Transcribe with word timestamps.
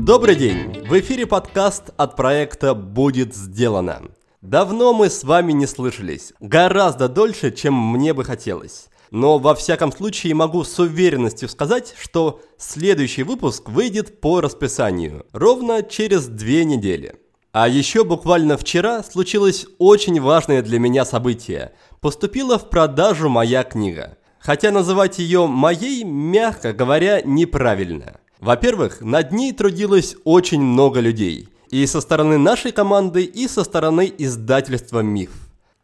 Добрый 0.00 0.36
день! 0.36 0.84
В 0.86 0.96
эфире 1.00 1.26
подкаст 1.26 1.90
от 1.96 2.14
проекта 2.14 2.72
«Будет 2.72 3.34
сделано». 3.34 4.02
Давно 4.42 4.92
мы 4.92 5.10
с 5.10 5.24
вами 5.24 5.50
не 5.50 5.66
слышались, 5.66 6.32
гораздо 6.38 7.08
дольше, 7.08 7.50
чем 7.50 7.74
мне 7.74 8.14
бы 8.14 8.22
хотелось. 8.22 8.86
Но 9.10 9.38
во 9.38 9.56
всяком 9.56 9.90
случае 9.90 10.34
могу 10.34 10.62
с 10.62 10.78
уверенностью 10.78 11.48
сказать, 11.48 11.94
что 12.00 12.40
следующий 12.56 13.24
выпуск 13.24 13.68
выйдет 13.70 14.20
по 14.20 14.40
расписанию, 14.40 15.26
ровно 15.32 15.82
через 15.82 16.28
две 16.28 16.64
недели. 16.64 17.16
А 17.50 17.66
еще 17.66 18.04
буквально 18.04 18.56
вчера 18.56 19.02
случилось 19.02 19.66
очень 19.78 20.20
важное 20.20 20.62
для 20.62 20.78
меня 20.78 21.04
событие. 21.04 21.72
Поступила 22.00 22.58
в 22.58 22.70
продажу 22.70 23.28
моя 23.28 23.64
книга. 23.64 24.17
Хотя 24.48 24.70
называть 24.70 25.18
ее 25.18 25.46
моей, 25.46 26.04
мягко 26.04 26.72
говоря, 26.72 27.20
неправильно. 27.20 28.18
Во-первых, 28.40 29.02
над 29.02 29.30
ней 29.30 29.52
трудилось 29.52 30.16
очень 30.24 30.62
много 30.62 31.00
людей. 31.00 31.50
И 31.68 31.84
со 31.84 32.00
стороны 32.00 32.38
нашей 32.38 32.72
команды, 32.72 33.24
и 33.24 33.46
со 33.46 33.62
стороны 33.62 34.10
издательства 34.16 35.00
«Миф». 35.00 35.32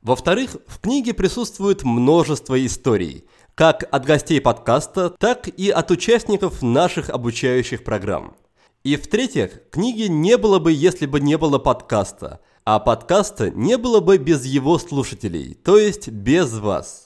Во-вторых, 0.00 0.56
в 0.66 0.80
книге 0.80 1.12
присутствует 1.12 1.82
множество 1.82 2.54
историй, 2.64 3.24
как 3.54 3.86
от 3.90 4.06
гостей 4.06 4.40
подкаста, 4.40 5.10
так 5.10 5.46
и 5.46 5.68
от 5.68 5.90
участников 5.90 6.62
наших 6.62 7.10
обучающих 7.10 7.84
программ. 7.84 8.34
И 8.82 8.96
в-третьих, 8.96 9.60
книги 9.70 10.04
не 10.04 10.38
было 10.38 10.58
бы, 10.58 10.72
если 10.72 11.04
бы 11.04 11.20
не 11.20 11.36
было 11.36 11.58
подкаста, 11.58 12.40
а 12.64 12.78
подкаста 12.78 13.50
не 13.50 13.76
было 13.76 14.00
бы 14.00 14.16
без 14.16 14.46
его 14.46 14.78
слушателей, 14.78 15.52
то 15.52 15.76
есть 15.76 16.08
без 16.08 16.54
вас. 16.54 17.03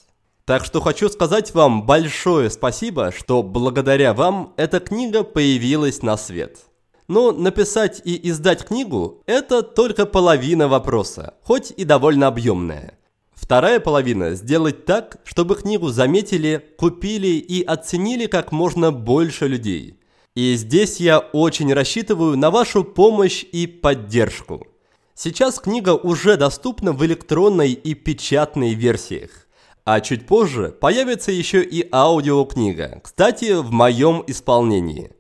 Так 0.48 0.64
что 0.64 0.80
хочу 0.80 1.10
сказать 1.10 1.52
вам 1.52 1.84
большое 1.84 2.48
спасибо, 2.48 3.12
что 3.12 3.42
благодаря 3.42 4.14
вам 4.14 4.54
эта 4.56 4.80
книга 4.80 5.22
появилась 5.22 6.00
на 6.00 6.16
свет. 6.16 6.60
Но 7.06 7.32
написать 7.32 8.00
и 8.02 8.30
издать 8.30 8.64
книгу– 8.64 9.22
это 9.26 9.62
только 9.62 10.06
половина 10.06 10.66
вопроса, 10.66 11.34
хоть 11.42 11.70
и 11.76 11.84
довольно 11.84 12.28
объемная. 12.28 12.98
Вторая 13.34 13.78
половина– 13.78 14.34
сделать 14.36 14.86
так, 14.86 15.18
чтобы 15.22 15.54
книгу 15.54 15.88
заметили, 15.88 16.64
купили 16.78 17.36
и 17.36 17.62
оценили 17.62 18.24
как 18.24 18.50
можно 18.50 18.90
больше 18.90 19.48
людей. 19.48 20.00
И 20.34 20.54
здесь 20.54 20.98
я 20.98 21.18
очень 21.18 21.74
рассчитываю 21.74 22.38
на 22.38 22.50
вашу 22.50 22.84
помощь 22.84 23.44
и 23.52 23.66
поддержку. 23.66 24.66
Сейчас 25.14 25.58
книга 25.58 25.90
уже 25.90 26.38
доступна 26.38 26.92
в 26.92 27.04
электронной 27.04 27.72
и 27.72 27.92
печатной 27.92 28.72
версиях. 28.72 29.44
А 29.90 30.02
чуть 30.02 30.26
позже 30.26 30.68
появится 30.68 31.32
еще 31.32 31.64
и 31.64 31.88
аудиокнига, 31.90 33.00
кстати, 33.02 33.54
в 33.54 33.72
моем 33.72 34.22
исполнении. 34.26 35.12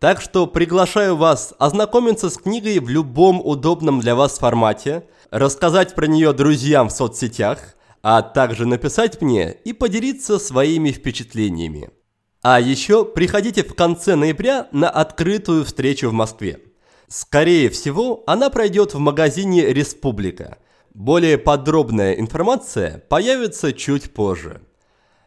Так 0.00 0.20
что 0.20 0.48
приглашаю 0.48 1.14
вас 1.14 1.54
ознакомиться 1.60 2.28
с 2.28 2.36
книгой 2.36 2.80
в 2.80 2.88
любом 2.88 3.40
удобном 3.40 4.00
для 4.00 4.16
вас 4.16 4.40
формате, 4.40 5.04
рассказать 5.30 5.94
про 5.94 6.08
нее 6.08 6.32
друзьям 6.32 6.88
в 6.88 6.92
соцсетях, 6.92 7.76
а 8.02 8.20
также 8.20 8.66
написать 8.66 9.22
мне 9.22 9.52
и 9.64 9.72
поделиться 9.72 10.40
своими 10.40 10.90
впечатлениями. 10.90 11.90
А 12.42 12.58
еще 12.58 13.04
приходите 13.04 13.62
в 13.62 13.76
конце 13.76 14.16
ноября 14.16 14.66
на 14.72 14.90
открытую 14.90 15.64
встречу 15.64 16.08
в 16.08 16.12
Москве. 16.12 16.58
Скорее 17.06 17.70
всего, 17.70 18.24
она 18.26 18.50
пройдет 18.50 18.92
в 18.92 18.98
магазине 18.98 19.72
«Республика», 19.72 20.58
более 20.96 21.36
подробная 21.36 22.14
информация 22.14 23.04
появится 23.10 23.74
чуть 23.74 24.14
позже. 24.14 24.62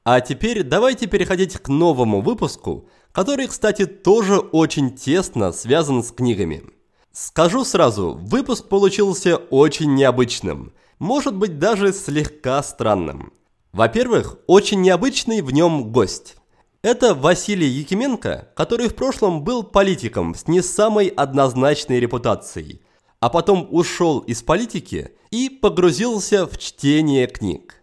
А 0.03 0.19
теперь 0.19 0.63
давайте 0.63 1.05
переходить 1.05 1.57
к 1.57 1.67
новому 1.67 2.21
выпуску, 2.21 2.89
который, 3.11 3.47
кстати, 3.47 3.85
тоже 3.85 4.39
очень 4.39 4.95
тесно 4.95 5.51
связан 5.51 6.03
с 6.03 6.11
книгами. 6.11 6.63
Скажу 7.11 7.63
сразу, 7.63 8.17
выпуск 8.19 8.67
получился 8.67 9.37
очень 9.37 9.93
необычным, 9.93 10.73
может 10.97 11.35
быть 11.35 11.59
даже 11.59 11.93
слегка 11.93 12.63
странным. 12.63 13.31
Во-первых, 13.71 14.39
очень 14.47 14.81
необычный 14.81 15.41
в 15.41 15.51
нем 15.51 15.91
гость. 15.91 16.35
Это 16.81 17.13
Василий 17.13 17.67
Якименко, 17.67 18.49
который 18.55 18.87
в 18.87 18.95
прошлом 18.95 19.43
был 19.43 19.63
политиком 19.63 20.33
с 20.33 20.47
не 20.47 20.61
самой 20.61 21.07
однозначной 21.07 21.99
репутацией– 21.99 22.81
а 23.19 23.29
потом 23.29 23.67
ушел 23.69 24.19
из 24.19 24.41
политики 24.41 25.11
и 25.31 25.49
погрузился 25.49 26.45
в 26.45 26.57
чтение 26.57 27.27
книг. 27.27 27.75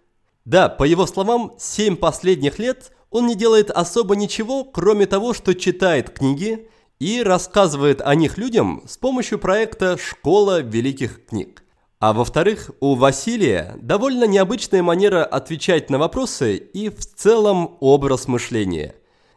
Да, 0.45 0.69
по 0.69 0.85
его 0.85 1.07
словам, 1.07 1.55
семь 1.59 1.97
последних 1.97 2.59
лет 2.59 2.93
он 3.11 3.27
не 3.27 3.35
делает 3.35 3.71
особо 3.71 4.17
ничего, 4.17 4.65
кроме 4.65 5.07
того, 5.07 5.35
что 5.35 5.55
читает 5.55 6.11
книги 6.11 6.69
и 6.99 7.23
рассказывает 7.23 8.01
о 8.01 8.15
них 8.15 8.39
людям 8.39 8.83
с 8.87 8.97
помощью 8.97 9.39
проекта 9.39 9.97
«Школа 9.99 10.61
великих 10.61 11.27
книг». 11.27 11.63
А 11.99 12.13
во-вторых, 12.13 12.71
у 12.81 12.95
Василия 12.95 13.77
довольно 13.81 14.25
необычная 14.25 14.83
манера 14.83 15.25
отвечать 15.25 15.89
на 15.89 15.99
вопросы 15.99 16.57
и 16.57 16.91
в 16.91 17.05
целом 17.07 17.79
образ 17.81 18.29
мышления. 18.29 18.95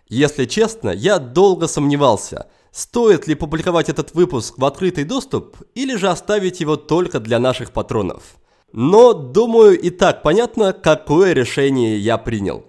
Если 0.09 0.46
честно, 0.46 0.90
я 0.90 1.20
долго 1.20 1.68
сомневался– 1.68 2.47
Стоит 2.72 3.28
ли 3.28 3.35
публиковать 3.35 3.90
этот 3.90 4.13
выпуск 4.13 4.56
в 4.57 4.66
открытый 4.66 5.03
доступ 5.03 5.57
или 5.75 5.96
же 5.96 6.09
оставить 6.09 6.59
его 6.59 6.75
только 6.75 7.19
для 7.19 7.40
наших 7.40 7.72
патронов? 7.72 8.38
Но, 8.72 9.13
думаю, 9.13 9.80
и 9.80 9.90
так 9.90 10.22
понятно, 10.22 10.74
какое 10.74 11.34
решение 11.34 11.97
я 11.97 12.18
принял. 12.18 12.66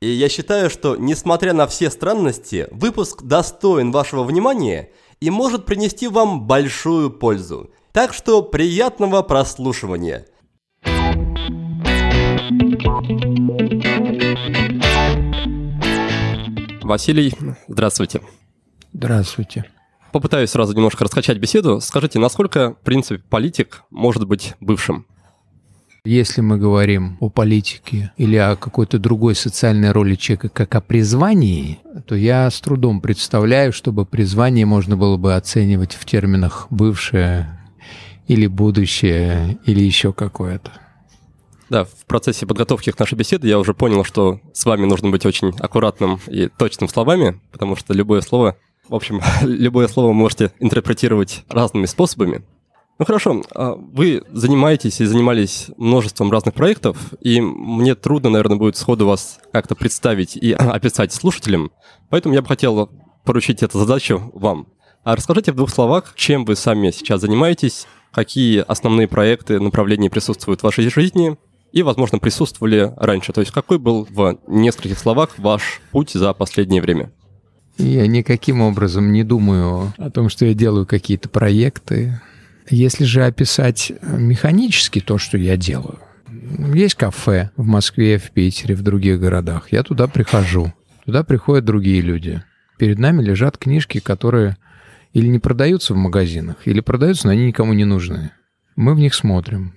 И 0.00 0.08
я 0.08 0.28
считаю, 0.28 0.68
что, 0.68 0.96
несмотря 0.96 1.52
на 1.52 1.66
все 1.66 1.90
странности, 1.90 2.68
выпуск 2.70 3.22
достоин 3.22 3.92
вашего 3.92 4.24
внимания 4.24 4.90
и 5.20 5.30
может 5.30 5.64
принести 5.64 6.08
вам 6.08 6.46
большую 6.46 7.10
пользу. 7.10 7.70
Так 7.92 8.12
что 8.12 8.42
приятного 8.42 9.22
прослушивания. 9.22 10.26
Василий, 16.82 17.32
здравствуйте. 17.68 18.20
Здравствуйте. 18.98 19.66
Попытаюсь 20.10 20.48
сразу 20.48 20.74
немножко 20.74 21.04
раскачать 21.04 21.36
беседу. 21.36 21.82
Скажите, 21.82 22.18
насколько, 22.18 22.76
в 22.80 22.80
принципе, 22.82 23.22
политик 23.28 23.82
может 23.90 24.26
быть 24.26 24.54
бывшим? 24.58 25.04
Если 26.06 26.40
мы 26.40 26.56
говорим 26.56 27.18
о 27.20 27.28
политике 27.28 28.12
или 28.16 28.36
о 28.36 28.56
какой-то 28.56 28.98
другой 28.98 29.34
социальной 29.34 29.92
роли 29.92 30.14
человека, 30.14 30.48
как 30.48 30.74
о 30.76 30.80
призвании, 30.80 31.78
то 32.06 32.14
я 32.14 32.50
с 32.50 32.58
трудом 32.62 33.02
представляю, 33.02 33.74
чтобы 33.74 34.06
призвание 34.06 34.64
можно 34.64 34.96
было 34.96 35.18
бы 35.18 35.34
оценивать 35.34 35.92
в 35.92 36.06
терминах 36.06 36.66
«бывшее» 36.70 37.60
или 38.28 38.46
«будущее» 38.46 39.58
или 39.66 39.80
еще 39.80 40.14
какое-то. 40.14 40.72
Да, 41.68 41.84
в 41.84 42.06
процессе 42.06 42.46
подготовки 42.46 42.92
к 42.92 42.98
нашей 42.98 43.16
беседе 43.16 43.48
я 43.48 43.58
уже 43.58 43.74
понял, 43.74 44.04
что 44.04 44.40
с 44.54 44.64
вами 44.64 44.86
нужно 44.86 45.10
быть 45.10 45.26
очень 45.26 45.52
аккуратным 45.58 46.18
и 46.28 46.48
точным 46.48 46.88
словами, 46.88 47.40
потому 47.50 47.76
что 47.76 47.92
любое 47.92 48.22
слово 48.22 48.56
в 48.88 48.94
общем, 48.94 49.20
любое 49.42 49.88
слово 49.88 50.12
можете 50.12 50.52
интерпретировать 50.58 51.44
разными 51.48 51.86
способами. 51.86 52.44
Ну 52.98 53.04
хорошо, 53.04 53.42
а 53.54 53.74
вы 53.74 54.22
занимаетесь 54.32 55.00
и 55.00 55.04
занимались 55.04 55.66
множеством 55.76 56.32
разных 56.32 56.54
проектов, 56.54 56.96
и 57.20 57.42
мне 57.42 57.94
трудно, 57.94 58.30
наверное, 58.30 58.56
будет 58.56 58.76
сходу 58.76 59.06
вас 59.06 59.38
как-то 59.52 59.74
представить 59.74 60.36
и 60.36 60.52
описать 60.52 61.12
слушателям, 61.12 61.70
поэтому 62.08 62.34
я 62.34 62.40
бы 62.40 62.48
хотел 62.48 62.90
поручить 63.24 63.62
эту 63.62 63.78
задачу 63.78 64.30
вам. 64.32 64.68
А 65.04 65.14
расскажите 65.14 65.52
в 65.52 65.56
двух 65.56 65.70
словах, 65.70 66.14
чем 66.16 66.44
вы 66.44 66.56
сами 66.56 66.90
сейчас 66.90 67.20
занимаетесь, 67.20 67.86
какие 68.12 68.64
основные 68.66 69.06
проекты, 69.06 69.60
направления 69.60 70.08
присутствуют 70.08 70.60
в 70.60 70.64
вашей 70.64 70.88
жизни 70.88 71.36
и, 71.72 71.82
возможно, 71.82 72.18
присутствовали 72.18 72.94
раньше. 72.96 73.34
То 73.34 73.40
есть 73.40 73.52
какой 73.52 73.78
был 73.78 74.08
в 74.10 74.38
нескольких 74.46 74.98
словах 74.98 75.38
ваш 75.38 75.82
путь 75.90 76.12
за 76.12 76.32
последнее 76.32 76.80
время? 76.80 77.12
Я 77.78 78.06
никаким 78.06 78.62
образом 78.62 79.12
не 79.12 79.22
думаю 79.22 79.92
о 79.98 80.10
том, 80.10 80.28
что 80.28 80.46
я 80.46 80.54
делаю 80.54 80.86
какие-то 80.86 81.28
проекты. 81.28 82.20
Если 82.68 83.04
же 83.04 83.24
описать 83.24 83.92
механически 84.02 85.00
то, 85.00 85.18
что 85.18 85.36
я 85.38 85.56
делаю, 85.56 85.98
есть 86.74 86.94
кафе 86.94 87.50
в 87.56 87.64
Москве, 87.64 88.18
в 88.18 88.30
Питере, 88.30 88.74
в 88.74 88.82
других 88.82 89.20
городах. 89.20 89.72
Я 89.72 89.82
туда 89.82 90.06
прихожу. 90.06 90.72
Туда 91.04 91.22
приходят 91.22 91.64
другие 91.64 92.00
люди. 92.00 92.42
Перед 92.78 92.98
нами 92.98 93.22
лежат 93.22 93.58
книжки, 93.58 94.00
которые 94.00 94.56
или 95.12 95.28
не 95.28 95.38
продаются 95.38 95.94
в 95.94 95.96
магазинах, 95.96 96.56
или 96.66 96.80
продаются, 96.80 97.26
но 97.26 97.32
они 97.32 97.46
никому 97.46 97.72
не 97.72 97.84
нужны. 97.84 98.32
Мы 98.74 98.94
в 98.94 98.98
них 98.98 99.14
смотрим. 99.14 99.74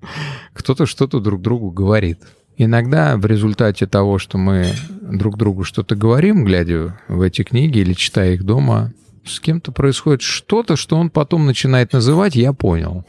Кто-то 0.52 0.86
что-то 0.86 1.20
друг 1.20 1.40
другу 1.40 1.70
говорит. 1.70 2.20
Иногда 2.56 3.16
в 3.16 3.26
результате 3.26 3.86
того, 3.86 4.18
что 4.18 4.38
мы 4.38 4.66
друг 5.00 5.36
другу 5.36 5.64
что-то 5.64 5.96
говорим, 5.96 6.44
глядя 6.44 6.98
в 7.08 7.20
эти 7.20 7.42
книги 7.42 7.78
или 7.78 7.94
читая 7.94 8.34
их 8.34 8.44
дома, 8.44 8.92
с 9.24 9.40
кем-то 9.40 9.72
происходит 9.72 10.22
что-то, 10.22 10.76
что 10.76 10.96
он 10.96 11.10
потом 11.10 11.46
начинает 11.46 11.92
называть 11.92 12.36
«я 12.36 12.52
понял». 12.52 13.04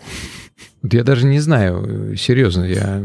Я 0.84 1.04
даже 1.04 1.26
не 1.26 1.40
знаю, 1.40 2.16
серьезно, 2.16 2.64
я 2.64 3.02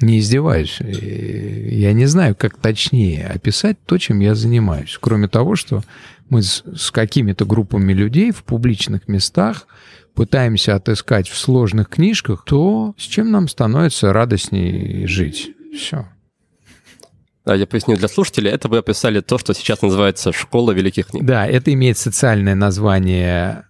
Не 0.00 0.18
издеваюсь. 0.18 0.78
Я 0.80 1.92
не 1.92 2.06
знаю, 2.06 2.34
как 2.34 2.56
точнее 2.56 3.26
описать 3.26 3.78
то, 3.86 3.98
чем 3.98 4.20
я 4.20 4.34
занимаюсь. 4.34 4.98
Кроме 5.00 5.28
того, 5.28 5.56
что 5.56 5.82
мы 6.28 6.42
с, 6.42 6.62
какими-то 6.90 7.44
группами 7.44 7.92
людей 7.92 8.32
в 8.32 8.44
публичных 8.44 9.08
местах 9.08 9.66
пытаемся 10.14 10.74
отыскать 10.74 11.28
в 11.28 11.36
сложных 11.36 11.88
книжках 11.88 12.44
то, 12.44 12.94
с 12.98 13.02
чем 13.02 13.30
нам 13.30 13.48
становится 13.48 14.12
радостней 14.12 15.06
жить. 15.06 15.50
Все. 15.76 16.06
Да, 17.44 17.54
я 17.54 17.66
поясню 17.66 17.96
для 17.96 18.08
слушателей. 18.08 18.50
Это 18.50 18.68
вы 18.68 18.78
описали 18.78 19.20
то, 19.20 19.38
что 19.38 19.52
сейчас 19.52 19.82
называется 19.82 20.32
«Школа 20.32 20.72
великих 20.72 21.08
книг». 21.08 21.24
Да, 21.24 21.46
это 21.46 21.72
имеет 21.74 21.98
социальное 21.98 22.54
название 22.54 23.66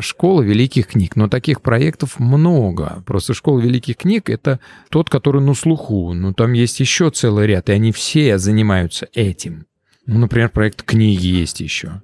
«Школа 0.00 0.42
великих 0.42 0.88
книг». 0.88 1.16
Но 1.16 1.28
таких 1.28 1.60
проектов 1.60 2.18
много. 2.18 3.02
Просто 3.06 3.34
«Школа 3.34 3.60
великих 3.60 3.96
книг»— 3.98 4.30
это 4.30 4.60
тот, 4.90 5.10
который 5.10 5.40
на 5.40 5.54
слуху. 5.54 6.12
Но 6.12 6.32
там 6.32 6.52
есть 6.52 6.80
еще 6.80 7.10
целый 7.10 7.46
ряд, 7.46 7.68
и 7.68 7.72
они 7.72 7.92
все 7.92 8.38
занимаются 8.38 9.08
этим. 9.12 9.66
Ну, 10.06 10.18
например, 10.18 10.50
проект 10.50 10.82
«Книги» 10.82 11.26
есть 11.26 11.60
еще. 11.60 12.02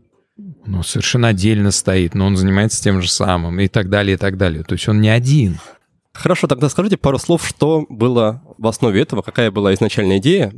Ну, 0.67 0.83
совершенно 0.83 1.29
отдельно 1.29 1.71
стоит, 1.71 2.15
но 2.15 2.27
он 2.27 2.37
занимается 2.37 2.83
тем 2.83 3.01
же 3.01 3.09
самым 3.09 3.59
и 3.61 3.69
так 3.69 3.89
далее, 3.89 4.15
и 4.15 4.19
так 4.19 4.37
далее. 4.37 4.63
То 4.65 4.75
есть 4.75 4.89
он 4.89 5.01
не 5.01 5.09
один. 5.09 5.59
Хорошо, 6.13 6.47
тогда 6.47 6.69
скажите 6.69 6.97
пару 6.97 7.19
слов, 7.19 7.47
что 7.47 7.87
было 7.89 8.43
в 8.59 8.67
основе 8.67 9.01
этого, 9.01 9.23
какая 9.23 9.51
была 9.51 9.75
изначальная 9.75 10.19
идея, 10.19 10.53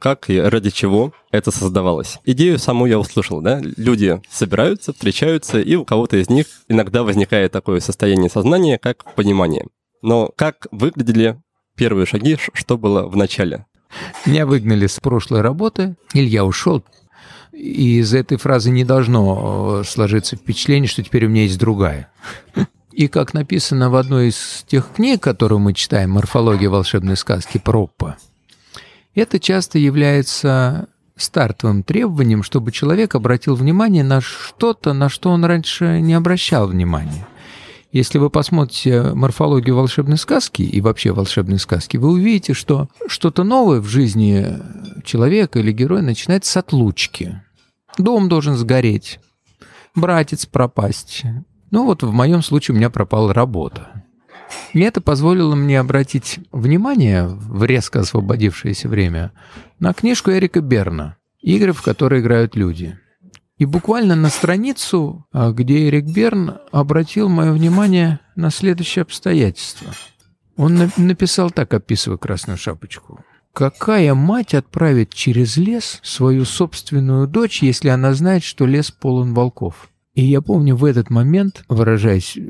как 0.00 0.30
и 0.30 0.40
ради 0.40 0.70
чего 0.70 1.12
это 1.30 1.52
создавалось. 1.52 2.18
Идею 2.24 2.58
саму 2.58 2.86
я 2.86 2.98
услышал, 2.98 3.40
да? 3.40 3.60
Люди 3.76 4.20
собираются, 4.28 4.92
встречаются, 4.92 5.60
и 5.60 5.76
у 5.76 5.84
кого-то 5.84 6.16
из 6.16 6.28
них 6.28 6.46
иногда 6.68 7.04
возникает 7.04 7.52
такое 7.52 7.78
состояние 7.80 8.30
сознания, 8.30 8.78
как 8.78 9.14
понимание. 9.14 9.66
Но 10.02 10.32
как 10.34 10.66
выглядели 10.72 11.40
первые 11.76 12.06
шаги, 12.06 12.38
что 12.54 12.78
было 12.78 13.06
в 13.06 13.16
начале? 13.16 13.66
Меня 14.24 14.46
выгнали 14.46 14.86
с 14.86 14.98
прошлой 15.00 15.42
работы, 15.42 15.96
Илья 16.14 16.44
ушел, 16.44 16.82
и 17.52 17.98
из 17.98 18.14
этой 18.14 18.38
фразы 18.38 18.70
не 18.70 18.84
должно 18.84 19.80
э, 19.80 19.84
сложиться 19.84 20.36
впечатление, 20.36 20.88
что 20.88 21.02
теперь 21.02 21.26
у 21.26 21.28
меня 21.28 21.42
есть 21.42 21.58
другая. 21.58 22.10
И 22.92 23.08
как 23.08 23.34
написано 23.34 23.90
в 23.90 23.96
одной 23.96 24.28
из 24.28 24.64
тех 24.66 24.92
книг, 24.94 25.22
которую 25.22 25.58
мы 25.58 25.74
читаем, 25.74 26.12
«Морфология 26.12 26.70
волшебной 26.70 27.16
сказки» 27.16 27.58
Проппа, 27.58 28.16
это 29.14 29.38
часто 29.40 29.78
является 29.78 30.88
стартовым 31.16 31.82
требованием, 31.82 32.42
чтобы 32.42 32.72
человек 32.72 33.14
обратил 33.14 33.54
внимание 33.54 34.04
на 34.04 34.20
что-то, 34.20 34.92
на 34.92 35.08
что 35.08 35.30
он 35.30 35.44
раньше 35.44 36.00
не 36.00 36.14
обращал 36.14 36.68
внимания. 36.68 37.26
Если 37.92 38.18
вы 38.18 38.30
посмотрите 38.30 39.02
морфологию 39.14 39.74
волшебной 39.74 40.16
сказки 40.16 40.62
и 40.62 40.80
вообще 40.80 41.12
волшебной 41.12 41.58
сказки, 41.58 41.96
вы 41.96 42.10
увидите, 42.10 42.54
что 42.54 42.88
что-то 43.08 43.42
новое 43.42 43.80
в 43.80 43.86
жизни 43.86 44.46
человека 45.04 45.58
или 45.58 45.72
героя 45.72 46.00
начинается 46.00 46.52
с 46.52 46.56
отлучки. 46.56 47.42
Дом 47.98 48.28
должен 48.28 48.54
сгореть, 48.54 49.18
братец 49.96 50.46
пропасть. 50.46 51.24
Ну 51.72 51.84
вот 51.84 52.04
в 52.04 52.12
моем 52.12 52.42
случае 52.42 52.74
у 52.74 52.78
меня 52.78 52.90
пропала 52.90 53.34
работа. 53.34 54.04
И 54.72 54.80
это 54.80 55.00
позволило 55.00 55.54
мне 55.54 55.78
обратить 55.78 56.40
внимание 56.52 57.26
в 57.26 57.64
резко 57.64 58.00
освободившееся 58.00 58.88
время 58.88 59.32
на 59.78 59.92
книжку 59.92 60.30
Эрика 60.30 60.60
Берна 60.60 61.16
«Игры, 61.40 61.72
в 61.72 61.82
которые 61.82 62.22
играют 62.22 62.56
люди». 62.56 62.98
И 63.58 63.66
буквально 63.66 64.14
на 64.16 64.30
страницу, 64.30 65.26
а, 65.32 65.50
где 65.52 65.88
Эрик 65.88 66.06
Берн 66.06 66.58
обратил 66.72 67.28
мое 67.28 67.52
внимание 67.52 68.20
на 68.34 68.50
следующее 68.50 69.02
обстоятельство. 69.02 69.92
Он 70.56 70.90
написал 70.96 71.50
так, 71.50 71.74
описывая 71.74 72.16
красную 72.16 72.56
шапочку. 72.56 73.22
Какая 73.52 74.14
мать 74.14 74.54
отправит 74.54 75.12
через 75.12 75.56
лес 75.56 76.00
свою 76.02 76.44
собственную 76.44 77.26
дочь, 77.26 77.62
если 77.62 77.88
она 77.88 78.14
знает, 78.14 78.44
что 78.44 78.64
лес 78.64 78.90
полон 78.90 79.34
волков? 79.34 79.90
И 80.20 80.24
я 80.24 80.42
помню, 80.42 80.76
в 80.76 80.84
этот 80.84 81.08
момент, 81.08 81.64
выражаясь 81.70 82.36
э, 82.36 82.40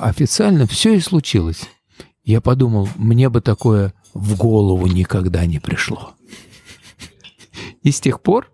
официально, 0.00 0.66
все 0.66 0.94
и 0.94 1.00
случилось. 1.00 1.68
Я 2.24 2.40
подумал, 2.40 2.88
мне 2.96 3.28
бы 3.28 3.42
такое 3.42 3.92
в 4.14 4.38
голову 4.38 4.86
никогда 4.86 5.44
не 5.44 5.58
пришло. 5.58 6.14
И 7.82 7.90
с 7.90 8.00
тех 8.00 8.22
пор 8.22 8.50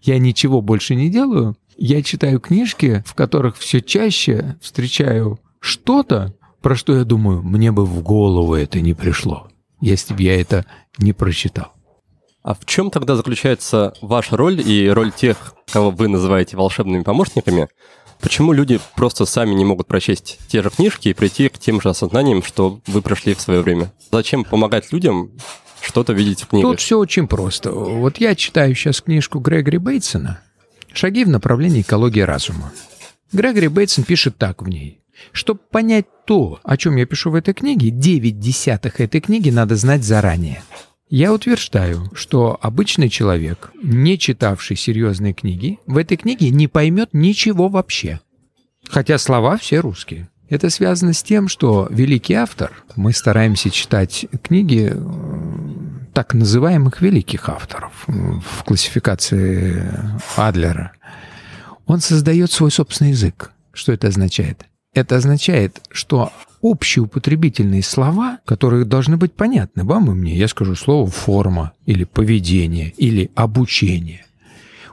я 0.00 0.18
ничего 0.18 0.60
больше 0.60 0.96
не 0.96 1.08
делаю. 1.08 1.56
Я 1.76 2.02
читаю 2.02 2.40
книжки, 2.40 3.04
в 3.06 3.14
которых 3.14 3.56
все 3.56 3.80
чаще 3.80 4.56
встречаю 4.60 5.38
что-то, 5.60 6.34
про 6.62 6.74
что 6.74 6.96
я 6.96 7.04
думаю, 7.04 7.44
мне 7.44 7.70
бы 7.70 7.86
в 7.86 8.02
голову 8.02 8.54
это 8.54 8.80
не 8.80 8.94
пришло, 8.94 9.46
если 9.80 10.14
бы 10.14 10.22
я 10.24 10.40
это 10.40 10.66
не 10.98 11.12
прочитал. 11.12 11.72
А 12.42 12.54
в 12.54 12.64
чем 12.64 12.90
тогда 12.90 13.14
заключается 13.14 13.94
ваша 14.00 14.36
роль 14.36 14.60
и 14.60 14.88
роль 14.90 15.12
тех, 15.12 15.54
кого 15.70 15.90
вы 15.90 16.08
называете 16.08 16.56
волшебными 16.56 17.02
помощниками? 17.02 17.68
Почему 18.20 18.52
люди 18.52 18.80
просто 18.96 19.26
сами 19.26 19.54
не 19.54 19.64
могут 19.64 19.86
прочесть 19.86 20.38
те 20.48 20.62
же 20.62 20.70
книжки 20.70 21.08
и 21.08 21.14
прийти 21.14 21.48
к 21.48 21.58
тем 21.58 21.80
же 21.80 21.90
осознаниям, 21.90 22.42
что 22.42 22.80
вы 22.86 23.02
прошли 23.02 23.34
в 23.34 23.40
свое 23.40 23.62
время? 23.62 23.92
Зачем 24.10 24.44
помогать 24.44 24.92
людям 24.92 25.30
что-то 25.80 26.12
видеть 26.12 26.42
в 26.42 26.48
книгах? 26.48 26.72
Тут 26.72 26.80
все 26.80 26.98
очень 26.98 27.28
просто. 27.28 27.70
Вот 27.72 28.18
я 28.18 28.34
читаю 28.34 28.74
сейчас 28.74 29.00
книжку 29.00 29.38
Грегори 29.38 29.78
Бейтсона 29.78 30.40
«Шаги 30.92 31.24
в 31.24 31.28
направлении 31.28 31.82
экологии 31.82 32.20
разума». 32.20 32.72
Грегори 33.32 33.68
Бейтсон 33.68 34.04
пишет 34.04 34.36
так 34.36 34.62
в 34.62 34.68
ней. 34.68 35.00
Чтобы 35.30 35.60
понять 35.70 36.06
то, 36.26 36.58
о 36.64 36.76
чем 36.76 36.96
я 36.96 37.06
пишу 37.06 37.30
в 37.30 37.34
этой 37.36 37.54
книге, 37.54 37.90
9 37.90 38.40
десятых 38.40 39.00
этой 39.00 39.20
книги 39.20 39.50
надо 39.50 39.76
знать 39.76 40.02
заранее. 40.02 40.62
Я 41.14 41.34
утверждаю, 41.34 42.10
что 42.14 42.58
обычный 42.62 43.10
человек, 43.10 43.70
не 43.82 44.16
читавший 44.18 44.78
серьезные 44.78 45.34
книги, 45.34 45.78
в 45.86 45.98
этой 45.98 46.16
книге 46.16 46.48
не 46.48 46.68
поймет 46.68 47.10
ничего 47.12 47.68
вообще. 47.68 48.20
Хотя 48.88 49.18
слова 49.18 49.58
все 49.58 49.80
русские. 49.80 50.30
Это 50.48 50.70
связано 50.70 51.12
с 51.12 51.22
тем, 51.22 51.48
что 51.48 51.86
великий 51.90 52.32
автор, 52.32 52.72
мы 52.96 53.12
стараемся 53.12 53.68
читать 53.68 54.24
книги 54.42 54.90
э, 54.90 56.08
так 56.14 56.32
называемых 56.32 57.02
великих 57.02 57.50
авторов 57.50 57.92
в 58.06 58.64
классификации 58.64 59.86
Адлера, 60.36 60.92
он 61.84 62.00
создает 62.00 62.50
свой 62.50 62.70
собственный 62.70 63.10
язык. 63.10 63.52
Что 63.74 63.92
это 63.92 64.08
означает? 64.08 64.64
Это 64.94 65.16
означает, 65.16 65.82
что 65.90 66.32
общеупотребительные 66.62 67.82
слова, 67.82 68.38
которые 68.44 68.84
должны 68.84 69.16
быть 69.16 69.34
понятны 69.34 69.84
вам 69.84 70.10
и 70.10 70.14
мне. 70.14 70.36
Я 70.36 70.48
скажу 70.48 70.76
слово 70.76 71.10
«форма» 71.10 71.72
или 71.84 72.04
«поведение» 72.04 72.94
или 72.96 73.30
«обучение». 73.34 74.24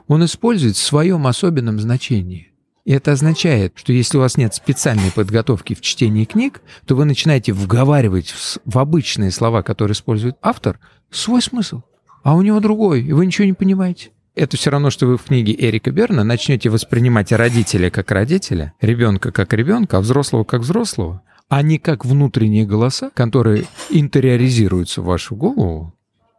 Он 0.08 0.24
использует 0.24 0.76
в 0.76 0.82
своем 0.82 1.28
особенном 1.28 1.78
значении. 1.78 2.48
И 2.84 2.92
это 2.92 3.12
означает, 3.12 3.74
что 3.76 3.92
если 3.92 4.18
у 4.18 4.20
вас 4.20 4.36
нет 4.36 4.52
специальной 4.52 5.12
подготовки 5.12 5.74
в 5.74 5.80
чтении 5.80 6.24
книг, 6.24 6.60
то 6.86 6.96
вы 6.96 7.04
начинаете 7.04 7.52
вговаривать 7.52 8.34
в 8.64 8.78
обычные 8.78 9.30
слова, 9.30 9.62
которые 9.62 9.92
использует 9.92 10.36
автор, 10.42 10.80
свой 11.10 11.40
смысл. 11.40 11.82
А 12.24 12.34
у 12.34 12.42
него 12.42 12.58
другой, 12.58 13.02
и 13.04 13.12
вы 13.12 13.26
ничего 13.26 13.46
не 13.46 13.52
понимаете. 13.52 14.10
Это 14.34 14.56
все 14.56 14.70
равно, 14.70 14.90
что 14.90 15.06
вы 15.06 15.16
в 15.16 15.24
книге 15.24 15.54
Эрика 15.56 15.92
Берна 15.92 16.24
начнете 16.24 16.70
воспринимать 16.70 17.30
родителя 17.30 17.90
как 17.90 18.10
родителя, 18.10 18.72
ребенка 18.80 19.30
как 19.30 19.52
ребенка, 19.52 19.98
а 19.98 20.00
взрослого 20.00 20.42
как 20.44 20.62
взрослого 20.62 21.22
а 21.50 21.62
не 21.62 21.78
как 21.78 22.04
внутренние 22.04 22.64
голоса, 22.64 23.10
которые 23.10 23.64
интериоризируются 23.90 25.02
в 25.02 25.06
вашу 25.06 25.34
голову 25.34 25.92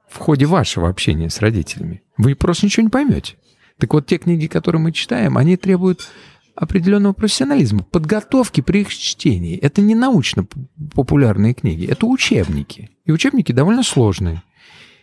в 0.10 0.18
ходе 0.18 0.46
вашего 0.46 0.90
общения 0.90 1.30
с 1.30 1.42
родителями. 1.42 2.02
Вы 2.18 2.34
просто 2.34 2.66
ничего 2.66 2.84
не 2.84 2.90
поймете. 2.90 3.36
Так 3.78 3.94
вот, 3.94 4.08
те 4.08 4.18
книги, 4.18 4.48
которые 4.48 4.82
мы 4.82 4.94
читаем, 4.94 5.38
они 5.38 5.58
требуют 5.58 6.08
определенного 6.56 7.12
профессионализма, 7.12 7.84
подготовки 7.84 8.62
при 8.62 8.82
их 8.82 8.94
чтении. 8.94 9.58
Это 9.58 9.82
не 9.82 9.96
научно-популярные 9.96 11.54
книги, 11.56 11.86
это 11.86 12.06
учебники. 12.06 12.90
И 13.06 13.12
учебники 13.12 13.52
довольно 13.52 13.84
сложные. 13.84 14.42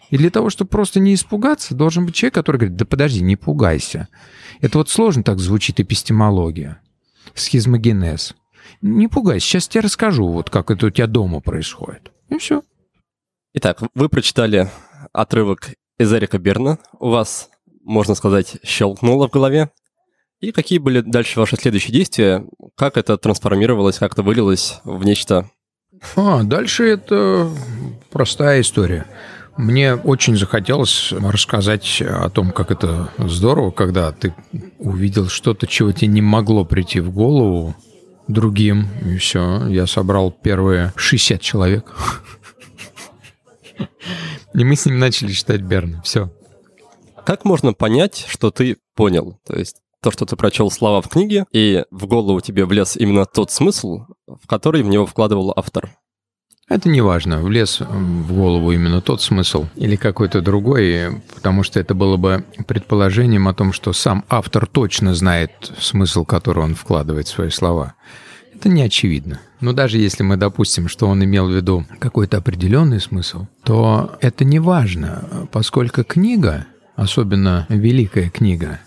И 0.09 0.17
для 0.17 0.31
того, 0.31 0.49
чтобы 0.49 0.71
просто 0.71 1.01
не 1.01 1.13
испугаться, 1.13 1.75
должен 1.75 2.07
быть 2.07 2.15
человек, 2.15 2.35
который 2.35 2.57
говорит, 2.57 2.77
да 2.77 2.87
подожди, 2.87 3.21
не 3.21 3.37
пугайся. 3.37 4.09
Это 4.63 4.79
вот 4.79 4.89
сложно 4.89 5.23
так 5.23 5.39
звучит 5.39 5.81
эпистемология, 5.81 6.81
схизмогенез. 7.35 8.35
Не 8.81 9.09
пугайся, 9.09 9.47
сейчас 9.47 9.69
тебе 9.69 9.83
расскажу, 9.83 10.29
вот 10.29 10.51
как 10.51 10.71
это 10.71 10.87
у 10.87 10.91
тебя 10.91 11.07
дома 11.07 11.41
происходит. 11.41 12.13
И 12.29 12.39
все. 12.39 12.63
Итак, 13.55 13.83
вы 13.95 14.09
прочитали 14.09 14.69
отрывок 15.13 15.71
из 15.99 16.13
Эрика 16.13 16.39
Берна. 16.39 16.79
У 16.99 17.11
вас, 17.11 17.51
можно 17.83 18.15
сказать, 18.15 18.59
щелкнуло 18.65 19.29
в 19.29 19.33
голове. 19.33 19.71
И 20.41 20.53
какие 20.53 20.79
были 20.79 21.01
дальше 21.01 21.41
ваши 21.41 21.57
следующие 21.57 21.93
действия? 21.93 22.45
Как 22.77 22.97
это 22.97 23.17
трансформировалось, 23.19 23.99
как 23.99 24.13
это 24.13 24.23
вылилось 24.23 24.81
в 24.85 25.05
нечто? 25.05 25.51
А, 26.15 26.45
дальше 26.45 26.85
это 26.85 27.51
простая 28.11 28.61
история. 28.61 29.07
Мне 29.57 29.97
очень 29.97 30.37
захотелось 30.37 31.11
рассказать 31.11 32.01
о 32.01 32.31
том, 32.31 32.53
как 32.53 32.71
это 32.71 33.11
здорово, 33.19 33.73
когда 33.73 34.13
ты 34.13 34.33
увидел 34.79 35.29
что-то, 35.29 35.67
чего 35.67 35.91
тебе 35.91 36.07
не 36.07 36.23
могло 36.23 36.65
прийти 36.65 37.01
в 37.01 37.11
голову, 37.11 37.75
другим, 38.29 38.87
и 39.05 39.17
все. 39.17 39.67
Я 39.67 39.87
собрал 39.87 40.31
первые 40.31 40.93
60 40.97 41.41
человек. 41.41 41.95
И 44.55 44.65
мы 44.65 44.77
с 44.77 44.87
ним 44.87 44.99
начали 44.99 45.33
читать 45.33 45.63
Берна. 45.63 46.01
Все. 46.03 46.33
Как 47.25 47.45
можно 47.45 47.73
понять, 47.73 48.25
что 48.29 48.51
ты 48.51 48.79
понял? 48.95 49.39
То 49.47 49.57
есть 49.57 49.77
то, 50.03 50.11
что 50.11 50.25
ты 50.27 50.37
прочел 50.37 50.71
слова 50.71 51.03
в 51.03 51.09
книге, 51.09 51.45
и 51.53 51.85
в 51.91 52.07
голову 52.07 52.41
тебе 52.41 52.65
влез 52.65 52.97
именно 52.97 53.27
тот 53.27 53.51
смысл, 53.51 54.05
в 54.27 54.47
который 54.47 54.83
в 54.83 54.89
него 54.89 55.07
вкладывал 55.07 55.53
автор. 55.57 55.91
Это 56.69 56.91
не 56.91 57.01
важно, 57.01 57.41
влез 57.41 57.81
в 57.81 58.33
голову 58.33 58.73
именно 58.73 59.01
тот 59.01 59.23
смысл 59.23 59.67
или 59.75 59.97
какой-то 59.97 60.43
другой, 60.43 61.23
потому 61.35 61.63
что 61.63 61.81
это 61.81 61.95
было 61.95 62.19
бы 62.19 62.45
предположением 62.67 63.49
о 63.49 63.55
том, 63.55 63.73
что 63.73 63.95
сам 63.95 64.25
автор 64.29 64.67
точно 64.67 65.15
знает 65.15 65.51
смысл, 65.81 66.27
который 66.27 66.63
он 66.63 66.75
вкладывает 66.75 67.27
в 67.27 67.31
свои 67.31 67.49
слова. 67.49 67.95
Это 68.55 68.69
не 68.69 68.83
очевидно. 68.83 69.41
Но 69.61 69.73
даже 69.73 69.99
если 69.99 70.23
мы 70.23 70.37
допустим, 70.37 70.89
что 70.89 71.07
он 71.07 71.25
имел 71.25 71.49
в 71.49 71.55
виду 71.55 71.87
какой-то 72.01 72.37
определенный 72.37 73.01
смысл, 73.01 73.47
то 73.65 74.19
это 74.21 74.45
не 74.45 74.59
важно, 74.59 75.49
поскольку 75.51 76.05
книга, 76.05 76.67
особенно 76.97 77.65
великая 77.71 78.29
книга, 78.29 78.81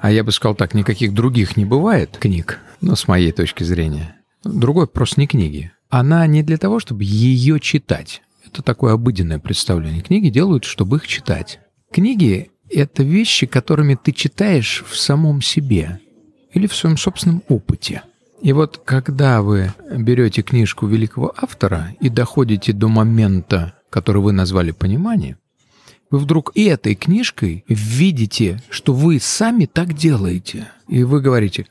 а 0.00 0.10
я 0.10 0.24
бы 0.24 0.32
сказал 0.32 0.54
так, 0.54 0.72
никаких 0.72 1.12
других 1.12 1.58
не 1.58 1.66
бывает 1.66 2.16
книг, 2.18 2.60
но 2.80 2.96
с 2.96 3.06
моей 3.08 3.32
точки 3.32 3.62
зрения. 3.62 4.16
Другой 4.42 4.86
просто 4.86 5.20
не 5.20 5.26
книги 5.26 5.70
она 5.90 6.26
не 6.26 6.42
для 6.42 6.56
того, 6.56 6.80
чтобы 6.80 7.04
ее 7.04 7.60
читать. 7.60 8.22
Это 8.46 8.62
такое 8.62 8.94
обыденное 8.94 9.38
представление. 9.38 10.02
Книги 10.02 10.28
делают, 10.28 10.64
чтобы 10.64 10.96
их 10.96 11.06
читать. 11.06 11.60
Книги— 11.92 12.50
это 12.70 13.02
вещи, 13.02 13.46
которыми 13.46 13.96
ты 13.96 14.12
читаешь 14.12 14.84
в 14.88 14.96
самом 14.96 15.42
себе 15.42 16.00
или 16.54 16.66
в 16.66 16.74
своем 16.74 16.96
собственном 16.96 17.42
опыте. 17.48 18.02
И 18.40 18.52
вот 18.52 18.80
когда 18.84 19.42
вы 19.42 19.74
берете 19.94 20.42
книжку 20.42 20.86
великого 20.86 21.34
автора 21.36 21.94
и 22.00 22.08
доходите 22.08 22.72
до 22.72 22.88
момента, 22.88 23.74
который 23.90 24.22
вы 24.22 24.32
назвали 24.32 24.70
понимание, 24.70 25.36
вы 26.10 26.18
вдруг 26.18 26.52
и 26.54 26.64
этой 26.64 26.94
книжкой 26.94 27.64
видите, 27.68 28.62
что 28.70 28.94
вы 28.94 29.20
сами 29.20 29.66
так 29.66 29.94
делаете. 29.94 30.68
И 30.88 31.04
вы 31.04 31.20
говорите, 31.20 31.66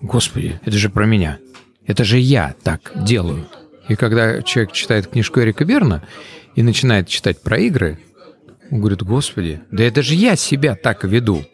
«Господи, 0.00 0.60
это 0.64 0.76
же 0.76 0.88
про 0.88 1.06
меня. 1.06 1.38
Это 1.86 2.04
же 2.04 2.18
я 2.18 2.54
так 2.62 2.92
делаю». 3.04 3.46
И 3.88 3.96
когда 3.96 4.42
человек 4.42 4.72
читает 4.72 5.08
книжку 5.08 5.40
Эрика 5.40 5.64
Берна 5.64 6.02
и 6.54 6.62
начинает 6.62 7.08
читать 7.08 7.40
про 7.42 7.58
игры, 7.58 7.98
он 8.70 8.80
говорит, 8.80 9.02
господи, 9.02 9.60
да 9.70 9.84
это 9.84 10.02
же 10.02 10.14
я 10.14 10.36
себя 10.36 10.74
так 10.74 11.04
веду. 11.04 11.44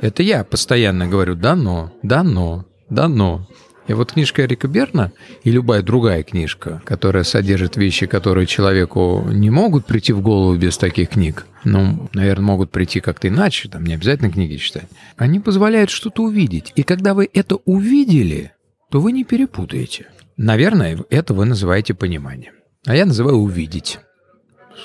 Это 0.00 0.22
я 0.22 0.44
постоянно 0.44 1.06
говорю 1.06 1.34
«да 1.34 1.54
но», 1.54 1.92
«да 2.02 2.22
но», 2.22 2.64
«да 2.88 3.06
но». 3.06 3.46
И 3.86 3.92
вот 3.92 4.12
книжка 4.12 4.44
Эрика 4.44 4.68
Берна 4.68 5.10
и 5.42 5.50
любая 5.50 5.82
другая 5.82 6.22
книжка, 6.22 6.80
которая 6.84 7.24
содержит 7.24 7.76
вещи, 7.76 8.06
которые 8.06 8.46
человеку 8.46 9.26
не 9.28 9.50
могут 9.50 9.84
прийти 9.84 10.12
в 10.12 10.20
голову 10.20 10.56
без 10.56 10.78
таких 10.78 11.10
книг, 11.10 11.44
ну, 11.64 12.08
наверное, 12.14 12.44
могут 12.44 12.70
прийти 12.70 13.00
как-то 13.00 13.28
иначе, 13.28 13.68
там 13.68 13.84
не 13.84 13.94
обязательно 13.94 14.30
книги 14.30 14.56
читать, 14.56 14.88
они 15.16 15.40
позволяют 15.40 15.90
что-то 15.90 16.22
увидеть. 16.22 16.72
И 16.76 16.84
когда 16.84 17.14
вы 17.14 17.28
это 17.34 17.56
увидели, 17.64 18.52
то 18.90 19.00
вы 19.00 19.12
не 19.12 19.24
перепутаете. 19.24 20.06
Наверное, 20.42 21.04
это 21.10 21.34
вы 21.34 21.44
называете 21.44 21.92
пониманием. 21.92 22.54
А 22.86 22.96
я 22.96 23.04
называю 23.04 23.36
увидеть. 23.36 23.98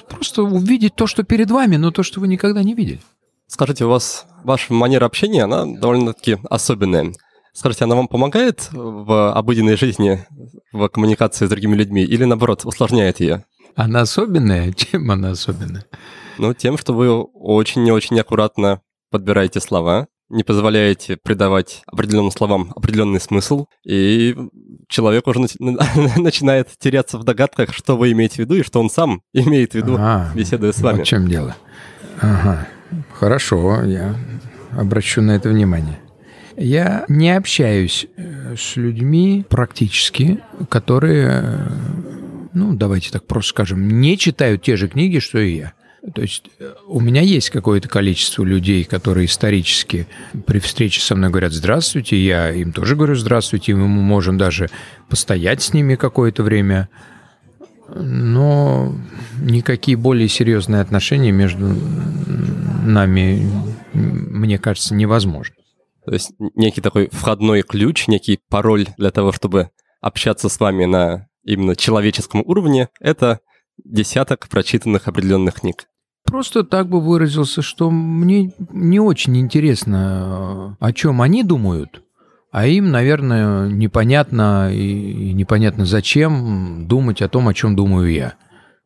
Просто 0.09 0.43
увидеть 0.43 0.95
то, 0.95 1.07
что 1.07 1.24
перед 1.24 1.50
вами, 1.50 1.77
но 1.77 1.91
то, 1.91 2.03
что 2.03 2.19
вы 2.19 2.27
никогда 2.27 2.62
не 2.62 2.74
видели. 2.74 3.00
Скажите, 3.47 3.85
у 3.85 3.89
вас 3.89 4.25
ваша 4.43 4.74
манера 4.74 5.05
общения, 5.05 5.45
она 5.45 5.65
довольно-таки 5.65 6.39
особенная. 6.50 7.13
Скажите, 7.53 7.85
она 7.85 7.95
вам 7.95 8.09
помогает 8.09 8.67
в 8.74 9.31
обыденной 9.31 9.77
жизни, 9.77 10.27
в 10.74 10.89
коммуникации 10.89 11.45
с 11.45 11.50
другими 11.50 11.74
людьми, 11.74 12.03
или 12.03 12.25
наоборот, 12.25 12.65
усложняет 12.65 13.21
ее? 13.21 13.45
Она 13.77 14.01
особенная? 14.01 14.74
Чем 14.75 15.09
она 15.09 15.29
особенная? 15.29 15.85
Ну, 16.38 16.53
тем, 16.53 16.77
что 16.77 16.93
вы 16.93 17.09
очень 17.09 17.88
и 17.88 17.93
очень 17.93 18.19
аккуратно 18.19 18.81
подбираете 19.09 19.62
слова, 19.62 20.07
не 20.29 20.44
позволяете 20.44 21.17
придавать 21.17 21.84
определенным 21.88 22.32
словам 22.32 22.72
определенный 22.75 23.20
смысл, 23.20 23.65
и 23.86 24.36
человек 24.88 25.27
уже 25.27 25.39
начинает 26.17 26.70
теряться 26.79 27.17
в 27.17 27.24
догадках, 27.24 27.74
что 27.74 27.98
вы 27.98 28.12
имеете 28.12 28.36
в 28.36 28.39
виду 28.39 28.55
и 28.55 28.63
что 28.63 28.79
он 28.79 28.89
сам 28.89 29.22
имеет 29.34 29.72
в 29.72 29.75
виду, 29.75 29.96
ага, 29.96 30.32
беседуя 30.34 30.72
с 30.72 30.82
вами. 30.82 30.98
Вот 30.98 31.05
в 31.05 31.10
чем 31.10 31.27
дело. 31.27 31.55
Ага, 32.22 32.67
хорошо, 33.13 33.84
я 33.84 34.15
обращу 34.72 35.22
на 35.22 35.32
это 35.32 35.50
внимание. 35.50 36.00
Я 36.58 37.05
не 37.10 37.36
общаюсь 37.36 38.08
э, 38.15 38.55
с 38.58 38.77
людьми 38.77 39.46
практически, 39.50 40.39
которые, 40.70 41.27
э, 41.27 41.67
ну, 42.53 42.74
давайте 42.74 43.12
так 43.12 43.27
просто 43.27 43.50
скажем, 43.50 44.00
не 44.00 44.17
читают 44.17 44.62
те 44.62 44.77
же 44.77 44.88
книги, 44.88 45.20
что 45.20 45.39
и 45.39 45.58
я. 45.58 45.74
То 46.13 46.21
есть 46.21 46.50
э, 46.59 46.75
у 46.88 47.00
меня 47.00 47.21
есть 47.21 47.50
какое-то 47.50 47.89
количество 47.89 48.43
людей, 48.43 48.83
которые 48.83 49.25
исторически 49.25 50.07
при 50.45 50.59
встрече 50.59 51.01
со 51.01 51.15
мной 51.15 51.31
говорят 51.31 51.51
«здравствуйте», 51.51 52.17
я 52.17 52.51
им 52.51 52.74
тоже 52.74 52.95
говорю 52.95 53.15
«здравствуйте», 53.15 53.71
и 53.71 53.75
мы 53.75 53.88
можем 53.88 54.38
даже 54.38 54.69
постоять 55.09 55.63
с 55.63 55.74
ними 55.74 55.95
какое-то 55.95 56.43
время, 56.43 56.89
но 57.89 58.95
никакие 59.39 59.97
более 59.97 60.27
серьезные 60.27 60.81
отношения 60.81 61.31
между 61.31 61.75
нами, 62.85 63.50
мне 63.93 64.59
кажется, 64.59 64.93
невозможны. 64.93 65.55
То 66.05 66.13
есть 66.13 66.33
некий 66.55 66.81
такой 66.81 67.09
входной 67.12 67.63
ключ, 67.63 68.07
некий 68.07 68.39
пароль 68.50 68.85
для 68.97 69.09
того, 69.09 69.31
чтобы 69.31 69.69
общаться 70.01 70.50
с 70.50 70.59
вами 70.59 70.85
на 70.85 71.27
именно 71.43 71.75
человеческом 71.75 72.43
уровне, 72.45 72.89
это 73.00 73.39
десяток 73.83 74.47
прочитанных 74.50 75.07
определенных 75.07 75.55
книг. 75.55 75.88
Просто 76.25 76.63
так 76.63 76.89
бы 76.89 77.00
выразился, 77.00 77.62
что 77.62 77.91
мне 77.91 78.51
не 78.72 79.00
очень 79.00 79.38
интересно, 79.38 80.75
о 80.79 80.91
чем 80.91 81.22
они 81.22 81.44
думают, 81.44 82.01
а 82.51 82.65
им, 82.65 82.89
наверное, 82.89 83.70
непонятно 83.70 84.74
и 84.74 85.34
непонятно 85.34 85.86
зачем 85.86 86.88
думать 86.88 87.22
о 87.22 87.29
том, 87.29 87.48
о 87.48 87.53
чем 87.53 87.75
думаю 87.75 88.12
я. 88.12 88.29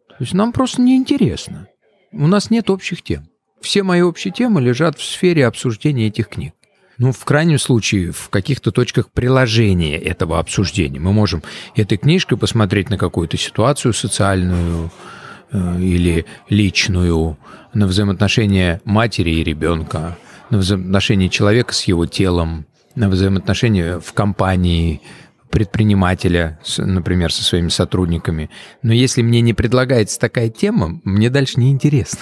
То 0.10 0.15
есть 0.19 0.34
нам 0.34 0.51
просто 0.51 0.81
неинтересно. 0.81 1.67
У 2.12 2.27
нас 2.27 2.50
нет 2.50 2.69
общих 2.69 3.03
тем. 3.03 3.29
Все 3.62 3.84
мои 3.84 4.01
общие 4.01 4.34
темы 4.34 4.62
лежат 4.62 4.98
в 4.98 5.03
сфере 5.03 5.48
обсуждения 5.48 6.08
этих 6.08 6.27
книг. 6.27 6.53
Ну, 6.98 7.13
в 7.13 7.24
крайнем 7.24 7.60
случае, 7.60 8.12
в 8.12 8.27
каких-то 8.27 8.72
точках 8.72 9.10
приложения 9.10 9.98
этого 9.98 10.39
обсуждения. 10.39 11.00
Мы 11.00 11.13
можем 11.13 11.43
этой 11.74 11.98
книжкой 11.98 12.38
посмотреть 12.38 12.89
на 12.89 12.98
какую-то 12.98 13.38
ситуацию 13.38 13.93
социальную, 13.93 14.89
Э, 14.89 15.28
или 15.51 16.25
личную, 16.50 17.38
на 17.74 17.88
взаимоотношения 17.88 18.82
матери 18.86 19.32
и 19.32 19.44
ребенка, 19.44 20.18
на 20.50 20.58
взаимоотношения 20.58 21.29
человека 21.29 21.74
с 21.74 21.84
его 21.84 22.06
телом, 22.06 22.65
на 22.96 23.10
взаимоотношения 23.10 24.00
в 24.00 24.13
компании, 24.13 25.01
предпринимателя, 25.50 26.60
например, 26.77 27.34
со 27.34 27.44
своими 27.44 27.70
сотрудниками. 27.70 28.50
Но 28.84 28.94
если 28.94 29.22
мне 29.22 29.41
не 29.41 29.53
предлагается 29.53 30.20
такая 30.20 30.50
тема, 30.50 31.01
мне 31.03 31.29
дальше 31.29 31.60
не 31.60 31.72
интересно. 31.72 32.20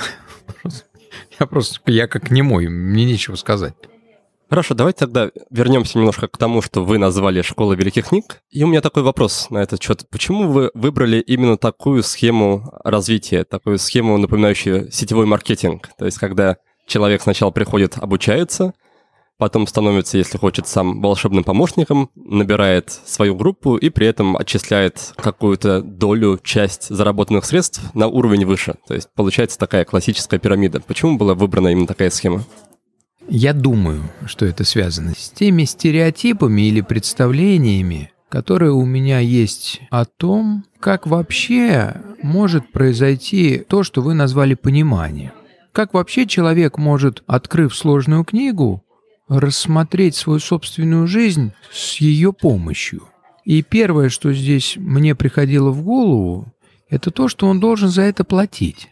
Я 1.39 1.45
просто, 1.45 1.79
я 1.87 2.07
как 2.07 2.31
не 2.31 2.41
мой, 2.41 2.67
мне 2.67 3.05
нечего 3.05 3.35
сказать. 3.35 3.73
Хорошо, 4.49 4.75
давайте 4.75 4.99
тогда 4.99 5.29
вернемся 5.49 5.97
немножко 5.97 6.29
к 6.29 6.37
тому, 6.37 6.61
что 6.61 6.83
вы 6.83 6.97
назвали 6.97 7.41
«Школа 7.41 7.73
великих 7.73 8.07
книг». 8.07 8.41
И 8.49 8.63
у 8.63 8.67
меня 8.67 8.79
такой 8.79 9.03
вопрос 9.03 9.49
на 9.49 9.57
этот 9.57 9.83
счет. 9.83 10.05
Почему 10.09 10.49
вы 10.49 10.71
выбрали 10.73 11.19
именно 11.19 11.57
такую 11.57 12.01
схему 12.01 12.63
развития, 12.85 13.43
такую 13.43 13.77
схему, 13.77 14.17
напоминающую 14.17 14.89
сетевой 14.89 15.25
маркетинг? 15.25 15.89
То 15.97 16.05
есть, 16.05 16.17
когда 16.17 16.57
человек 16.85 17.23
сначала 17.23 17.51
приходит, 17.51 17.97
обучается, 17.97 18.73
потом 19.37 19.67
становится, 19.67 20.17
если 20.17 20.37
хочет, 20.37 20.65
сам 20.65 21.01
волшебным 21.01 21.43
помощником, 21.43 22.09
набирает 22.15 22.89
свою 22.89 23.35
группу 23.35 23.75
и 23.75 23.89
при 23.89 24.07
этом 24.07 24.37
отчисляет 24.37 25.13
какую-то 25.17 25.81
долю, 25.81 26.39
часть 26.41 26.87
заработанных 26.87 27.43
средств 27.43 27.81
на 27.93 28.07
уровень 28.07 28.45
выше. 28.45 28.75
То 28.87 28.93
есть 28.93 29.09
получается 29.13 29.59
такая 29.59 29.83
классическая 29.83 30.39
пирамида. 30.39 30.79
Почему 30.79 31.17
была 31.17 31.33
выбрана 31.33 31.67
именно 31.67 31.87
такая 31.87 32.09
схема? 32.11 32.45
Я 33.29 33.53
думаю, 33.53 34.03
что 34.25 34.45
это 34.45 34.63
связано 34.63 35.13
с 35.15 35.29
теми 35.29 35.65
стереотипами 35.65 36.61
или 36.61 36.81
представлениями, 36.81 38.11
которые 38.29 38.71
у 38.71 38.85
меня 38.85 39.19
есть 39.19 39.81
о 39.89 40.05
том, 40.05 40.63
как 40.79 41.07
вообще 41.07 42.01
может 42.21 42.71
произойти 42.71 43.63
то, 43.67 43.83
что 43.83 44.01
вы 44.01 44.13
назвали 44.13 44.53
понимание. 44.53 45.33
Как 45.73 45.93
вообще 45.93 46.25
человек 46.25 46.77
может, 46.77 47.23
открыв 47.27 47.75
сложную 47.75 48.23
книгу, 48.23 48.83
рассмотреть 49.27 50.15
свою 50.15 50.39
собственную 50.39 51.05
жизнь 51.07 51.51
с 51.71 51.97
ее 51.97 52.31
помощью. 52.31 53.03
И 53.43 53.61
первое, 53.61 54.09
что 54.09 54.33
здесь 54.33 54.75
мне 54.77 55.15
приходило 55.15 55.71
в 55.71 55.83
голову, 55.83 56.53
это 56.89 57.11
то, 57.11 57.27
что 57.27 57.47
он 57.47 57.59
должен 57.59 57.89
за 57.89 58.03
это 58.03 58.23
платить. 58.23 58.89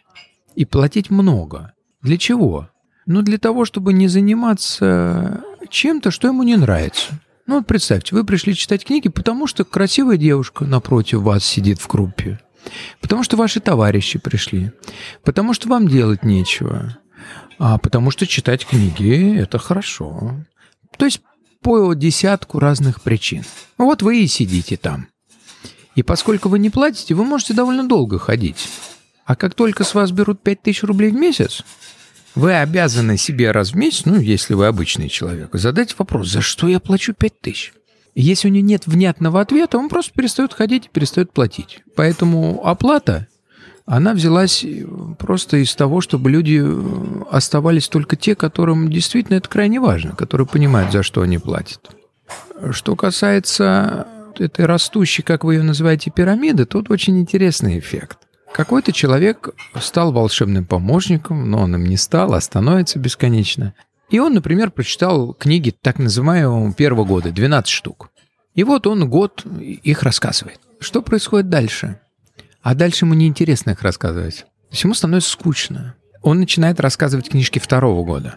И 0.54 0.64
платить 0.64 1.10
много. 1.10 1.72
Для 2.02 2.18
чего? 2.18 2.68
Но 3.06 3.22
для 3.22 3.38
того, 3.38 3.64
чтобы 3.64 3.92
не 3.92 4.08
заниматься 4.08 5.42
чем-то, 5.70 6.10
что 6.10 6.28
ему 6.28 6.42
не 6.42 6.56
нравится. 6.56 7.20
Ну 7.46 7.56
вот 7.56 7.66
представьте, 7.66 8.14
вы 8.14 8.24
пришли 8.24 8.54
читать 8.54 8.84
книги, 8.84 9.08
потому 9.08 9.46
что 9.46 9.64
красивая 9.64 10.16
девушка 10.16 10.64
напротив 10.64 11.20
вас 11.20 11.44
сидит 11.44 11.80
в 11.80 11.86
группе. 11.86 12.40
Потому 13.00 13.22
что 13.22 13.36
ваши 13.36 13.60
товарищи 13.60 14.18
пришли. 14.18 14.72
Потому 15.22 15.54
что 15.54 15.68
вам 15.68 15.86
делать 15.86 16.24
нечего. 16.24 16.98
А 17.58 17.78
потому 17.78 18.10
что 18.10 18.26
читать 18.26 18.66
книги– 18.66 19.36
это 19.38 19.58
хорошо. 19.58 20.34
То 20.98 21.04
есть 21.04 21.20
по 21.62 21.94
десятку 21.94 22.58
разных 22.58 23.00
причин. 23.00 23.44
Вот 23.78 24.02
вы 24.02 24.22
и 24.22 24.26
сидите 24.26 24.76
там. 24.76 25.06
И 25.94 26.02
поскольку 26.02 26.48
вы 26.48 26.58
не 26.58 26.70
платите, 26.70 27.14
вы 27.14 27.24
можете 27.24 27.54
довольно 27.54 27.88
долго 27.88 28.18
ходить. 28.18 28.68
А 29.24 29.36
как 29.36 29.54
только 29.54 29.84
с 29.84 29.94
вас 29.94 30.10
берут 30.10 30.42
5000 30.42 30.82
рублей 30.82 31.10
в 31.10 31.14
месяц, 31.14 31.64
вы 32.36 32.54
обязаны 32.54 33.16
себе 33.16 33.50
раз 33.50 33.72
в 33.72 33.76
месяц, 33.76 34.04
ну, 34.04 34.20
если 34.20 34.54
вы 34.54 34.66
обычный 34.66 35.08
человек, 35.08 35.50
задать 35.54 35.98
вопрос, 35.98 36.28
за 36.28 36.42
что 36.42 36.68
я 36.68 36.78
плачу 36.78 37.14
5000? 37.14 37.72
Если 38.14 38.48
у 38.48 38.50
него 38.50 38.66
нет 38.66 38.86
внятного 38.86 39.40
ответа, 39.40 39.78
он 39.78 39.88
просто 39.88 40.12
перестает 40.12 40.54
ходить 40.54 40.86
и 40.86 40.88
перестает 40.90 41.32
платить. 41.32 41.82
Поэтому 41.96 42.64
оплата, 42.64 43.26
она 43.84 44.14
взялась 44.14 44.64
просто 45.18 45.58
из 45.58 45.74
того, 45.74 46.00
чтобы 46.00 46.30
люди 46.30 46.64
оставались 47.30 47.88
только 47.88 48.16
те, 48.16 48.34
которым 48.34 48.90
действительно 48.90 49.36
это 49.36 49.48
крайне 49.48 49.80
важно, 49.80 50.14
которые 50.14 50.46
понимают, 50.46 50.92
за 50.92 51.02
что 51.02 51.22
они 51.22 51.38
платят. 51.38 51.90
Что 52.70 52.96
касается 52.96 54.06
этой 54.38 54.66
растущей, 54.66 55.22
как 55.22 55.44
вы 55.44 55.54
ее 55.54 55.62
называете, 55.62 56.10
пирамиды, 56.10 56.66
тут 56.66 56.90
очень 56.90 57.18
интересный 57.18 57.78
эффект. 57.78 58.18
Какой-то 58.56 58.90
человек 58.90 59.50
стал 59.78 60.12
волшебным 60.12 60.64
помощником, 60.64 61.50
но 61.50 61.58
он 61.58 61.74
им 61.74 61.84
не 61.84 61.98
стал, 61.98 62.32
а 62.32 62.40
становится 62.40 62.98
бесконечно. 62.98 63.74
И 64.08 64.18
он, 64.18 64.32
например, 64.32 64.70
прочитал 64.70 65.34
книги 65.34 65.74
так 65.78 65.98
называемого 65.98 66.72
первого 66.72 67.04
года, 67.04 67.32
12 67.32 67.68
штук. 67.68 68.08
И 68.54 68.64
вот 68.64 68.86
он 68.86 69.10
год 69.10 69.44
их 69.60 70.02
рассказывает. 70.02 70.58
Что 70.80 71.02
происходит 71.02 71.50
дальше? 71.50 72.00
А 72.62 72.74
дальше 72.74 73.04
ему 73.04 73.12
неинтересно 73.12 73.72
их 73.72 73.82
рассказывать. 73.82 74.46
То 74.70 74.78
ему 74.84 74.94
становится 74.94 75.32
скучно. 75.32 75.94
Он 76.22 76.38
начинает 76.38 76.80
рассказывать 76.80 77.28
книжки 77.28 77.58
второго 77.58 78.06
года. 78.06 78.36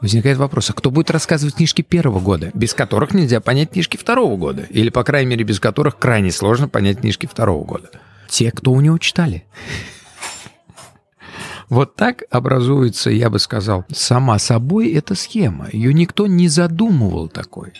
Возникает 0.00 0.38
вопрос, 0.38 0.70
а 0.70 0.72
кто 0.72 0.90
будет 0.90 1.10
рассказывать 1.10 1.56
книжки 1.56 1.82
первого 1.82 2.18
года, 2.18 2.50
без 2.54 2.72
которых 2.72 3.12
нельзя 3.12 3.42
понять 3.42 3.72
книжки 3.72 3.98
второго 3.98 4.38
года? 4.38 4.62
Или, 4.70 4.88
по 4.88 5.04
крайней 5.04 5.32
мере, 5.32 5.44
без 5.44 5.60
которых 5.60 5.98
крайне 5.98 6.32
сложно 6.32 6.66
понять 6.66 7.00
книжки 7.00 7.26
второго 7.26 7.62
года? 7.66 7.90
Те, 8.28 8.50
кто 8.50 8.72
у 8.72 8.80
него 8.80 8.98
читали. 8.98 9.46
Вот 11.68 11.96
так 11.96 12.24
образуется, 12.30 13.10
я 13.10 13.30
бы 13.30 13.38
сказал, 13.38 13.84
сама 13.90 14.38
собой 14.38 14.92
эта 14.92 15.14
схема. 15.14 15.68
Ее 15.72 15.94
никто 15.94 16.26
не 16.26 16.48
задумывал 16.48 17.28
такой. 17.28 17.72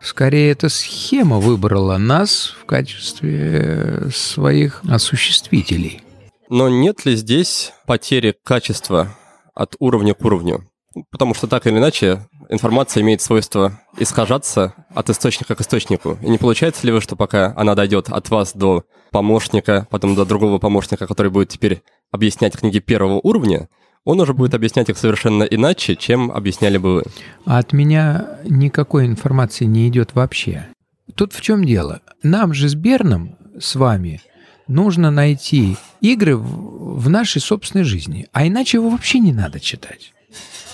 Скорее, 0.00 0.52
эта 0.52 0.68
схема 0.68 1.38
выбрала 1.40 1.96
нас 1.96 2.54
в 2.60 2.66
качестве 2.66 4.08
своих 4.12 4.82
осуществителей. 4.88 6.02
Но 6.50 6.68
нет 6.68 7.06
ли 7.06 7.16
здесь 7.16 7.72
потери 7.86 8.34
качества 8.44 9.16
от 9.54 9.76
уровня 9.78 10.14
к 10.14 10.24
уровню? 10.24 10.68
Потому 11.10 11.34
что 11.34 11.46
так 11.46 11.66
или 11.66 11.78
иначе 11.78 12.28
информация 12.50 13.02
имеет 13.02 13.22
свойство 13.22 13.80
искажаться 13.98 14.74
от 14.94 15.10
источника 15.10 15.54
к 15.54 15.60
источнику. 15.60 16.18
И 16.22 16.28
не 16.28 16.38
получается 16.38 16.86
ли 16.86 16.92
вы, 16.92 17.00
что 17.00 17.16
пока 17.16 17.52
она 17.56 17.74
дойдет 17.74 18.10
от 18.10 18.28
вас 18.30 18.52
до 18.54 18.84
помощника, 19.14 19.86
потом 19.90 20.16
до 20.16 20.24
другого 20.24 20.58
помощника, 20.58 21.06
который 21.06 21.30
будет 21.30 21.48
теперь 21.48 21.82
объяснять 22.10 22.58
книги 22.58 22.80
первого 22.80 23.20
уровня, 23.22 23.68
он 24.04 24.20
уже 24.20 24.34
будет 24.34 24.54
объяснять 24.54 24.88
их 24.88 24.98
совершенно 24.98 25.44
иначе, 25.44 25.94
чем 25.94 26.32
объясняли 26.32 26.78
бы 26.78 26.94
вы. 26.94 27.02
От 27.44 27.72
меня 27.72 28.40
никакой 28.44 29.06
информации 29.06 29.66
не 29.66 29.88
идет 29.88 30.14
вообще. 30.14 30.66
Тут 31.14 31.32
в 31.32 31.40
чем 31.42 31.64
дело? 31.64 32.00
Нам 32.24 32.54
же 32.54 32.68
с 32.68 32.74
Берном, 32.74 33.38
с 33.56 33.76
вами, 33.76 34.20
нужно 34.66 35.12
найти 35.12 35.76
игры 36.00 36.36
в 36.36 37.08
нашей 37.08 37.40
собственной 37.40 37.84
жизни, 37.84 38.26
а 38.32 38.48
иначе 38.48 38.78
его 38.78 38.90
вообще 38.90 39.20
не 39.20 39.32
надо 39.32 39.60
читать. 39.60 40.12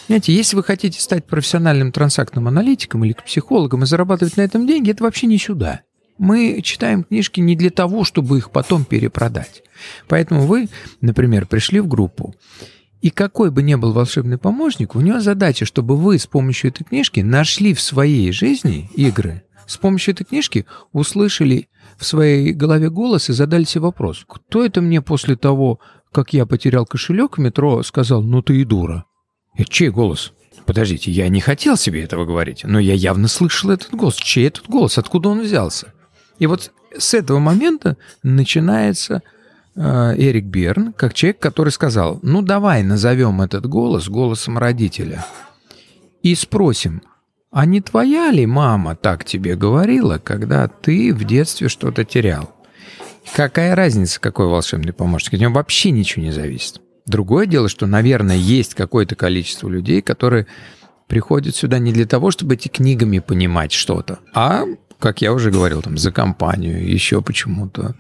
Знаете, 0.07 0.35
если 0.35 0.57
вы 0.57 0.65
хотите 0.65 0.99
стать 0.99 1.27
профессиональным 1.27 1.93
трансактным 1.93 2.49
аналитиком 2.49 3.05
или 3.05 3.13
психологом 3.13 3.83
и 3.83 3.87
зарабатывать 3.87 4.39
на 4.39 4.41
этом 4.41 4.67
деньги, 4.67 4.93
это 4.93 5.05
вообще 5.05 5.27
не 5.27 5.37
сюда. 5.37 5.83
Мы 6.21 6.61
читаем 6.63 7.05
книжки 7.05 7.41
не 7.41 7.57
для 7.57 7.71
того, 7.71 8.05
чтобы 8.05 8.37
их 8.37 8.51
потом 8.51 8.85
перепродать. 8.85 9.63
Поэтому 10.07 10.43
вы, 10.43 10.69
например, 11.01 11.47
пришли 11.47 11.81
в 11.81 11.89
группу, 11.89 12.35
и 13.01 13.09
какой 13.09 13.51
бы 13.51 13.63
ни 13.63 13.75
был 13.75 13.95
волшебный 13.95 14.37
помощник, 14.37 14.95
у 14.95 15.01
него 15.01 15.21
задача, 15.21 15.65
чтобы 15.65 15.97
вы 15.97 16.19
с 16.19 16.27
помощью 16.27 16.73
этой 16.73 16.85
книжки 16.85 17.21
нашли 17.21 17.73
в 17.73 17.81
своей 17.81 18.33
жизни 18.33 18.91
игры, 18.95 19.45
с 19.67 19.79
помощью 19.79 20.13
этой 20.13 20.25
книжки 20.25 20.67
услышали 20.93 21.71
в 21.97 22.05
своей 22.05 22.53
голове 22.53 22.91
голос 22.91 23.31
и 23.31 23.33
задали 23.33 23.65
себе 23.65 23.85
вопрос, 23.85 24.27
кто 24.29 24.63
это 24.63 24.83
мне 24.83 25.01
после 25.01 25.37
того, 25.37 25.81
как 26.13 26.35
я 26.35 26.45
потерял 26.45 26.85
кошелек 26.85 27.39
в 27.39 27.41
метро, 27.41 27.83
сказал 27.83 28.23
«ну 28.23 28.43
ты 28.43 28.61
и 28.61 28.65
дура». 28.65 29.07
Это 29.57 29.71
чей 29.71 29.89
голос? 29.89 30.35
Подождите, 30.67 31.11
я 31.11 31.29
не 31.29 31.41
хотел 31.41 31.79
себе 31.79 32.03
этого 32.03 32.27
говорить, 32.27 32.61
но 32.65 32.79
я 32.79 32.93
явно 32.93 33.27
слышал 33.27 33.71
этот 33.71 33.95
голос. 33.95 34.17
Чей 34.17 34.49
этот 34.49 34.69
голос? 34.69 34.99
Откуда 34.99 35.31
он 35.31 35.41
взялся? 35.41 35.95
И 36.41 36.47
вот 36.47 36.73
с 36.99 37.15
этого 37.15 37.39
момента 37.39 37.97
начинается 38.25 39.23
э, 39.77 40.15
Эрик 40.17 40.47
Берн, 40.47 40.93
как 40.93 41.15
человек, 41.15 41.39
который 41.39 41.71
сказал, 41.71 42.19
ну 42.23 42.43
давай 42.43 42.83
назовем 42.83 43.43
этот 43.43 43.67
голос 43.67 44.09
голосом 44.09 44.59
родителя 44.59 45.25
и 46.23 46.35
спросим, 46.35 47.03
а 47.53 47.67
не 47.67 47.81
твоя 47.81 48.31
ли 48.31 48.47
мама 48.47 48.97
так 48.97 49.25
тебе 49.25 49.55
говорила, 49.55 50.19
когда 50.19 50.67
ты 50.67 51.15
в 51.15 51.25
детстве 51.25 51.69
что-то 51.69 52.05
терял? 52.05 52.55
Какая 53.37 53.75
разница, 53.75 54.19
какой 54.19 54.47
волшебный 54.47 54.93
помощник? 54.93 55.35
От 55.35 55.41
него 55.41 55.53
вообще 55.53 55.91
ничего 55.91 56.25
не 56.25 56.33
зависит. 56.33 56.81
Другое 57.07 57.47
дело, 57.47 57.69
что, 57.69 57.87
наверное, 57.87 58.37
есть 58.37 58.75
какое-то 58.75 59.15
количество 59.15 59.69
людей, 59.69 60.01
которые 60.01 60.47
приходят 61.07 61.55
сюда 61.55 61.79
не 61.79 61.93
для 61.93 62.07
того, 62.07 62.31
чтобы 62.31 62.55
эти 62.55 62.69
книгами 62.69 63.19
понимать 63.19 63.73
что-то, 63.73 64.21
а, 64.33 64.65
как 65.01 65.23
я 65.23 65.33
уже 65.33 65.51
говорил, 65.51 65.83
там, 65.83 65.99
за 65.99 66.13
компанию, 66.13 66.89
еще 66.89 67.23
почему-то. 67.23 67.97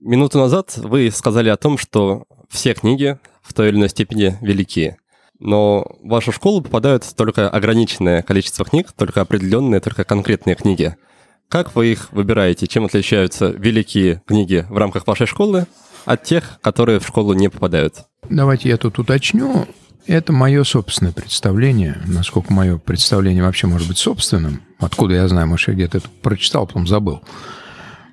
Минуту 0.00 0.38
назад 0.38 0.76
вы 0.76 1.10
сказали 1.10 1.48
о 1.48 1.56
том, 1.56 1.78
что 1.78 2.24
все 2.50 2.74
книги 2.74 3.18
в 3.40 3.54
той 3.54 3.68
или 3.68 3.76
иной 3.76 3.88
степени 3.88 4.36
велики. 4.42 4.96
Но 5.38 5.86
в 6.02 6.08
вашу 6.08 6.32
школу 6.32 6.60
попадают 6.60 7.04
только 7.16 7.48
ограниченное 7.48 8.22
количество 8.22 8.64
книг, 8.64 8.92
только 8.92 9.20
определенные, 9.20 9.80
только 9.80 10.04
конкретные 10.04 10.54
книги. 10.54 10.96
Как 11.48 11.74
вы 11.74 11.92
их 11.92 12.12
выбираете? 12.12 12.66
Чем 12.66 12.84
отличаются 12.84 13.48
великие 13.48 14.22
книги 14.26 14.66
в 14.68 14.76
рамках 14.76 15.06
вашей 15.06 15.26
школы 15.26 15.66
от 16.04 16.24
тех, 16.24 16.58
которые 16.60 16.98
в 16.98 17.06
школу 17.06 17.32
не 17.34 17.48
попадают? 17.48 18.04
Давайте 18.28 18.68
я 18.68 18.76
тут 18.76 18.98
уточню. 18.98 19.66
Это 20.06 20.32
мое 20.32 20.64
собственное 20.64 21.12
представление. 21.12 22.00
Насколько 22.06 22.52
мое 22.52 22.78
представление 22.78 23.42
вообще 23.42 23.66
может 23.66 23.86
быть 23.86 23.98
собственным. 23.98 24.62
Откуда 24.82 25.14
я 25.14 25.28
знаю, 25.28 25.46
может, 25.46 25.68
я 25.68 25.74
где-то 25.74 25.98
это 25.98 26.08
прочитал, 26.22 26.66
потом 26.66 26.86
забыл. 26.86 27.22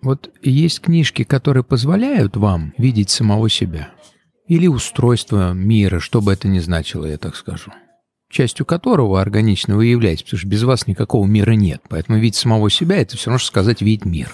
Вот 0.02 0.30
есть 0.42 0.82
книжки, 0.82 1.24
которые 1.24 1.64
позволяют 1.64 2.38
вам 2.38 2.74
видеть 2.78 3.10
самого 3.10 3.50
себя. 3.50 3.90
Или 4.48 4.68
устройство 4.68 5.52
мира, 5.54 6.00
что 6.00 6.22
бы 6.22 6.32
это 6.32 6.48
ни 6.48 6.60
значило, 6.60 7.06
я 7.06 7.18
так 7.18 7.36
скажу. 7.36 7.72
Частью 8.32 8.66
которого 8.66 9.20
органично 9.20 9.76
вы 9.76 9.88
являетесь, 9.88 10.24
потому 10.24 10.40
что 10.40 10.48
без 10.48 10.64
вас 10.64 10.88
никакого 10.88 11.26
мира 11.26 11.52
нет. 11.52 11.82
Поэтому 11.90 12.20
видеть 12.20 12.36
самого 12.36 12.70
себя– 12.70 12.98
это 12.98 13.18
все 13.18 13.32
равно, 13.32 13.40
что 13.40 13.48
сказать 13.48 13.82
«видеть 13.82 14.06
мир». 14.06 14.32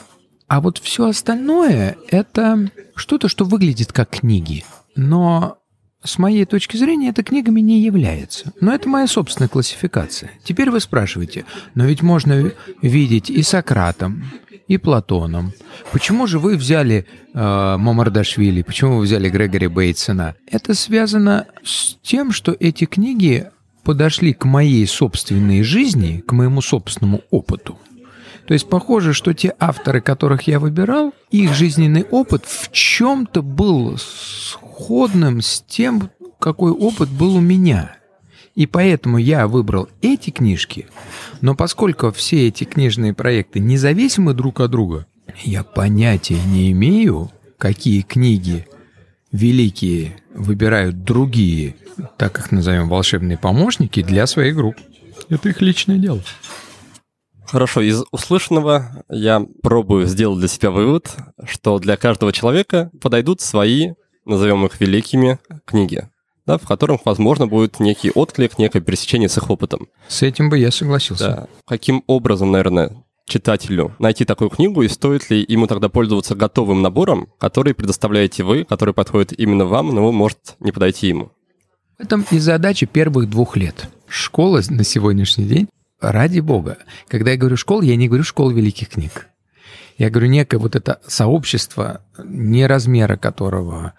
А 0.47 0.61
вот 0.61 0.77
все 0.77 1.07
остальное– 1.07 1.95
это 2.09 2.69
что-то, 2.95 3.29
что 3.29 3.45
выглядит 3.45 3.93
как 3.93 4.09
книги. 4.09 4.63
Но 4.95 5.57
с 6.05 6.17
моей 6.17 6.45
точки 6.45 6.77
зрения, 6.77 7.09
это 7.09 7.23
книгами 7.23 7.61
не 7.61 7.81
является. 7.81 8.53
Но 8.61 8.73
это 8.73 8.87
моя 8.87 9.07
собственная 9.07 9.49
классификация. 9.49 10.31
Теперь 10.43 10.69
вы 10.69 10.79
спрашиваете, 10.79 11.45
но 11.73 11.85
ведь 11.85 12.01
можно 12.01 12.51
видеть 12.81 13.29
и 13.29 13.41
Сократом, 13.43 14.23
и 14.67 14.77
Платоном. 14.77 15.53
Почему 15.91 16.27
же 16.27 16.39
вы 16.39 16.57
взяли 16.57 17.05
э, 17.33 17.77
Мамардашвили, 17.77 18.61
почему 18.61 18.97
вы 18.97 19.03
взяли 19.03 19.29
Грегори 19.29 19.67
Бейтсона? 19.67 20.35
Это 20.47 20.73
связано 20.73 21.47
с 21.63 21.97
тем, 22.01 22.31
что 22.31 22.55
эти 22.59 22.85
книги 22.85 23.49
подошли 23.83 24.33
к 24.33 24.45
моей 24.45 24.85
собственной 24.87 25.61
жизни, 25.61 26.23
к 26.25 26.31
моему 26.31 26.61
собственному 26.61 27.21
опыту. 27.29 27.77
То 28.47 28.53
есть 28.53 28.69
похоже, 28.69 29.13
что 29.13 29.33
те 29.33 29.55
авторы, 29.59 30.01
которых 30.01 30.43
я 30.43 30.59
выбирал, 30.59 31.13
их 31.31 31.53
жизненный 31.53 32.03
опыт 32.03 32.45
в 32.45 32.71
чем-то 32.71 33.41
был 33.41 33.97
сходным 33.97 35.41
с 35.41 35.63
тем, 35.67 36.11
какой 36.39 36.71
опыт 36.71 37.09
был 37.09 37.37
у 37.37 37.41
меня. 37.41 37.97
И 38.53 38.67
поэтому 38.67 39.17
я 39.17 39.47
выбрал 39.47 39.89
эти 40.01 40.29
книжки, 40.29 40.87
но 41.41 41.55
поскольку 41.55 42.11
все 42.11 42.47
эти 42.47 42.63
книжные 42.63 43.13
проекты 43.13 43.59
независимы 43.59 44.33
друг 44.33 44.61
от 44.61 44.71
друга, 44.71 45.07
я 45.43 45.63
понятия 45.63 46.39
не 46.47 46.71
имею, 46.71 47.31
какие 47.57 48.01
книги 48.01 48.67
великие 49.31 50.17
выбирают 50.33 51.03
другие, 51.03 51.75
так 52.17 52.39
их 52.39 52.51
назовем, 52.51 52.87
волшебные 52.87 53.37
помощники 53.37 54.01
для 54.01 54.25
своих 54.27 54.55
групп. 54.55 54.75
Это 55.29 55.49
их 55.49 55.61
личное 55.61 55.97
дело. 55.97 56.21
Хорошо, 57.47 57.81
из 57.81 58.03
услышанного 58.11 59.03
я 59.09 59.45
пробую 59.61 60.07
сделать 60.07 60.39
для 60.39 60.47
себя 60.47 60.71
вывод, 60.71 61.15
что 61.45 61.79
для 61.79 61.97
каждого 61.97 62.31
человека 62.33 62.91
подойдут 63.01 63.41
свои, 63.41 63.93
назовем 64.25 64.65
их 64.65 64.79
великими, 64.79 65.39
книги, 65.65 66.09
да, 66.45 66.57
в 66.57 66.67
которых, 66.67 67.05
возможно, 67.05 67.47
будет 67.47 67.79
некий 67.79 68.11
отклик, 68.11 68.57
некое 68.57 68.81
пересечение 68.81 69.29
с 69.29 69.37
их 69.37 69.49
опытом. 69.49 69.87
С 70.07 70.21
этим 70.23 70.49
бы 70.49 70.57
я 70.57 70.71
согласился. 70.71 71.27
Да. 71.27 71.47
Каким 71.65 72.03
образом, 72.07 72.51
наверное, 72.51 73.03
читателю 73.25 73.95
найти 73.99 74.25
такую 74.25 74.49
книгу, 74.49 74.81
и 74.81 74.87
стоит 74.87 75.29
ли 75.29 75.43
ему 75.47 75.67
тогда 75.67 75.89
пользоваться 75.89 76.35
готовым 76.35 76.81
набором, 76.81 77.27
который 77.39 77.73
предоставляете 77.73 78.43
вы, 78.43 78.63
который 78.63 78.93
подходит 78.93 79.37
именно 79.37 79.65
вам, 79.65 79.93
но 79.93 80.11
может 80.11 80.55
не 80.59 80.71
подойти 80.71 81.07
ему? 81.07 81.31
В 81.97 82.01
этом 82.01 82.25
и 82.29 82.39
задача 82.39 82.85
первых 82.85 83.29
двух 83.29 83.55
лет. 83.55 83.89
Школа 84.07 84.61
на 84.69 84.83
сегодняшний 84.83 85.45
день 85.45 85.69
ради 86.11 86.39
бога. 86.39 86.77
Когда 87.07 87.31
я 87.31 87.37
говорю 87.37 87.57
школа, 87.57 87.81
я 87.81 87.95
не 87.95 88.07
говорю 88.07 88.23
школа 88.23 88.51
великих 88.51 88.89
книг. 88.89 89.27
Я 89.97 90.09
говорю 90.09 90.27
некое 90.27 90.57
вот 90.57 90.75
это 90.75 90.99
сообщество, 91.07 92.01
не 92.23 92.67
размера 92.67 93.15
которого, 93.15 93.93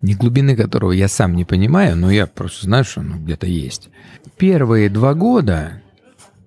не 0.00 0.14
глубины 0.14 0.54
которого 0.54 0.92
я 0.92 1.08
сам 1.08 1.34
не 1.34 1.44
понимаю, 1.44 1.96
но 1.96 2.10
я 2.10 2.26
просто 2.26 2.66
знаю, 2.66 2.84
что 2.84 3.00
оно 3.00 3.16
где-то 3.16 3.46
есть. 3.46 3.88
Первые 4.36 4.88
два 4.88 5.14
года 5.14 5.82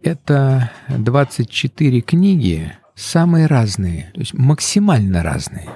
это 0.01 0.71
24 0.87 2.01
книги, 2.01 2.71
самые 2.95 3.47
разные, 3.47 4.11
то 4.13 4.21
есть 4.21 4.33
максимально 4.33 5.23
разные. 5.23 5.69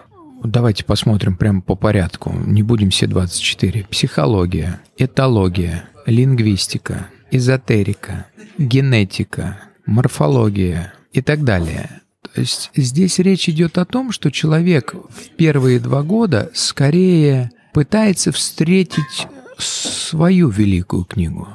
Давайте 0.43 0.83
посмотрим 0.83 1.37
прямо 1.37 1.61
по 1.61 1.75
порядку. 1.75 2.33
Не 2.33 2.63
будем 2.63 2.89
все 2.89 3.07
24. 3.07 3.85
Психология, 3.89 4.81
этология, 4.97 5.85
лингвистика, 6.05 7.07
эзотерика, 7.33 8.27
генетика, 8.57 9.59
морфология 9.85 10.93
и 11.11 11.21
так 11.21 11.43
далее. 11.43 12.01
То 12.33 12.41
есть 12.41 12.71
здесь 12.75 13.19
речь 13.19 13.49
идет 13.49 13.77
о 13.77 13.85
том, 13.85 14.11
что 14.11 14.31
человек 14.31 14.93
в 14.93 15.29
первые 15.35 15.79
два 15.79 16.03
года 16.03 16.51
скорее 16.53 17.51
пытается 17.73 18.31
встретить 18.31 19.27
свою 19.57 20.49
великую 20.49 21.05
книгу. 21.05 21.47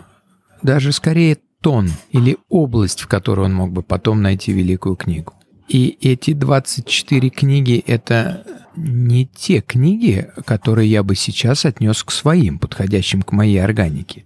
Даже 0.63 0.93
скорее 0.93 1.39
тон 1.61 1.91
или 2.11 2.37
область, 2.49 3.01
в 3.01 3.07
которой 3.07 3.47
он 3.47 3.55
мог 3.55 3.73
бы 3.73 3.83
потом 3.83 4.23
найти 4.23 4.53
великую 4.53 4.97
книгу. 4.97 5.35
И 5.69 5.99
эти 6.01 6.33
24 6.33 7.29
книги— 7.31 7.83
это 7.87 8.45
не 8.77 9.27
те 9.27 9.61
книги, 9.61 10.29
которые 10.47 10.91
я 10.91 11.03
бы 11.03 11.15
сейчас 11.15 11.67
отнес 11.67 12.03
к 12.03 12.11
своим, 12.11 12.59
подходящим 12.59 13.23
к 13.23 13.33
моей 13.33 13.59
органике. 13.59 14.25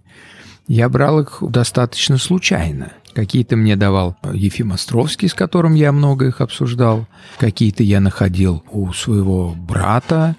Я 0.67 0.89
брал 0.89 1.19
их 1.19 1.39
достаточно 1.41 2.17
случайно. 2.17 2.93
Какие-то 3.13 3.55
мне 3.55 3.75
давал 3.75 4.17
Ефим 4.33 4.71
Островский, 4.73 5.27
с 5.27 5.33
которым 5.33 5.75
я 5.75 5.91
много 5.91 6.27
их 6.27 6.41
обсуждал. 6.41 7.07
Какие-то 7.37 7.83
я 7.83 7.99
находил 7.99 8.63
у 8.71 8.91
своего 8.93 9.53
брата. 9.55 10.35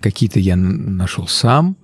Какие-то 0.00 0.38
я 0.38 0.56
нашел 0.56 1.26
сам. 1.26 1.76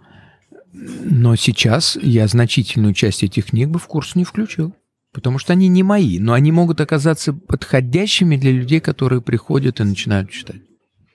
Но 0.72 1.34
сейчас 1.34 1.98
я 2.00 2.28
значительную 2.28 2.94
часть 2.94 3.24
этих 3.24 3.46
книг 3.46 3.68
бы 3.70 3.78
в 3.78 3.86
курс 3.86 4.14
не 4.14 4.24
включил. 4.24 4.74
Потому 5.12 5.38
что 5.38 5.54
они 5.54 5.68
не 5.68 5.82
мои, 5.82 6.18
но 6.18 6.34
они 6.34 6.52
могут 6.52 6.80
оказаться 6.80 7.32
подходящими 7.32 8.36
для 8.36 8.52
людей, 8.52 8.78
которые 8.78 9.22
приходят 9.22 9.80
и 9.80 9.84
начинают 9.84 10.30
читать. 10.30 10.60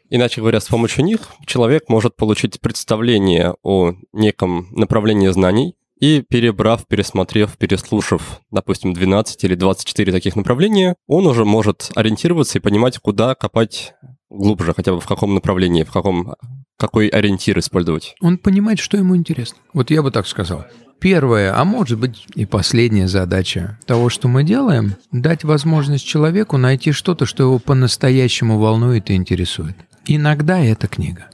Иначе 0.10 0.42
говоря, 0.42 0.60
с 0.60 0.68
помощью 0.68 1.06
них 1.06 1.22
человек 1.46 1.88
может 1.88 2.16
получить 2.16 2.60
представление 2.60 3.56
о 3.64 3.94
неком 4.12 4.68
направлении 4.72 5.30
знаний, 5.30 5.76
и 6.00 6.22
перебрав, 6.22 6.86
пересмотрев, 6.88 7.58
переслушав, 7.58 8.42
допустим, 8.52 8.94
12 8.94 9.44
или 9.44 9.56
24 9.56 10.12
таких 10.12 10.36
направления, 10.36 10.96
он 11.08 11.28
уже 11.28 11.46
может 11.46 11.92
ориентироваться 11.96 12.58
и 12.58 12.62
понимать, 12.62 13.00
куда 13.00 13.36
копать 13.36 13.94
глубже, 14.30 14.74
хотя 14.74 14.94
бы 14.94 15.00
в 15.00 15.06
каком 15.06 15.34
направлении, 15.34 15.84
в 15.84 15.92
каком, 15.92 16.36
какой 16.78 17.08
ориентир 17.08 17.60
использовать. 17.60 18.16
Он 18.22 18.38
понимает, 18.38 18.80
что 18.80 18.98
ему 18.98 19.16
интересно. 19.16 19.58
Вот 19.74 19.92
я 19.92 20.02
бы 20.02 20.12
так 20.12 20.28
сказал. 20.28 20.66
Первая, 21.00 21.60
а 21.60 21.66
может 21.66 22.00
быть 22.00 22.26
и 22.34 22.46
последняя 22.46 23.10
задача 23.10 23.78
того, 23.86 24.10
что 24.10 24.30
мы 24.30 24.44
делаем, 24.44 24.96
дать 25.12 25.44
возможность 25.44 26.06
человеку 26.06 26.58
найти 26.58 26.94
что-то, 26.94 27.26
что 27.26 27.44
его 27.44 27.60
по-настоящему 27.60 28.58
волнует 28.58 29.10
и 29.10 29.16
интересует. 29.16 29.76
Иногда 30.06 30.60
это 30.60 30.88
книга. 30.88 31.28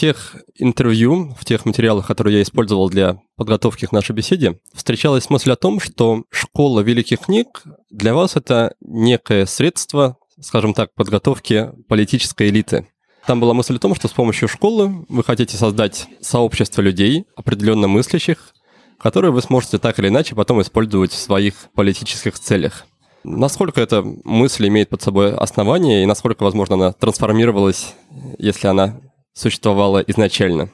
Тех 0.00 0.34
интервью, 0.56 1.36
в 1.38 1.44
тех 1.44 1.66
материалах, 1.66 2.06
которые 2.06 2.36
я 2.36 2.42
использовал 2.42 2.88
для 2.88 3.20
подготовки 3.36 3.84
к 3.84 3.92
нашей 3.92 4.12
беседе, 4.12 4.58
встречалась 4.72 5.28
мысль 5.28 5.52
о 5.52 5.56
том, 5.56 5.78
что 5.78 6.24
школа 6.30 6.80
великих 6.80 7.18
книг 7.20 7.64
для 7.90 8.14
вас 8.14 8.34
это 8.34 8.72
некое 8.80 9.44
средство, 9.44 10.16
скажем 10.40 10.72
так, 10.72 10.94
подготовки 10.94 11.72
политической 11.86 12.48
элиты. 12.48 12.86
Там 13.26 13.40
была 13.40 13.52
мысль 13.52 13.76
о 13.76 13.78
том, 13.78 13.94
что 13.94 14.08
с 14.08 14.12
помощью 14.12 14.48
школы 14.48 15.04
вы 15.10 15.22
хотите 15.22 15.58
создать 15.58 16.08
сообщество 16.22 16.80
людей, 16.80 17.26
определенно 17.36 17.86
мыслящих, 17.86 18.54
которые 18.98 19.32
вы 19.32 19.42
сможете 19.42 19.76
так 19.76 19.98
или 19.98 20.08
иначе 20.08 20.34
потом 20.34 20.62
использовать 20.62 21.12
в 21.12 21.18
своих 21.18 21.68
политических 21.74 22.38
целях. 22.38 22.86
Насколько 23.22 23.82
эта 23.82 24.02
мысль 24.24 24.66
имеет 24.68 24.88
под 24.88 25.02
собой 25.02 25.34
основание 25.34 26.02
и 26.02 26.06
насколько, 26.06 26.42
возможно, 26.42 26.76
она 26.76 26.92
трансформировалась, 26.92 27.94
если 28.38 28.66
она 28.66 28.98
существовало 29.34 29.98
изначально? 30.06 30.70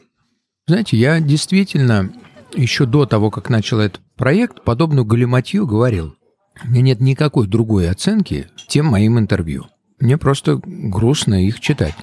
Знаете, 0.67 0.97
я 0.97 1.21
действительно 1.21 2.13
еще 2.55 2.87
до 2.87 3.07
того, 3.07 3.31
как 3.31 3.51
начал 3.51 3.81
этот 3.81 4.01
проект, 4.17 4.65
подобную 4.65 5.05
галиматью 5.05 5.67
говорил. 5.67 6.17
У 6.65 6.69
меня 6.69 6.83
нет 6.83 7.01
никакой 7.01 7.47
другой 7.47 7.91
оценки 7.91 8.49
тем 8.69 8.87
моим 8.87 9.19
интервью. 9.19 9.67
Мне 10.01 10.19
просто 10.19 10.61
грустно 10.65 11.47
их 11.47 11.61
читать. 11.61 11.95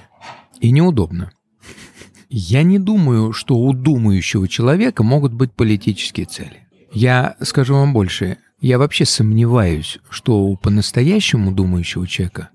И 0.60 0.70
неудобно. 0.70 1.32
Я 2.28 2.62
не 2.62 2.78
думаю, 2.78 3.32
что 3.32 3.56
у 3.56 3.72
думающего 3.72 4.48
человека 4.48 5.02
могут 5.02 5.32
быть 5.32 5.52
политические 5.52 6.26
цели. 6.26 6.66
Я 6.92 7.36
скажу 7.40 7.74
вам 7.74 7.92
больше. 7.92 8.38
Я 8.60 8.78
вообще 8.78 9.04
сомневаюсь, 9.04 9.98
что 10.08 10.40
у 10.40 10.56
по-настоящему 10.56 11.52
думающего 11.52 12.06
человека 12.06 12.50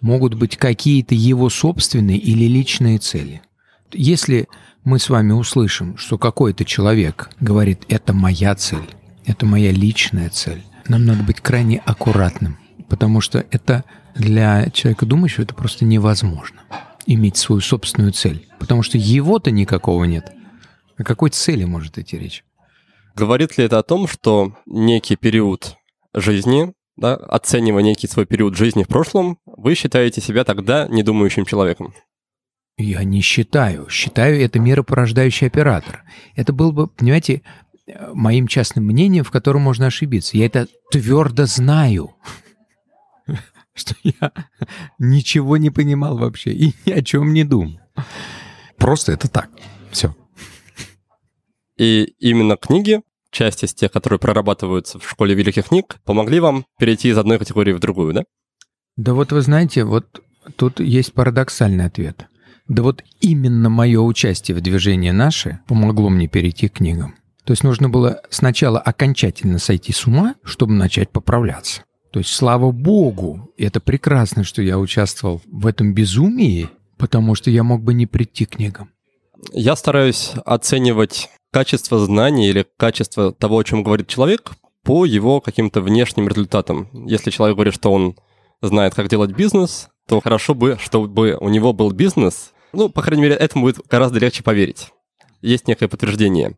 могут 0.00 0.34
быть 0.34 0.56
какие-то 0.56 1.14
его 1.14 1.48
собственные 1.48 2.18
или 2.18 2.44
личные 2.44 2.98
цели. 2.98 3.40
Если 3.94 4.48
мы 4.82 4.98
с 4.98 5.08
вами 5.08 5.32
услышим, 5.32 5.96
что 5.96 6.18
какой-то 6.18 6.64
человек 6.64 7.30
говорит, 7.40 7.84
это 7.88 8.12
моя 8.12 8.54
цель, 8.54 8.88
это 9.24 9.46
моя 9.46 9.70
личная 9.70 10.30
цель, 10.30 10.62
нам 10.88 11.04
надо 11.04 11.22
быть 11.22 11.40
крайне 11.40 11.78
аккуратным, 11.78 12.58
потому 12.88 13.20
что 13.20 13.44
это 13.50 13.84
для 14.14 14.68
человека 14.70 15.06
думающего 15.06 15.42
это 15.44 15.54
просто 15.54 15.84
невозможно 15.84 16.60
иметь 17.06 17.36
свою 17.36 17.60
собственную 17.60 18.12
цель, 18.12 18.46
потому 18.58 18.82
что 18.82 18.98
его-то 18.98 19.50
никакого 19.50 20.04
нет. 20.04 20.32
О 20.96 21.04
какой 21.04 21.30
цели 21.30 21.64
может 21.64 21.98
идти 21.98 22.18
речь? 22.18 22.44
Говорит 23.14 23.58
ли 23.58 23.64
это 23.64 23.78
о 23.78 23.82
том, 23.82 24.08
что 24.08 24.56
некий 24.66 25.16
период 25.16 25.76
жизни, 26.14 26.72
да, 26.96 27.14
оценивая 27.14 27.82
некий 27.82 28.06
свой 28.06 28.26
период 28.26 28.56
жизни 28.56 28.84
в 28.84 28.88
прошлом, 28.88 29.38
вы 29.44 29.74
считаете 29.74 30.20
себя 30.20 30.44
тогда 30.44 30.88
недумающим 30.88 31.44
человеком? 31.44 31.94
Я 32.76 33.04
не 33.04 33.20
считаю. 33.20 33.88
Считаю, 33.88 34.40
это 34.40 34.58
миропорождающий 34.58 35.46
оператор. 35.46 36.02
Это 36.34 36.52
был 36.52 36.72
бы, 36.72 36.88
понимаете, 36.88 37.42
моим 38.12 38.48
частным 38.48 38.86
мнением, 38.86 39.24
в 39.24 39.30
котором 39.30 39.62
можно 39.62 39.86
ошибиться. 39.86 40.36
Я 40.36 40.46
это 40.46 40.68
твердо 40.90 41.46
знаю, 41.46 42.16
что 43.74 43.94
я 44.02 44.32
ничего 44.98 45.56
не 45.56 45.70
понимал 45.70 46.18
вообще 46.18 46.52
и 46.52 46.74
ни 46.86 46.92
о 46.92 47.02
чем 47.02 47.32
не 47.32 47.44
думал. 47.44 47.80
Просто 48.76 49.12
это 49.12 49.28
так. 49.28 49.50
Все. 49.90 50.14
И 51.76 52.14
именно 52.18 52.56
книги, 52.56 53.02
часть 53.30 53.64
из 53.64 53.74
тех, 53.74 53.92
которые 53.92 54.18
прорабатываются 54.18 54.98
в 54.98 55.08
школе 55.08 55.34
великих 55.34 55.68
книг, 55.68 55.96
помогли 56.04 56.40
вам 56.40 56.66
перейти 56.78 57.08
из 57.08 57.18
одной 57.18 57.38
категории 57.38 57.72
в 57.72 57.80
другую, 57.80 58.12
да? 58.12 58.24
Да 58.96 59.12
вот 59.12 59.32
вы 59.32 59.42
знаете, 59.42 59.84
вот 59.84 60.22
тут 60.56 60.80
есть 60.80 61.12
парадоксальный 61.12 61.84
ответ. 61.84 62.28
Да 62.68 62.82
вот 62.82 63.04
именно 63.20 63.68
мое 63.68 64.00
участие 64.00 64.56
в 64.56 64.60
движении 64.60 65.10
«Наши» 65.10 65.60
помогло 65.66 66.08
мне 66.08 66.28
перейти 66.28 66.68
к 66.68 66.74
книгам. 66.74 67.14
То 67.44 67.52
есть 67.52 67.62
нужно 67.62 67.90
было 67.90 68.22
сначала 68.30 68.78
окончательно 68.78 69.58
сойти 69.58 69.92
с 69.92 70.06
ума, 70.06 70.34
чтобы 70.44 70.72
начать 70.72 71.10
поправляться. 71.10 71.82
То 72.10 72.20
есть, 72.20 72.30
слава 72.30 72.70
богу, 72.70 73.52
это 73.58 73.80
прекрасно, 73.80 74.44
что 74.44 74.62
я 74.62 74.78
участвовал 74.78 75.42
в 75.46 75.66
этом 75.66 75.92
безумии, 75.92 76.70
потому 76.96 77.34
что 77.34 77.50
я 77.50 77.64
мог 77.64 77.82
бы 77.82 77.92
не 77.92 78.06
прийти 78.06 78.46
к 78.46 78.50
книгам. 78.50 78.90
Я 79.52 79.76
стараюсь 79.76 80.32
оценивать 80.46 81.28
качество 81.52 81.98
знаний 81.98 82.48
или 82.48 82.64
качество 82.78 83.32
того, 83.32 83.58
о 83.58 83.64
чем 83.64 83.82
говорит 83.82 84.08
человек, 84.08 84.52
по 84.84 85.04
его 85.04 85.40
каким-то 85.40 85.80
внешним 85.80 86.28
результатам. 86.28 86.88
Если 87.06 87.30
человек 87.30 87.56
говорит, 87.56 87.74
что 87.74 87.92
он 87.92 88.16
знает, 88.62 88.94
как 88.94 89.08
делать 89.08 89.32
бизнес, 89.32 89.88
то 90.08 90.20
хорошо 90.20 90.54
бы, 90.54 90.78
чтобы 90.80 91.36
у 91.40 91.48
него 91.48 91.72
был 91.72 91.90
бизнес, 91.90 92.53
ну, 92.74 92.88
по 92.88 93.02
крайней 93.02 93.22
мере, 93.22 93.34
этому 93.34 93.64
будет 93.64 93.80
гораздо 93.88 94.18
легче 94.18 94.42
поверить. 94.42 94.92
Есть 95.40 95.68
некое 95.68 95.88
подтверждение. 95.88 96.56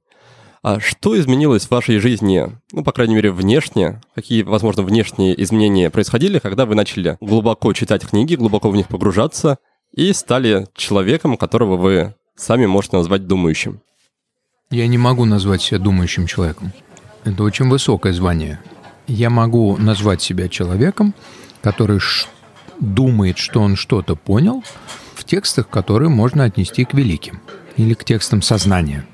А 0.62 0.80
что 0.80 1.18
изменилось 1.18 1.66
в 1.66 1.70
вашей 1.70 1.98
жизни, 1.98 2.48
ну, 2.72 2.82
по 2.82 2.92
крайней 2.92 3.14
мере, 3.14 3.30
внешне? 3.30 4.00
Какие, 4.14 4.42
возможно, 4.42 4.82
внешние 4.82 5.40
изменения 5.42 5.90
происходили, 5.90 6.38
когда 6.38 6.66
вы 6.66 6.74
начали 6.74 7.16
глубоко 7.20 7.72
читать 7.72 8.04
книги, 8.04 8.34
глубоко 8.34 8.70
в 8.70 8.76
них 8.76 8.88
погружаться 8.88 9.58
и 9.92 10.12
стали 10.12 10.66
человеком, 10.74 11.36
которого 11.36 11.76
вы 11.76 12.14
сами 12.34 12.66
можете 12.66 12.96
назвать 12.96 13.26
думающим? 13.26 13.80
Я 14.70 14.88
не 14.88 14.98
могу 14.98 15.24
назвать 15.24 15.62
себя 15.62 15.78
думающим 15.78 16.26
человеком. 16.26 16.72
Это 17.24 17.44
очень 17.44 17.68
высокое 17.68 18.12
звание. 18.12 18.60
Я 19.06 19.30
могу 19.30 19.76
назвать 19.76 20.20
себя 20.20 20.48
человеком, 20.48 21.14
который 21.60 22.00
думает, 22.80 23.38
что 23.38 23.60
он 23.60 23.76
что-то 23.76 24.16
понял 24.16 24.64
текстах, 25.26 25.68
которые 25.68 26.08
можно 26.08 26.44
отнести 26.44 26.84
к 26.84 26.94
великим 26.94 27.40
или 27.76 27.94
к 27.94 28.04
текстам 28.04 28.42
сознания. 28.42 29.04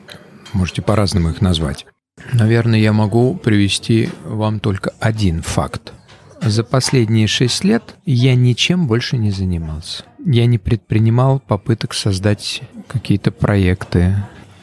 Можете 0.52 0.82
по-разному 0.82 1.30
их 1.30 1.40
назвать. 1.40 1.86
Наверное, 2.32 2.78
я 2.78 2.92
могу 2.92 3.34
привести 3.34 4.10
вам 4.24 4.60
только 4.60 4.92
один 5.00 5.42
факт. 5.42 5.92
За 6.40 6.64
последние 6.64 7.26
шесть 7.26 7.64
лет 7.64 7.94
я 8.04 8.34
ничем 8.34 8.86
больше 8.86 9.16
не 9.16 9.30
занимался. 9.30 10.04
Я 10.24 10.46
не 10.46 10.58
предпринимал 10.58 11.40
попыток 11.40 11.94
создать 11.94 12.62
какие-то 12.88 13.30
проекты 13.30 14.16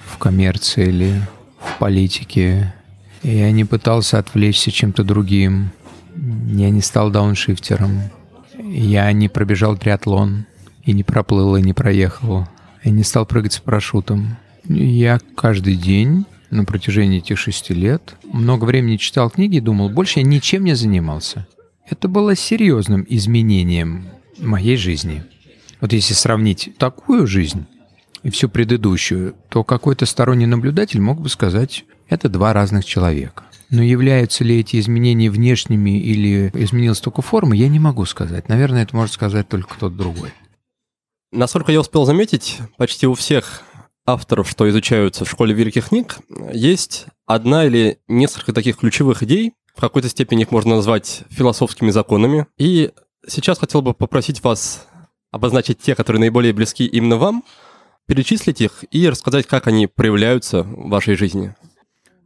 в 0.06 0.18
коммерции 0.18 0.88
или 0.88 1.22
в 1.60 1.78
политике. 1.80 2.74
Я 3.24 3.52
не 3.52 3.66
пытался 3.66 4.20
отвлечься 4.20 4.72
чем-то 4.72 5.04
другим. 5.04 5.72
Я 6.16 6.70
не 6.70 6.82
стал 6.82 7.12
дауншифтером. 7.12 8.02
Я 8.58 9.12
не 9.12 9.30
пробежал 9.30 9.78
триатлон 9.78 10.46
и 10.90 10.94
не 10.94 11.04
проплыл, 11.04 11.56
и 11.56 11.62
не 11.62 11.74
проехал. 11.74 12.48
Я 12.84 12.92
не 12.92 13.04
стал 13.04 13.28
прыгать 13.28 13.54
с 13.54 13.60
парашютом. 13.60 14.38
Я 14.68 15.20
каждый 15.36 15.76
день 15.76 16.26
на 16.50 16.66
протяжении 16.66 17.20
этих 17.20 17.38
шести 17.38 17.76
лет 17.76 18.16
много 18.24 18.66
времени 18.66 18.98
читал 18.98 19.30
книги 19.30 19.58
и 19.58 19.62
думал, 19.62 19.90
больше 19.90 20.20
я 20.20 20.26
ничем 20.26 20.64
не 20.64 20.74
занимался. 20.74 21.48
Это 21.88 22.08
было 22.08 22.36
серьезным 22.36 23.06
изменением 23.08 24.08
моей 24.40 24.78
жизни. 24.78 25.24
Вот 25.80 25.94
если 25.94 26.16
сравнить 26.16 26.72
такую 26.80 27.28
жизнь 27.28 27.68
и 28.24 28.32
всю 28.32 28.50
предыдущую, 28.50 29.36
то 29.50 29.64
какой-то 29.64 30.08
сторонний 30.08 30.48
наблюдатель 30.48 31.02
мог 31.02 31.22
бы 31.22 31.30
сказать, 31.30 31.86
это 32.10 32.30
два 32.30 32.52
разных 32.54 32.84
человека. 32.84 33.44
Но 33.70 33.84
являются 33.84 34.44
ли 34.44 34.60
эти 34.60 34.80
изменения 34.80 35.30
внешними 35.30 36.00
или 36.00 36.50
изменилась 36.56 37.00
только 37.00 37.22
форма, 37.22 37.56
я 37.56 37.68
не 37.68 37.78
могу 37.78 38.06
сказать. 38.06 38.50
Наверное, 38.50 38.82
это 38.82 38.96
может 38.96 39.14
сказать 39.14 39.48
только 39.48 39.76
кто-то 39.76 39.96
другой. 39.96 40.32
Насколько 41.32 41.72
я 41.72 41.80
успел 41.80 42.06
заметить, 42.06 42.58
почти 42.78 43.06
у 43.06 43.14
всех 43.14 43.62
авторов, 44.06 44.50
что 44.50 44.68
изучаются 44.70 45.26
в 45.26 45.30
школе 45.30 45.54
великих 45.54 45.90
книг, 45.90 46.18
есть 46.52 47.06
одна 47.28 47.66
или 47.66 48.00
несколько 48.08 48.52
таких 48.52 48.78
ключевых 48.78 49.22
идей, 49.22 49.54
в 49.76 49.82
какой-то 49.82 50.10
степени 50.10 50.42
их 50.42 50.52
можно 50.52 50.76
назвать 50.76 51.24
философскими 51.30 51.92
законами. 51.92 52.48
И 52.58 52.92
сейчас 53.28 53.60
хотел 53.60 53.82
бы 53.82 53.94
попросить 53.94 54.44
вас 54.44 54.88
обозначить 55.32 55.80
те, 55.80 55.94
которые 55.94 56.20
наиболее 56.20 56.52
близки 56.52 56.86
именно 56.86 57.18
вам, 57.18 57.44
перечислить 58.08 58.62
их 58.62 58.84
и 58.90 59.08
рассказать, 59.08 59.46
как 59.46 59.68
они 59.68 59.86
проявляются 59.86 60.64
в 60.64 60.90
вашей 60.90 61.16
жизни. 61.16 61.56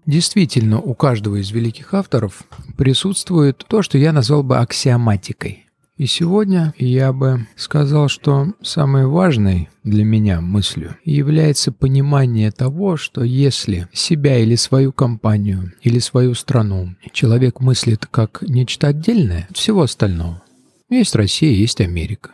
Действительно, 0.06 0.80
у 0.80 0.96
каждого 0.96 1.42
из 1.42 1.52
великих 1.52 1.94
авторов 1.94 2.44
присутствует 2.78 3.66
то, 3.68 3.82
что 3.82 3.98
я 3.98 4.14
назвал 4.14 4.44
бы 4.44 4.58
аксиоматикой. 4.58 5.63
И 5.96 6.08
сегодня 6.08 6.74
я 6.80 7.14
бы 7.14 7.46
сказал, 7.56 8.08
что 8.08 8.54
самой 8.64 9.06
важной 9.06 9.70
для 9.84 10.04
меня 10.04 10.42
мыслью 10.42 10.98
является 11.06 11.72
понимание 11.72 12.52
того, 12.52 12.98
что 12.98 13.24
если 13.24 13.88
себя 13.94 14.40
или 14.40 14.56
свою 14.56 14.92
компанию, 14.92 15.72
или 15.82 16.00
свою 16.00 16.34
страну 16.34 16.96
человек 17.12 17.60
мыслит 17.60 18.08
как 18.08 18.42
нечто 18.42 18.88
отдельное 18.88 19.46
от 19.52 19.58
всего 19.58 19.84
остального, 19.84 20.42
есть 20.90 21.14
Россия, 21.16 21.52
есть 21.52 21.80
Америка, 21.80 22.32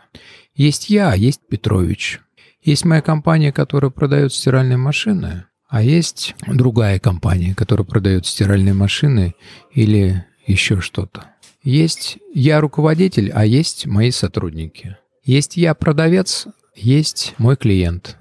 есть 0.54 0.88
я, 0.88 1.12
есть 1.12 1.40
Петрович, 1.46 2.20
есть 2.62 2.86
моя 2.86 3.02
компания, 3.02 3.52
которая 3.52 3.90
продает 3.90 4.32
стиральные 4.32 4.78
машины, 4.78 5.44
а 5.68 5.82
есть 5.82 6.34
другая 6.46 6.98
компания, 6.98 7.54
которая 7.54 7.86
продает 7.86 8.24
стиральные 8.24 8.74
машины 8.74 9.34
или 9.72 10.24
еще 10.46 10.80
что-то. 10.80 11.26
Есть 11.62 12.18
я 12.32 12.60
руководитель, 12.60 13.30
а 13.30 13.44
есть 13.44 13.86
мои 13.86 14.10
сотрудники. 14.10 14.96
Есть 15.22 15.56
я 15.56 15.74
продавец, 15.74 16.46
есть 16.74 17.34
мой 17.38 17.56
клиент. 17.56 18.16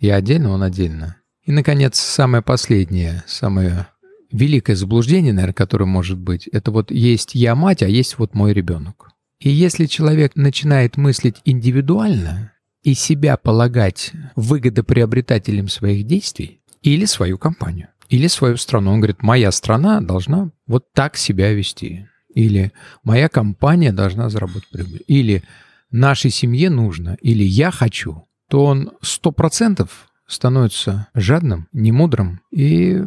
Я 0.00 0.16
отдельно, 0.16 0.50
он 0.50 0.62
отдельно. 0.62 1.16
И, 1.44 1.52
наконец, 1.52 1.98
самое 1.98 2.42
последнее, 2.42 3.24
самое 3.26 3.86
великое 4.30 4.76
заблуждение, 4.76 5.32
наверное, 5.32 5.54
которое 5.54 5.86
может 5.86 6.18
быть, 6.18 6.46
это 6.48 6.70
вот 6.70 6.90
есть 6.90 7.34
я 7.34 7.54
мать, 7.54 7.82
а 7.82 7.88
есть 7.88 8.18
вот 8.18 8.34
мой 8.34 8.52
ребенок. 8.52 9.10
И 9.40 9.50
если 9.50 9.86
человек 9.86 10.36
начинает 10.36 10.96
мыслить 10.96 11.36
индивидуально 11.44 12.52
и 12.82 12.94
себя 12.94 13.36
полагать 13.36 14.12
выгодоприобретателем 14.36 15.68
своих 15.68 16.06
действий, 16.06 16.60
или 16.84 17.06
свою 17.06 17.38
компанию, 17.38 17.88
или 18.10 18.28
свою 18.28 18.56
страну. 18.58 18.92
Он 18.92 19.00
говорит, 19.00 19.22
моя 19.22 19.50
страна 19.50 20.00
должна 20.00 20.50
вот 20.66 20.92
так 20.92 21.16
себя 21.16 21.52
вести. 21.52 22.06
Или 22.34 22.72
моя 23.02 23.28
компания 23.28 23.92
должна 23.92 24.28
заработать 24.28 24.68
прибыль. 24.68 25.02
Или 25.06 25.42
нашей 25.90 26.30
семье 26.30 26.70
нужно, 26.70 27.16
или 27.20 27.44
я 27.44 27.70
хочу, 27.70 28.26
то 28.48 28.64
он 28.66 28.92
сто 29.00 29.32
процентов 29.32 30.08
становится 30.26 31.08
жадным, 31.14 31.68
немудрым 31.72 32.40
и 32.50 33.02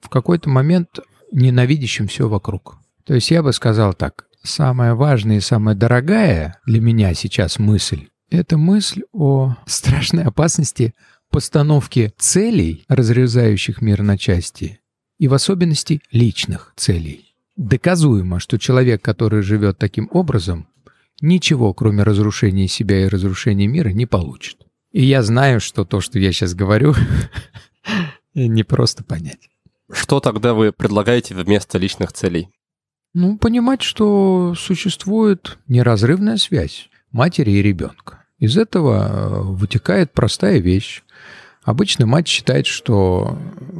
в 0.00 0.08
какой-то 0.08 0.48
момент 0.50 1.00
ненавидящим 1.32 2.08
все 2.08 2.28
вокруг. 2.28 2.76
То 3.04 3.14
есть 3.14 3.30
я 3.30 3.42
бы 3.42 3.52
сказал 3.52 3.94
так, 3.94 4.26
самая 4.42 4.94
важная 4.94 5.36
и 5.36 5.40
самая 5.40 5.74
дорогая 5.74 6.58
для 6.66 6.80
меня 6.80 7.14
сейчас 7.14 7.58
мысль– 7.58 8.08
это 8.30 8.56
мысль 8.56 9.02
о 9.12 9.56
страшной 9.66 10.24
опасности 10.24 10.94
постановки 11.30 12.12
целей, 12.18 12.84
разрезающих 12.88 13.80
мир 13.80 14.02
на 14.02 14.18
части, 14.18 14.80
и 15.18 15.28
в 15.28 15.34
особенности 15.34 16.00
личных 16.10 16.72
целей. 16.76 17.33
Доказуемо, 17.56 18.40
что 18.40 18.58
человек, 18.58 19.02
который 19.02 19.42
живет 19.42 19.78
таким 19.78 20.08
образом, 20.12 20.68
ничего, 21.20 21.72
кроме 21.72 22.02
разрушения 22.02 22.68
себя 22.68 23.04
и 23.04 23.08
разрушения 23.08 23.66
мира, 23.66 23.90
не 23.90 24.06
получит. 24.06 24.58
И 24.92 25.04
я 25.04 25.22
знаю, 25.22 25.60
что 25.60 25.84
то, 25.84 26.00
что 26.00 26.18
я 26.18 26.32
сейчас 26.32 26.54
говорю, 26.54 26.94
не 28.34 28.64
просто 28.64 29.04
понять. 29.04 29.48
Что 29.92 30.20
тогда 30.20 30.54
вы 30.54 30.72
предлагаете 30.72 31.34
вместо 31.34 31.78
личных 31.78 32.12
целей? 32.12 32.48
Ну, 33.12 33.38
понимать, 33.38 33.82
что 33.82 34.54
существует 34.56 35.58
неразрывная 35.68 36.36
связь 36.36 36.88
матери 37.14 37.52
и 37.52 37.62
ребенка. 37.62 38.24
Из 38.38 38.58
этого 38.58 39.08
э, 39.08 39.40
вытекает 39.42 40.12
простая 40.12 40.58
вещь. 40.58 41.02
Обычно 41.62 42.04
мать 42.04 42.28
считает, 42.28 42.66
что 42.66 43.38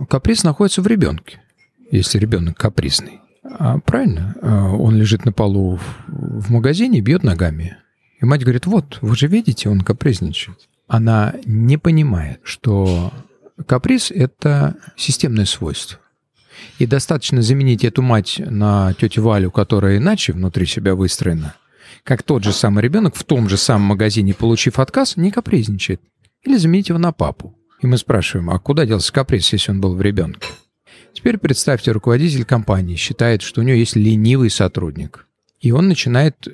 каприз 0.08 0.44
находится 0.44 0.80
в 0.80 0.86
ребенке, 0.86 1.42
если 1.90 2.18
ребенок 2.18 2.56
капризный. 2.56 3.20
А 3.44 3.78
правильно, 3.78 4.34
а, 4.40 4.72
он 4.72 4.96
лежит 4.96 5.24
на 5.24 5.32
полу 5.32 5.78
в 6.06 6.50
магазине 6.50 7.00
бьет 7.00 7.22
ногами. 7.22 7.76
И 8.20 8.24
мать 8.24 8.42
говорит, 8.42 8.66
вот, 8.66 8.98
вы 9.02 9.14
же 9.16 9.26
видите, 9.26 9.68
он 9.68 9.82
капризничает. 9.82 10.68
Она 10.88 11.34
не 11.44 11.76
понимает, 11.76 12.40
что 12.42 13.12
каприз– 13.66 14.10
это 14.14 14.76
системное 14.96 15.44
свойство. 15.44 15.98
И 16.78 16.86
достаточно 16.86 17.42
заменить 17.42 17.84
эту 17.84 18.02
мать 18.02 18.40
на 18.44 18.94
тетю 18.94 19.22
Валю, 19.22 19.50
которая 19.50 19.98
иначе 19.98 20.32
внутри 20.32 20.66
себя 20.66 20.94
выстроена, 20.94 21.54
как 22.02 22.22
тот 22.22 22.44
же 22.44 22.52
самый 22.52 22.82
ребенок 22.82 23.14
в 23.14 23.24
том 23.24 23.48
же 23.48 23.56
самом 23.56 23.88
магазине, 23.88 24.34
получив 24.34 24.78
отказ, 24.78 25.16
не 25.16 25.30
капризничает. 25.30 26.00
Или 26.42 26.56
заменить 26.56 26.88
его 26.88 26.98
на 26.98 27.12
папу. 27.12 27.54
И 27.80 27.86
мы 27.86 27.98
спрашиваем, 27.98 28.50
а 28.50 28.58
куда 28.58 28.86
делся 28.86 29.12
каприз, 29.12 29.52
если 29.52 29.72
он 29.72 29.80
был 29.80 29.94
в 29.94 30.02
ребенке? 30.02 30.48
Теперь 31.14 31.38
представьте, 31.38 31.92
руководитель 31.92 32.44
компании 32.44 32.96
считает, 32.96 33.40
что 33.40 33.60
у 33.60 33.64
него 33.64 33.76
есть 33.76 33.96
ленивый 33.96 34.50
сотрудник. 34.50 35.26
И 35.60 35.70
он 35.70 35.88
начинает 35.88 36.46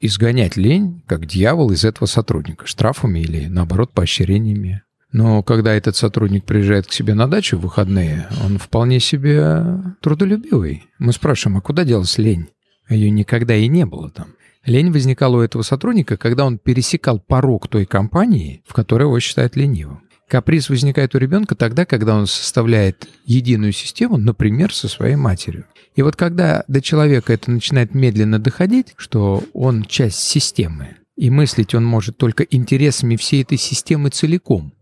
изгонять 0.00 0.56
лень, 0.56 1.02
как 1.06 1.26
дьявол, 1.26 1.70
из 1.70 1.84
этого 1.84 2.06
сотрудника, 2.06 2.66
штрафами 2.66 3.20
или, 3.20 3.46
наоборот, 3.46 3.92
поощрениями. 3.92 4.82
Но 5.12 5.42
когда 5.42 5.72
этот 5.72 5.96
сотрудник 5.96 6.44
приезжает 6.44 6.86
к 6.86 6.92
себе 6.92 7.14
на 7.14 7.28
дачу 7.28 7.56
в 7.56 7.62
выходные, 7.62 8.26
он 8.44 8.58
вполне 8.58 9.00
себе 9.00 9.62
трудолюбивый. 10.02 10.84
Мы 10.98 11.12
спрашиваем, 11.12 11.58
а 11.58 11.62
куда 11.62 11.84
делась 11.84 12.18
лень? 12.18 12.48
Ее 12.90 13.10
никогда 13.10 13.54
и 13.54 13.68
не 13.68 13.86
было 13.86 14.10
там. 14.10 14.28
Лень 14.64 14.92
возникала 14.92 15.36
у 15.36 15.40
этого 15.40 15.62
сотрудника, 15.62 16.16
когда 16.16 16.44
он 16.44 16.58
пересекал 16.58 17.20
порог 17.20 17.68
той 17.68 17.86
компании, 17.86 18.62
в 18.66 18.74
которой 18.74 19.04
его 19.04 19.18
считают 19.20 19.56
ленивым. 19.56 20.02
Каприз 20.28 20.68
возникает 20.70 21.14
у 21.14 21.18
ребенка 21.18 21.54
тогда, 21.54 21.84
когда 21.84 22.16
он 22.16 22.26
составляет 22.26 23.08
единую 23.24 23.72
систему, 23.72 24.16
например, 24.16 24.74
со 24.74 24.88
своей 24.88 25.14
матерью. 25.14 25.66
И 25.94 26.02
вот 26.02 26.16
когда 26.16 26.64
до 26.66 26.80
человека 26.80 27.32
это 27.32 27.50
начинает 27.50 27.94
медленно 27.94 28.38
доходить, 28.38 28.92
что 28.96 29.44
он 29.52 29.84
часть 29.84 30.18
системы, 30.18 30.96
и 31.16 31.30
мыслить 31.30 31.74
он 31.74 31.84
может 31.84 32.18
только 32.18 32.42
интересами 32.42 33.16
всей 33.16 33.42
этой 33.42 33.56
системы 33.56 34.10
целиком, 34.10 34.72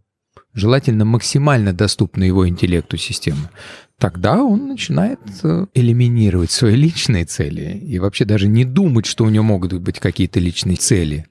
желательно 0.54 1.04
максимально 1.04 1.72
доступную 1.74 2.28
его 2.28 2.48
интеллекту 2.48 2.96
систему, 2.96 3.50
тогда 3.98 4.42
он 4.42 4.68
начинает 4.68 5.20
э, 5.42 5.66
элиминировать 5.74 6.52
свои 6.52 6.74
личные 6.74 7.26
цели 7.26 7.78
и 7.78 7.98
вообще 7.98 8.24
даже 8.24 8.48
не 8.48 8.64
думать, 8.64 9.04
что 9.04 9.24
у 9.24 9.28
него 9.28 9.44
могут 9.44 9.74
быть 9.74 10.00
какие-то 10.00 10.40
личные 10.40 10.76
цели, 10.76 11.26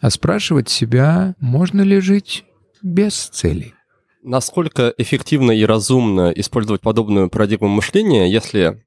а 0.00 0.10
спрашивать 0.10 0.68
себя, 0.68 1.34
можно 1.40 1.82
ли 1.82 1.98
жить 2.00 2.44
без 2.82 3.14
целей. 3.14 3.74
Насколько 4.22 4.92
эффективно 4.98 5.52
и 5.52 5.64
разумно 5.64 6.30
использовать 6.30 6.80
подобную 6.80 7.30
парадигму 7.30 7.68
мышления, 7.68 8.30
если 8.30 8.82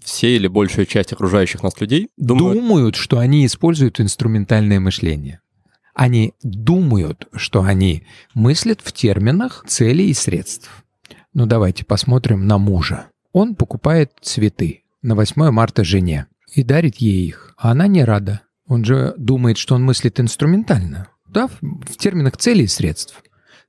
все 0.00 0.36
или 0.36 0.46
большая 0.46 0.86
часть 0.86 1.12
окружающих 1.12 1.62
нас 1.62 1.80
людей 1.80 2.08
думают... 2.16 2.58
думают, 2.58 2.94
что 2.94 3.18
они 3.18 3.44
используют 3.44 4.00
инструментальное 4.00 4.78
мышление. 4.78 5.40
Они 5.94 6.34
думают, 6.42 7.26
что 7.34 7.62
они 7.62 8.04
мыслят 8.34 8.80
в 8.82 8.92
терминах 8.92 9.64
целей 9.66 10.10
и 10.10 10.14
средств. 10.14 10.84
Ну 11.34 11.46
давайте 11.46 11.84
посмотрим 11.84 12.46
на 12.46 12.58
мужа. 12.58 13.08
Он 13.32 13.54
покупает 13.54 14.12
цветы 14.22 14.84
на 15.02 15.14
8 15.14 15.50
марта 15.50 15.84
жене 15.84 16.26
и 16.54 16.62
дарит 16.62 16.96
ей 16.98 17.26
их, 17.26 17.54
а 17.58 17.72
она 17.72 17.86
не 17.86 18.04
рада. 18.04 18.42
Он 18.68 18.84
же 18.84 19.14
думает, 19.18 19.58
что 19.58 19.74
он 19.74 19.84
мыслит 19.84 20.20
инструментально, 20.20 21.08
да, 21.28 21.48
в 21.60 21.96
терминах 21.96 22.36
целей 22.36 22.64
и 22.64 22.68
средств. 22.68 23.22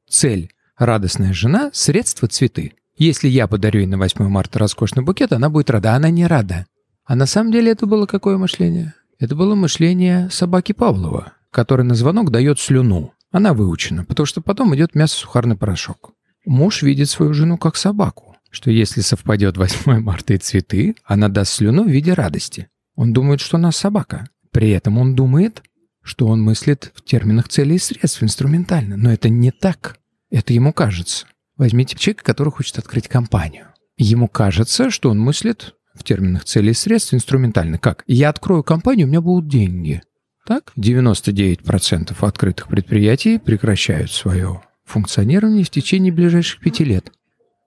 Цель– 0.10 0.52
радостная 0.78 1.34
жена, 1.34 1.70
средства– 1.74 2.28
цветы. 2.30 2.74
Если 2.96 3.28
я 3.28 3.48
подарю 3.48 3.82
ей 3.82 3.88
на 3.88 3.98
8 3.98 4.28
марта 4.30 4.58
роскошный 4.58 5.04
букет, 5.04 5.34
она 5.34 5.50
будет 5.50 5.70
рада, 5.70 5.94
она 5.94 6.10
не 6.10 6.26
рада. 6.26 6.66
А 7.06 7.16
на 7.16 7.26
самом 7.26 7.52
деле 7.52 7.72
это 7.72 7.86
было 7.86 8.06
какое 8.06 8.38
мышление? 8.38 8.94
Это 9.20 9.36
было 9.36 9.54
мышление 9.54 10.30
собаки 10.30 10.72
Павлова, 10.72 11.34
который 11.52 11.84
на 11.84 11.94
звонок 11.94 12.32
дает 12.32 12.60
слюну. 12.60 13.14
Она 13.32 13.54
выучена, 13.54 14.06
потому 14.06 14.26
что 14.26 14.42
потом 14.42 14.74
идет 14.76 14.96
мясо-сухарный 14.96 15.58
порошок. 15.58 16.12
Муж 16.46 16.82
видит 16.84 17.10
свою 17.10 17.34
жену 17.34 17.58
как 17.58 17.76
собаку, 17.76 18.38
что 18.50 18.72
если 18.72 19.02
совпадет 19.02 19.58
8 19.58 20.00
марта 20.00 20.34
и 20.36 20.38
цветы, 20.38 20.96
она 21.04 21.28
даст 21.28 21.54
слюну 21.54 21.84
в 21.84 21.90
виде 21.90 22.14
радости. 22.14 22.70
Он 22.96 23.12
думает, 23.12 23.42
что 23.42 23.58
она 23.58 23.74
собака. 23.74 24.30
При 24.52 24.70
этом 24.70 24.98
он 24.98 25.16
думает, 25.16 25.62
что 26.08 26.28
он 26.28 26.42
мыслит 26.42 26.92
в 26.96 27.04
терминах 27.04 27.50
целей 27.50 27.76
и 27.76 27.80
средств 27.80 28.24
инструментально. 28.24 28.96
Но 28.96 29.12
это 29.12 29.28
не 29.30 29.52
так. 29.52 30.00
Это 30.32 30.54
ему 30.54 30.72
кажется. 30.72 31.28
Возьмите 31.58 31.98
человека, 31.98 32.24
который 32.24 32.52
хочет 32.52 32.78
открыть 32.78 33.08
компанию. 33.08 33.68
Ему 33.98 34.28
кажется, 34.28 34.90
что 34.90 35.10
он 35.10 35.20
мыслит 35.20 35.76
в 35.94 36.04
терминах 36.04 36.46
целей 36.46 36.72
и 36.72 36.74
средств 36.74 37.14
инструментально. 37.14 37.78
Как? 37.78 38.04
Я 38.08 38.30
открою 38.30 38.64
компанию, 38.64 39.06
у 39.06 39.10
меня 39.10 39.22
будут 39.22 39.50
деньги. 39.50 40.02
Так? 40.46 40.72
99% 40.78 42.16
открытых 42.22 42.70
предприятий 42.70 43.38
прекращают 43.38 44.12
свое 44.12 44.62
функционирование 44.86 45.66
в 45.66 45.70
течение 45.70 46.14
ближайших 46.14 46.62
пяти 46.62 46.86
лет. 46.86 47.12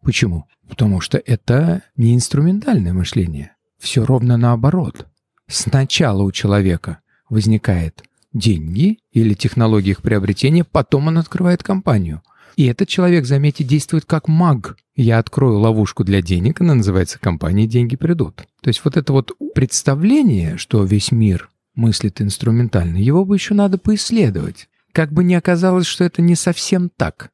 Почему? 0.03 0.47
Потому 0.67 1.01
что 1.01 1.19
это 1.19 1.83
не 1.97 2.15
инструментальное 2.15 2.95
мышление. 2.95 3.55
Все 3.79 4.07
ровно 4.07 4.39
наоборот. 4.39 5.09
Сначала 5.47 6.23
у 6.23 6.33
человека 6.33 7.01
возникает 7.29 8.03
деньги 8.33 8.99
или 9.13 9.35
технология 9.35 9.93
их 9.93 10.03
приобретения, 10.03 10.65
потом 10.65 11.09
он 11.09 11.19
открывает 11.19 11.63
компанию. 11.63 12.23
И 12.57 12.67
этот 12.67 12.89
человек, 12.89 13.27
заметьте, 13.27 13.65
действует 13.65 14.05
как 14.05 14.29
маг. 14.29 14.77
Я 14.95 15.19
открою 15.19 15.59
ловушку 15.59 16.05
для 16.05 16.21
денег, 16.21 16.61
она 16.61 16.75
называется 16.75 17.19
«Компания 17.19 17.67
деньги 17.67 17.97
придут». 17.97 18.43
То 18.61 18.69
есть 18.69 18.83
вот 18.85 18.97
это 18.97 19.13
вот 19.13 19.33
представление, 19.55 20.59
что 20.59 20.85
весь 20.85 21.11
мир 21.11 21.49
мыслит 21.75 22.21
инструментально, 22.21 22.99
его 22.99 23.25
бы 23.25 23.37
еще 23.37 23.55
надо 23.55 23.79
поисследовать. 23.79 24.69
Как 24.93 25.13
бы 25.13 25.25
ни 25.25 25.35
оказалось, 25.35 25.87
что 25.87 26.05
это 26.05 26.21
не 26.21 26.35
совсем 26.35 26.91
так. 26.95 27.31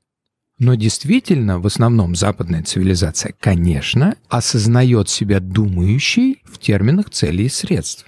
Но 0.58 0.74
действительно, 0.74 1.58
в 1.58 1.66
основном 1.66 2.14
западная 2.14 2.62
цивилизация, 2.62 3.34
конечно, 3.38 4.16
осознает 4.28 5.08
себя 5.08 5.40
думающей 5.40 6.42
в 6.44 6.58
терминах 6.58 7.10
целей 7.10 7.46
и 7.46 7.50
средств. 7.50 8.06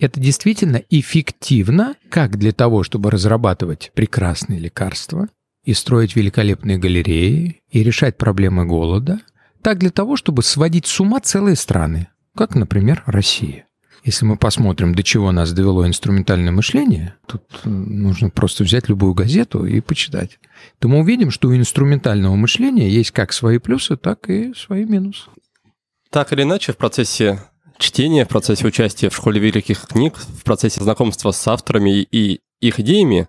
Это 0.00 0.18
действительно 0.18 0.82
эффективно 0.88 1.94
как 2.08 2.38
для 2.38 2.52
того, 2.52 2.82
чтобы 2.82 3.10
разрабатывать 3.10 3.92
прекрасные 3.94 4.58
лекарства 4.58 5.28
и 5.62 5.74
строить 5.74 6.16
великолепные 6.16 6.78
галереи 6.78 7.60
и 7.70 7.82
решать 7.82 8.16
проблемы 8.16 8.64
голода, 8.64 9.20
так 9.60 9.78
для 9.78 9.90
того, 9.90 10.16
чтобы 10.16 10.42
сводить 10.42 10.86
с 10.86 11.00
ума 11.00 11.20
целые 11.20 11.54
страны, 11.54 12.08
как, 12.34 12.54
например, 12.54 13.02
Россия. 13.04 13.66
Если 14.02 14.24
мы 14.24 14.38
посмотрим, 14.38 14.94
до 14.94 15.02
чего 15.02 15.30
нас 15.32 15.52
довело 15.52 15.86
инструментальное 15.86 16.50
мышление, 16.50 17.16
тут 17.26 17.42
э, 17.64 17.68
нужно 17.68 18.30
просто 18.30 18.64
взять 18.64 18.88
любую 18.88 19.12
газету 19.12 19.66
и 19.66 19.82
почитать, 19.82 20.38
то 20.78 20.88
мы 20.88 21.00
увидим, 21.00 21.30
что 21.30 21.48
у 21.48 21.54
инструментального 21.54 22.34
мышления 22.36 22.88
есть 22.88 23.10
как 23.10 23.34
свои 23.34 23.58
плюсы, 23.58 23.98
так 23.98 24.30
и 24.30 24.54
свои 24.54 24.86
минусы. 24.86 25.28
Так 26.08 26.32
или 26.32 26.42
иначе, 26.42 26.72
в 26.72 26.78
процессе 26.78 27.40
чтения, 27.80 28.24
в 28.24 28.28
процессе 28.28 28.66
участия 28.66 29.10
в 29.10 29.16
школе 29.16 29.40
великих 29.40 29.86
книг, 29.86 30.16
в 30.16 30.44
процессе 30.44 30.82
знакомства 30.82 31.32
с 31.32 31.48
авторами 31.48 32.02
и 32.02 32.40
их 32.60 32.78
идеями, 32.80 33.28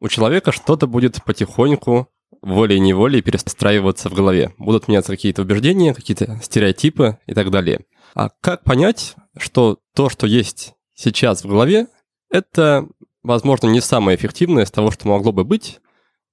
у 0.00 0.08
человека 0.08 0.52
что-то 0.52 0.86
будет 0.86 1.22
потихоньку 1.24 2.08
волей-неволей 2.42 3.22
перестраиваться 3.22 4.08
в 4.08 4.14
голове. 4.14 4.54
Будут 4.58 4.88
меняться 4.88 5.12
какие-то 5.12 5.42
убеждения, 5.42 5.94
какие-то 5.94 6.38
стереотипы 6.42 7.18
и 7.26 7.34
так 7.34 7.50
далее. 7.50 7.86
А 8.14 8.30
как 8.40 8.62
понять, 8.64 9.14
что 9.36 9.78
то, 9.94 10.08
что 10.08 10.26
есть 10.26 10.74
сейчас 10.94 11.42
в 11.42 11.48
голове, 11.48 11.86
это, 12.30 12.86
возможно, 13.22 13.68
не 13.68 13.80
самое 13.80 14.16
эффективное 14.16 14.64
из 14.64 14.70
того, 14.70 14.90
что 14.90 15.08
могло 15.08 15.32
бы 15.32 15.44
быть, 15.44 15.80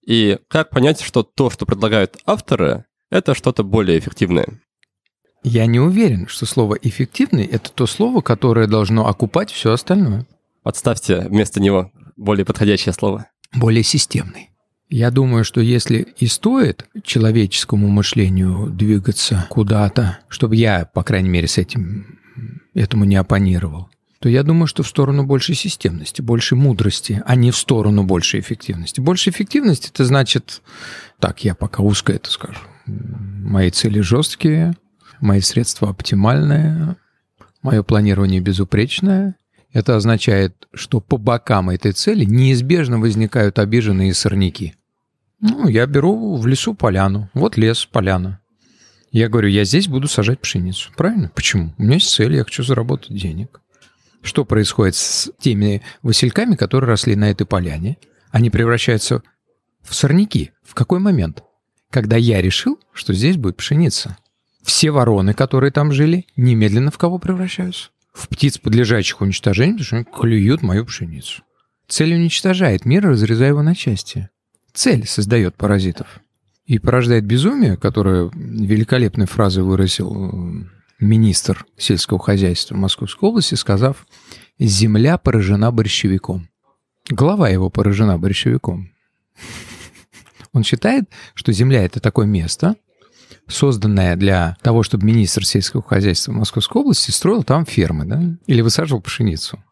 и 0.05 0.37
как 0.49 0.69
понять, 0.69 1.01
что 1.01 1.23
то, 1.23 1.49
что 1.49 1.65
предлагают 1.65 2.17
авторы, 2.25 2.85
это 3.09 3.33
что-то 3.33 3.63
более 3.63 3.99
эффективное? 3.99 4.61
Я 5.43 5.65
не 5.65 5.79
уверен, 5.79 6.27
что 6.27 6.45
слово 6.45 6.75
«эффективный»— 6.81 7.45
это 7.51 7.69
то 7.71 7.85
слово, 7.85 8.21
которое 8.21 8.67
должно 8.67 9.07
окупать 9.07 9.51
все 9.51 9.73
остальное. 9.73 10.25
Подставьте 10.63 11.27
вместо 11.27 11.61
него 11.61 11.91
более 12.15 12.45
подходящее 12.45 12.93
слово. 12.93 13.27
Более 13.53 13.83
системный. 13.83 14.51
Я 14.89 15.11
думаю, 15.11 15.43
что 15.43 15.59
если 15.59 16.07
и 16.17 16.27
стоит 16.27 16.85
человеческому 17.03 17.87
мышлению 17.89 18.67
двигаться 18.67 19.45
куда-то, 19.49 20.19
чтобы 20.29 20.55
я, 20.55 20.85
по 20.85 21.03
крайней 21.03 21.29
мере, 21.29 21.47
с 21.47 21.57
этим 21.57 22.19
этому 22.73 23.03
не 23.03 23.15
оппонировал, 23.15 23.89
то 24.19 24.29
я 24.29 24.43
думаю, 24.43 24.67
что 24.67 24.83
в 24.83 24.87
сторону 24.87 25.25
большей 25.25 25.55
системности, 25.55 26.21
большей 26.21 26.57
мудрости, 26.57 27.21
а 27.25 27.35
не 27.35 27.51
в 27.51 27.57
сторону 27.57 28.03
большей 28.03 28.39
эффективности. 28.39 29.01
Больше 29.01 29.31
эффективности 29.31 29.89
это 29.89 30.05
значит, 30.05 30.61
так, 31.19 31.43
я 31.43 31.55
пока 31.55 31.83
узко 31.83 32.13
это 32.13 32.31
скажу, 32.31 32.59
мои 32.85 33.69
цели 33.69 33.99
жесткие, 33.99 34.75
мои 35.23 35.41
средства 35.41 35.89
оптимальные, 35.89 36.97
мое 37.61 37.81
планирование 37.81 38.41
безупречное, 38.41 39.35
это 39.71 39.95
означает, 39.95 40.67
что 40.73 40.99
по 40.99 41.17
бокам 41.17 41.69
этой 41.69 41.93
цели 41.93 42.25
неизбежно 42.25 42.99
возникают 42.99 43.57
обиженные 43.57 44.13
сорняки. 44.13 44.75
Ну, 45.39 45.67
я 45.67 45.87
беру 45.87 46.35
в 46.35 46.45
лесу 46.45 46.75
поляну. 46.75 47.29
Вот 47.33 47.57
лес, 47.57 47.85
поляна. 47.85 48.39
Я 49.11 49.29
говорю, 49.29 49.47
я 49.47 49.63
здесь 49.63 49.87
буду 49.87 50.07
сажать 50.07 50.39
пшеницу. 50.39 50.91
Правильно? 50.95 51.31
Почему? 51.33 51.73
У 51.77 51.83
меня 51.83 51.95
есть 51.95 52.09
цель, 52.09 52.35
я 52.35 52.43
хочу 52.43 52.63
заработать 52.63 53.15
денег. 53.15 53.61
Что 54.21 54.45
происходит 54.45 54.95
с 54.95 55.31
теми 55.39 55.81
васильками, 56.01 56.55
которые 56.55 56.89
росли 56.89 57.15
на 57.15 57.29
этой 57.29 57.45
поляне? 57.45 57.97
Они 58.31 58.49
превращаются 58.49 59.21
в 59.81 59.93
сорняки. 59.93 60.51
В 60.63 60.73
какой 60.73 60.99
момент? 60.99 61.43
Когда 61.89 62.15
я 62.15 62.41
решил, 62.41 62.79
что 62.93 63.13
здесь 63.13 63.37
будет 63.37 63.57
пшеница. 63.57 64.17
Все 64.63 64.91
вороны, 64.91 65.33
которые 65.33 65.71
там 65.71 65.91
жили, 65.91 66.25
немедленно 66.35 66.89
в 66.89 66.97
кого 66.97 67.19
превращаются? 67.19 67.89
В 68.13 68.29
птиц, 68.29 68.57
подлежащих 68.57 69.21
уничтожению, 69.21 69.77
потому 69.77 69.85
что 69.85 69.95
они 69.97 70.05
клюют 70.05 70.61
мою 70.61 70.85
пшеницу. 70.85 71.43
Цель 71.87 72.13
уничтожает 72.13 72.85
мир, 72.85 73.05
разрезая 73.05 73.49
его 73.49 73.61
на 73.61 73.75
части. 73.75 74.29
Цель 74.73 75.05
создает 75.05 75.55
паразитов. 75.55 76.19
И 76.65 76.79
порождает 76.79 77.25
безумие, 77.25 77.75
которое 77.75 78.31
великолепной 78.33 79.25
фразой 79.25 79.63
выразил 79.63 80.15
э, 80.15 80.63
министр 80.99 81.65
сельского 81.77 82.19
хозяйства 82.19 82.75
Московской 82.75 83.29
области, 83.29 83.55
сказав 83.55 84.07
«Земля 84.59 85.17
поражена 85.17 85.71
борщевиком». 85.71 86.47
Голова 87.09 87.49
его 87.49 87.69
поражена 87.69 88.17
борщевиком. 88.17 88.91
Он 90.53 90.63
считает, 90.63 91.09
что 91.33 91.51
Земля— 91.51 91.83
это 91.85 91.99
такое 91.99 92.25
место, 92.25 92.75
созданное 93.47 94.15
для 94.15 94.57
того, 94.61 94.83
чтобы 94.83 95.05
министр 95.05 95.45
сельского 95.45 95.83
хозяйства 95.83 96.31
Московской 96.31 96.81
области 96.81 97.11
строил 97.11 97.43
там 97.43 97.65
фермы, 97.65 98.05
да, 98.05 98.21
или 98.47 98.61
высаживал 98.61 99.01
пшеницу. 99.01 99.63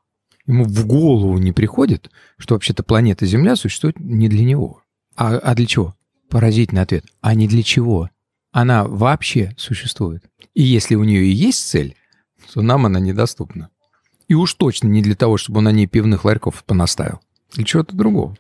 Ему 0.47 0.65
в 0.65 0.85
голову 0.85 1.37
не 1.37 1.51
приходит, 1.51 2.09
что 2.37 2.55
вообще-то 2.55 2.83
планета 2.83 3.25
Земля 3.25 3.55
существует 3.55 3.99
не 3.99 4.27
для 4.27 4.43
него. 4.43 4.81
А, 5.15 5.37
а 5.37 5.55
для 5.55 5.65
чего? 5.65 5.95
Поразительный 6.29 6.81
ответ. 6.81 7.05
А 7.21 7.35
не 7.35 7.47
для 7.47 7.63
чего? 7.63 8.09
Она 8.51 8.83
вообще 8.83 9.53
существует. 9.57 10.23
И 10.53 10.63
если 10.63 10.95
у 10.95 11.03
нее 11.03 11.23
и 11.23 11.31
есть 11.31 11.67
цель, 11.67 11.95
то 12.53 12.61
нам 12.61 12.85
она 12.85 12.99
недоступна. 12.99 13.69
И 14.27 14.33
уж 14.33 14.53
точно 14.55 14.87
не 14.87 15.01
для 15.01 15.15
того, 15.15 15.37
чтобы 15.37 15.59
он 15.59 15.65
на 15.65 15.71
ней 15.71 15.87
пивных 15.87 16.25
ларьков 16.25 16.63
понаставил. 16.65 17.19
Для 17.53 17.63
чего-то 17.63 17.95
другого. 17.95 18.37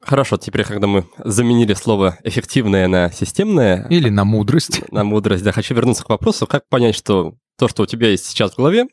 Хорошо, 0.00 0.36
теперь, 0.36 0.64
когда 0.64 0.86
мы 0.86 1.06
заменили 1.24 1.74
слово 1.74 2.18
«эффективное» 2.22 2.86
на 2.88 3.10
«системное», 3.10 3.86
Или 3.88 4.08
на 4.08 4.24
мудрость. 4.24 4.82
на 4.92 5.04
мудрость, 5.04 5.44
да, 5.44 5.52
хочу 5.52 5.74
вернуться 5.74 6.04
к 6.04 6.08
вопросу, 6.08 6.46
как 6.46 6.68
понять, 6.68 6.94
что 6.94 7.34
то, 7.58 7.68
что 7.68 7.82
у 7.82 7.86
тебя 7.86 8.08
есть 8.08 8.26
сейчас 8.26 8.52
в 8.52 8.56
голове, 8.56 8.86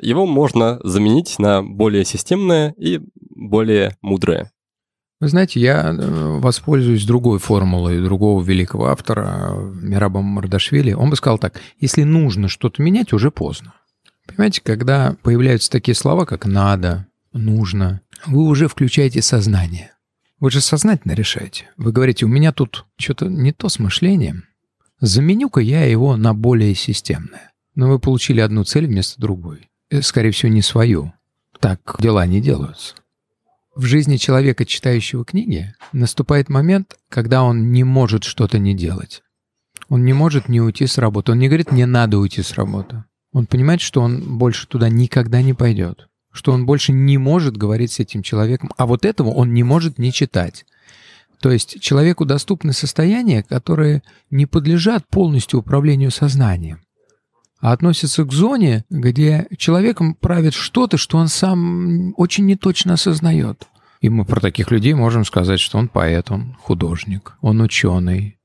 его 0.00 0.26
можно 0.26 0.78
заменить 0.84 1.38
на 1.38 1.62
более 1.62 2.04
системное 2.04 2.72
и 2.78 3.00
более 3.34 3.96
мудрое. 4.00 4.50
Вы 5.20 5.28
знаете, 5.28 5.60
я 5.60 5.92
э, 5.92 6.38
воспользуюсь 6.40 7.04
другой 7.04 7.38
формулой 7.38 8.02
другого 8.02 8.42
великого 8.42 8.88
автора, 8.88 9.52
Мираба 9.80 10.20
Мардашвили. 10.20 10.92
Он 10.92 11.10
бы 11.10 11.16
сказал 11.16 11.38
так, 11.38 11.60
если 11.78 12.02
нужно 12.02 12.48
что-то 12.48 12.82
менять, 12.82 13.12
уже 13.12 13.30
поздно. 13.30 13.74
Понимаете, 14.26 14.60
когда 14.62 15.16
появляются 15.22 15.70
такие 15.70 15.94
слова, 15.94 16.26
как 16.26 16.46
«надо», 16.46 17.06
«нужно», 17.32 18.00
вы 18.26 18.42
уже 18.42 18.68
включаете 18.68 19.22
сознание. 19.22 19.91
Вы 20.42 20.50
же 20.50 20.60
сознательно 20.60 21.12
решаете. 21.12 21.70
Вы 21.76 21.92
говорите, 21.92 22.26
у 22.26 22.28
меня 22.28 22.50
тут 22.50 22.84
что-то 22.98 23.26
не 23.26 23.52
то 23.52 23.68
с 23.68 23.78
мышлением. 23.78 24.42
Заменю-ка 25.00 25.60
я 25.60 25.84
его 25.84 26.16
на 26.16 26.34
более 26.34 26.74
системное. 26.74 27.52
Но 27.76 27.88
вы 27.88 28.00
получили 28.00 28.40
одну 28.40 28.64
цель 28.64 28.88
вместо 28.88 29.20
другой. 29.20 29.70
Э, 29.88 30.02
Скорее 30.02 30.32
всего, 30.32 30.50
не 30.50 30.60
свою. 30.60 31.12
Так 31.60 31.94
дела 32.00 32.26
не 32.26 32.40
делаются. 32.40 32.96
В 33.76 33.84
жизни 33.84 34.16
человека, 34.16 34.66
читающего 34.66 35.24
книги, 35.24 35.76
наступает 35.92 36.48
момент, 36.48 36.96
когда 37.08 37.44
он 37.44 37.70
не 37.70 37.84
может 37.84 38.24
что-то 38.24 38.58
не 38.58 38.74
делать. 38.74 39.22
Он 39.88 40.04
не 40.04 40.12
может 40.12 40.48
не 40.48 40.60
уйти 40.60 40.88
с 40.88 40.98
работы. 40.98 41.30
Он 41.30 41.38
не 41.38 41.46
говорит, 41.46 41.70
мне 41.70 41.86
надо 41.86 42.18
уйти 42.18 42.42
с 42.42 42.54
работы. 42.54 43.04
Он 43.32 43.46
понимает, 43.46 43.80
что 43.80 44.00
он 44.00 44.38
больше 44.38 44.66
туда 44.66 44.88
никогда 44.88 45.40
не 45.40 45.54
пойдет. 45.54 46.08
Что 46.32 46.52
он 46.52 46.66
больше 46.66 46.92
не 46.92 47.18
может 47.18 47.56
говорить 47.56 47.92
с 47.92 48.00
этим 48.00 48.22
человеком. 48.22 48.70
А 48.76 48.86
вот 48.86 49.04
этого 49.04 49.28
он 49.28 49.52
не 49.52 49.62
может 49.62 49.98
не 49.98 50.12
читать. 50.12 50.64
То 51.42 51.50
есть 51.50 51.80
человеку 51.80 52.24
доступны 52.24 52.72
состояния, 52.72 53.42
которые 53.42 54.02
не 54.30 54.46
подлежат 54.46 55.08
полностью 55.08 55.58
управлению 55.58 56.12
сознанием, 56.12 56.80
а 57.60 57.72
относятся 57.72 58.24
к 58.24 58.32
зоне, 58.32 58.84
где 58.90 59.48
человеком 59.58 60.14
правит 60.14 60.54
что-то, 60.54 60.96
что 60.96 61.18
он 61.18 61.26
сам 61.26 62.14
очень 62.16 62.46
неточно 62.46 62.94
осознает. 62.94 63.66
И 64.00 64.08
мы 64.08 64.24
про 64.24 64.40
таких 64.40 64.70
людей 64.70 64.94
можем 64.94 65.24
сказать, 65.24 65.58
что 65.58 65.78
он 65.78 65.88
поэт, 65.88 66.30
он 66.30 66.56
художник, 66.60 67.34
он 67.40 67.60
ученый. 67.60 68.38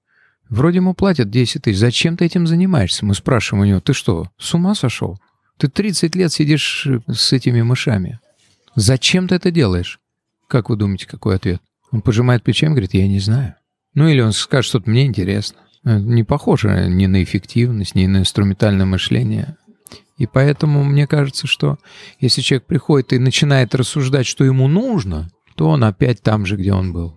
Вроде 0.50 0.78
ему 0.78 0.96
платят 0.96 1.30
10 1.30 1.64
тысяч. 1.64 1.78
Зачем 1.78 2.18
ты 2.18 2.26
этим 2.26 2.48
занимаешься? 2.48 3.06
Мы 3.06 3.14
спрашиваем 3.14 3.62
у 3.64 3.66
него, 3.66 3.80
ты 3.80 3.94
что, 3.94 4.30
с 4.38 4.54
ума 4.56 4.74
сошел? 4.74 5.20
Ты 5.58 5.68
30 5.68 6.16
лет 6.16 6.32
сидишь 6.32 6.88
с 7.08 7.34
этими 7.34 7.62
мышами. 7.62 8.20
Зачем 8.76 9.28
ты 9.28 9.36
это 9.36 9.52
делаешь? 9.52 10.00
Как 10.48 10.70
вы 10.70 10.76
думаете, 10.76 11.08
какой 11.08 11.36
ответ? 11.36 11.62
Он 11.92 12.02
пожимает 12.02 12.44
плечами 12.44 12.72
говорит, 12.72 12.94
я 12.94 13.08
не 13.08 13.20
знаю. 13.20 13.56
Ну 13.96 14.08
или 14.08 14.22
он 14.22 14.34
скажет, 14.34 14.70
что 14.70 14.84
мне 14.86 15.06
интересно. 15.06 15.58
Это 15.84 16.00
Не 16.00 16.24
похоже 16.24 16.88
ни 16.90 17.08
на 17.08 17.24
эффективность, 17.24 17.96
ни 17.96 18.06
на 18.06 18.18
инструментальное 18.18 18.86
мышление. 18.86 19.58
И 20.18 20.28
поэтому 20.28 20.84
мне 20.84 21.08
кажется, 21.08 21.48
что 21.48 21.78
если 22.20 22.42
человек 22.42 22.66
приходит 22.68 23.14
и 23.14 23.20
начинает 23.20 23.74
рассуждать, 23.74 24.28
что 24.28 24.44
ему 24.44 24.68
нужно, 24.68 25.30
то 25.56 25.70
он 25.70 25.84
опять 25.84 26.22
там 26.22 26.46
же, 26.46 26.56
где 26.56 26.74
он 26.74 26.94
был. 26.94 27.17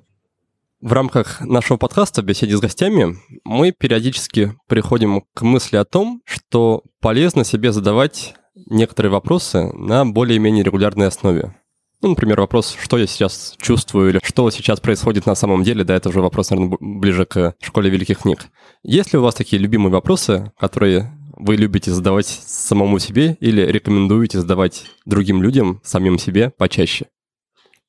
В 0.81 0.95
рамках 0.95 1.43
нашего 1.43 1.77
подкаста 1.77 2.23
«Беседе 2.23 2.57
с 2.57 2.61
гостями» 2.61 3.19
мы 3.45 3.71
периодически 3.71 4.55
приходим 4.67 5.25
к 5.35 5.43
мысли 5.43 5.77
о 5.77 5.85
том, 5.85 6.23
что 6.25 6.85
полезно 7.03 7.45
себе 7.45 7.71
задавать 7.71 8.35
некоторые 8.55 9.13
вопросы 9.13 9.71
на 9.75 10.07
более-менее 10.07 10.65
регулярной 10.65 11.09
основе. 11.09 11.55
Ну, 12.01 12.09
например, 12.09 12.41
вопрос, 12.41 12.75
что 12.83 12.97
я 12.97 13.07
сейчас 13.07 13.57
чувствую 13.61 14.09
или 14.09 14.21
что 14.23 14.51
сейчас 14.51 14.81
происходит 14.81 15.27
на 15.27 15.35
самом 15.35 15.65
деле, 15.65 15.85
да, 15.85 15.95
это 15.95 16.09
уже 16.09 16.23
вопрос, 16.23 16.49
наверное, 16.49 16.79
ближе 16.81 17.27
к 17.27 17.55
школе 17.61 17.91
великих 17.91 18.21
книг. 18.21 18.47
Есть 18.83 19.13
ли 19.13 19.19
у 19.19 19.23
вас 19.23 19.35
такие 19.35 19.61
любимые 19.61 19.93
вопросы, 19.93 20.51
которые 20.59 21.13
вы 21.37 21.57
любите 21.57 21.91
задавать 21.91 22.27
самому 22.27 22.99
себе 22.99 23.37
или 23.41 23.61
рекомендуете 23.61 24.41
задавать 24.41 24.87
другим 25.05 25.43
людям, 25.43 25.83
самим 25.85 26.19
себе 26.19 26.49
почаще? 26.57 27.05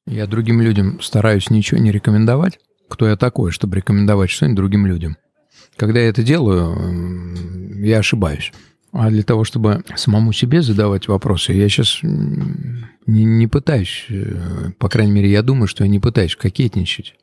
Я 0.05 0.27
другим 0.27 0.59
людям 0.59 0.99
стараюсь 0.99 1.49
ничего 1.49 1.79
не 1.79 1.93
рекомендовать. 1.93 2.59
Кто 2.91 3.07
я 3.07 3.15
такой, 3.15 3.51
чтобы 3.51 3.77
рекомендовать 3.77 4.29
что-нибудь 4.29 4.57
другим 4.57 4.85
людям? 4.85 5.15
Когда 5.77 6.01
я 6.01 6.09
это 6.09 6.23
делаю, 6.23 7.81
я 7.81 7.99
ошибаюсь. 7.99 8.51
А 8.91 9.09
для 9.09 9.23
того, 9.23 9.45
чтобы 9.45 9.85
самому 9.95 10.33
себе 10.33 10.61
задавать 10.61 11.07
вопросы, 11.07 11.53
я 11.53 11.69
сейчас 11.69 11.99
не, 12.03 13.23
не 13.23 13.47
пытаюсь, 13.47 14.05
э, 14.09 14.71
по 14.77 14.89
крайней 14.89 15.13
мере, 15.13 15.31
я 15.31 15.41
думаю, 15.41 15.67
что 15.67 15.85
я 15.85 15.89
не 15.89 16.01
пытаюсь 16.01 16.35
кокетничать. 16.35 17.15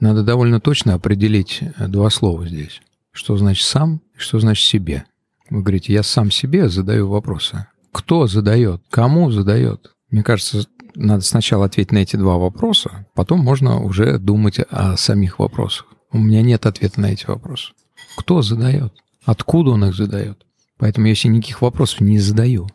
Надо 0.00 0.22
довольно 0.22 0.58
точно 0.58 0.94
определить 0.94 1.60
э, 1.60 1.86
два 1.86 2.08
слова 2.08 2.48
здесь. 2.48 2.80
Что 3.12 3.36
значит 3.36 3.66
«сам» 3.66 4.00
и 4.16 4.18
что 4.18 4.40
значит 4.40 4.64
«себе». 4.64 5.04
Вы 5.50 5.60
говорите, 5.60 5.92
я 5.92 6.02
сам 6.02 6.30
себе 6.30 6.70
задаю 6.70 7.08
вопросы. 7.08 7.66
Кто 7.92 8.26
задает? 8.26 8.80
Кому 8.88 9.30
задает? 9.30 9.92
Мне 10.10 10.22
кажется, 10.22 10.64
надо 10.94 11.22
сначала 11.22 11.66
ответить 11.66 11.92
на 11.92 11.98
эти 11.98 12.16
два 12.16 12.36
вопроса, 12.36 13.06
потом 13.14 13.40
можно 13.40 13.80
уже 13.80 14.18
думать 14.18 14.58
о 14.70 14.96
самих 14.96 15.38
вопросах. 15.38 15.86
У 16.12 16.18
меня 16.18 16.42
нет 16.42 16.66
ответа 16.66 17.00
на 17.00 17.12
эти 17.12 17.26
вопросы. 17.26 17.72
Кто 18.16 18.42
задает? 18.42 18.92
Откуда 19.24 19.70
он 19.70 19.84
их 19.84 19.94
задает? 19.94 20.44
Поэтому 20.78 21.06
я 21.06 21.14
себе 21.14 21.34
никаких 21.34 21.62
вопросов 21.62 22.00
не 22.00 22.18
задаю. 22.18 22.68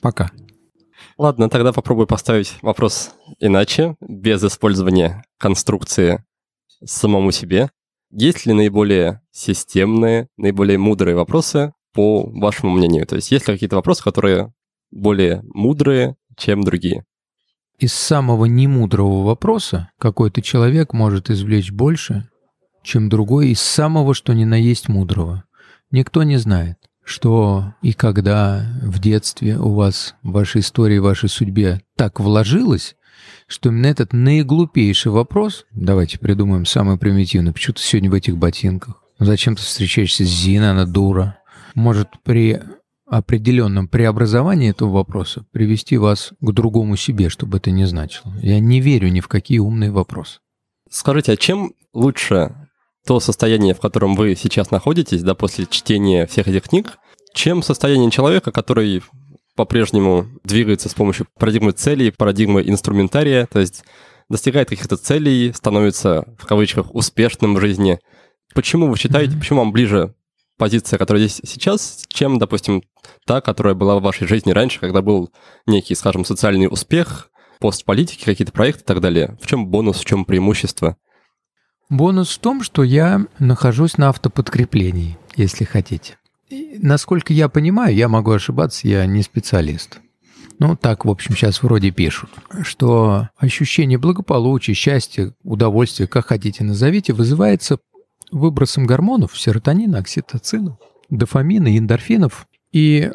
Пока. 0.00 0.30
Ладно, 1.18 1.48
тогда 1.48 1.72
попробую 1.72 2.06
поставить 2.06 2.56
вопрос 2.62 3.10
иначе, 3.38 3.96
без 4.00 4.42
использования 4.42 5.24
конструкции 5.38 6.24
самому 6.84 7.30
себе. 7.30 7.70
Есть 8.10 8.46
ли 8.46 8.52
наиболее 8.52 9.20
системные, 9.30 10.28
наиболее 10.36 10.78
мудрые 10.78 11.14
вопросы, 11.14 11.72
по 11.92 12.24
вашему 12.26 12.72
мнению? 12.72 13.06
То 13.06 13.16
есть 13.16 13.30
есть 13.30 13.46
ли 13.46 13.54
какие-то 13.54 13.76
вопросы, 13.76 14.02
которые 14.02 14.52
более 14.90 15.42
мудрые, 15.44 16.16
чем 16.36 16.62
другие? 16.62 17.04
Из 17.78 17.92
самого 17.92 18.44
немудрого 18.44 19.24
вопроса 19.24 19.90
какой-то 19.98 20.42
человек 20.42 20.92
может 20.92 21.30
извлечь 21.30 21.72
больше, 21.72 22.28
чем 22.82 23.08
другой 23.08 23.50
из 23.50 23.60
самого, 23.60 24.14
что 24.14 24.32
ни 24.32 24.44
на 24.44 24.54
есть 24.54 24.88
мудрого. 24.88 25.44
Никто 25.90 26.22
не 26.22 26.36
знает, 26.36 26.78
что 27.04 27.74
и 27.82 27.92
когда 27.92 28.66
в 28.82 28.98
детстве 28.98 29.58
у 29.58 29.74
вас 29.74 30.14
в 30.22 30.32
вашей 30.32 30.60
истории, 30.60 30.98
в 30.98 31.04
вашей 31.04 31.28
судьбе 31.28 31.82
так 31.96 32.20
вложилось, 32.20 32.96
что 33.46 33.68
именно 33.68 33.86
этот 33.86 34.12
наиглупейший 34.12 35.12
вопрос, 35.12 35.66
давайте 35.72 36.18
придумаем 36.18 36.64
самый 36.64 36.98
примитивный, 36.98 37.52
почему 37.52 37.74
ты 37.74 37.82
сегодня 37.82 38.10
в 38.10 38.14
этих 38.14 38.36
ботинках? 38.36 39.02
Зачем 39.18 39.54
ты 39.56 39.62
встречаешься 39.62 40.24
с 40.24 40.28
Зиной, 40.28 40.70
она 40.70 40.86
дура? 40.86 41.38
Может 41.74 42.08
при 42.24 42.60
определенном 43.12 43.88
преобразовании 43.88 44.70
этого 44.70 44.88
вопроса 44.88 45.44
привести 45.52 45.98
вас 45.98 46.32
к 46.40 46.52
другому 46.52 46.96
себе, 46.96 47.28
чтобы 47.28 47.58
это 47.58 47.70
не 47.70 47.84
значило. 47.84 48.32
Я 48.40 48.58
не 48.58 48.80
верю 48.80 49.08
ни 49.08 49.20
в 49.20 49.28
какие 49.28 49.58
умные 49.58 49.90
вопросы. 49.90 50.38
Скажите, 50.88 51.32
а 51.32 51.36
чем 51.36 51.74
лучше 51.92 52.54
то 53.06 53.20
состояние, 53.20 53.74
в 53.74 53.80
котором 53.80 54.14
вы 54.14 54.34
сейчас 54.34 54.70
находитесь, 54.70 55.22
да, 55.22 55.34
после 55.34 55.66
чтения 55.68 56.26
всех 56.26 56.48
этих 56.48 56.62
книг, 56.62 56.98
чем 57.34 57.62
состояние 57.62 58.10
человека, 58.10 58.50
который 58.50 59.02
по-прежнему 59.56 60.26
двигается 60.42 60.88
с 60.88 60.94
помощью 60.94 61.26
парадигмы 61.38 61.72
целей, 61.72 62.12
парадигмы 62.12 62.62
инструментария, 62.62 63.44
то 63.44 63.60
есть 63.60 63.84
достигает 64.30 64.70
каких-то 64.70 64.96
целей, 64.96 65.52
становится, 65.52 66.34
в 66.38 66.46
кавычках, 66.46 66.94
успешным 66.94 67.56
в 67.56 67.60
жизни. 67.60 67.98
Почему 68.54 68.86
вы 68.86 68.96
считаете, 68.96 69.34
mm-hmm. 69.34 69.38
почему 69.38 69.58
вам 69.58 69.72
ближе 69.72 70.14
позиция, 70.56 70.98
которая 70.98 71.26
здесь 71.26 71.40
сейчас, 71.44 72.04
чем, 72.08 72.38
допустим, 72.38 72.82
та, 73.26 73.40
которая 73.40 73.74
была 73.74 73.98
в 73.98 74.02
вашей 74.02 74.26
жизни 74.26 74.52
раньше, 74.52 74.80
когда 74.80 75.02
был 75.02 75.30
некий, 75.66 75.94
скажем, 75.94 76.24
социальный 76.24 76.66
успех, 76.66 77.30
пост 77.58 77.84
политики, 77.84 78.24
какие-то 78.24 78.52
проекты 78.52 78.82
и 78.82 78.86
так 78.86 79.00
далее? 79.00 79.36
В 79.40 79.46
чем 79.46 79.66
бонус, 79.66 79.98
в 79.98 80.04
чем 80.04 80.24
преимущество? 80.24 80.96
Бонус 81.88 82.34
в 82.34 82.38
том, 82.38 82.62
что 82.62 82.82
я 82.82 83.26
нахожусь 83.38 83.98
на 83.98 84.08
автоподкреплении, 84.08 85.18
если 85.36 85.64
хотите. 85.64 86.16
И, 86.48 86.78
насколько 86.80 87.32
я 87.32 87.48
понимаю, 87.48 87.94
я 87.94 88.08
могу 88.08 88.30
ошибаться, 88.30 88.88
я 88.88 89.06
не 89.06 89.22
специалист. 89.22 90.00
Ну, 90.58 90.76
так, 90.76 91.04
в 91.04 91.10
общем, 91.10 91.34
сейчас 91.34 91.62
вроде 91.62 91.90
пишут, 91.90 92.30
что 92.62 93.28
ощущение 93.36 93.98
благополучия, 93.98 94.74
счастья, 94.74 95.34
удовольствия, 95.42 96.06
как 96.06 96.26
хотите 96.26 96.62
назовите, 96.62 97.12
вызывается 97.12 97.78
выбросом 98.32 98.86
гормонов, 98.86 99.38
серотонина, 99.38 99.98
окситоцина, 99.98 100.78
дофамина 101.10 101.68
и 101.68 101.78
эндорфинов. 101.78 102.48
И 102.72 103.12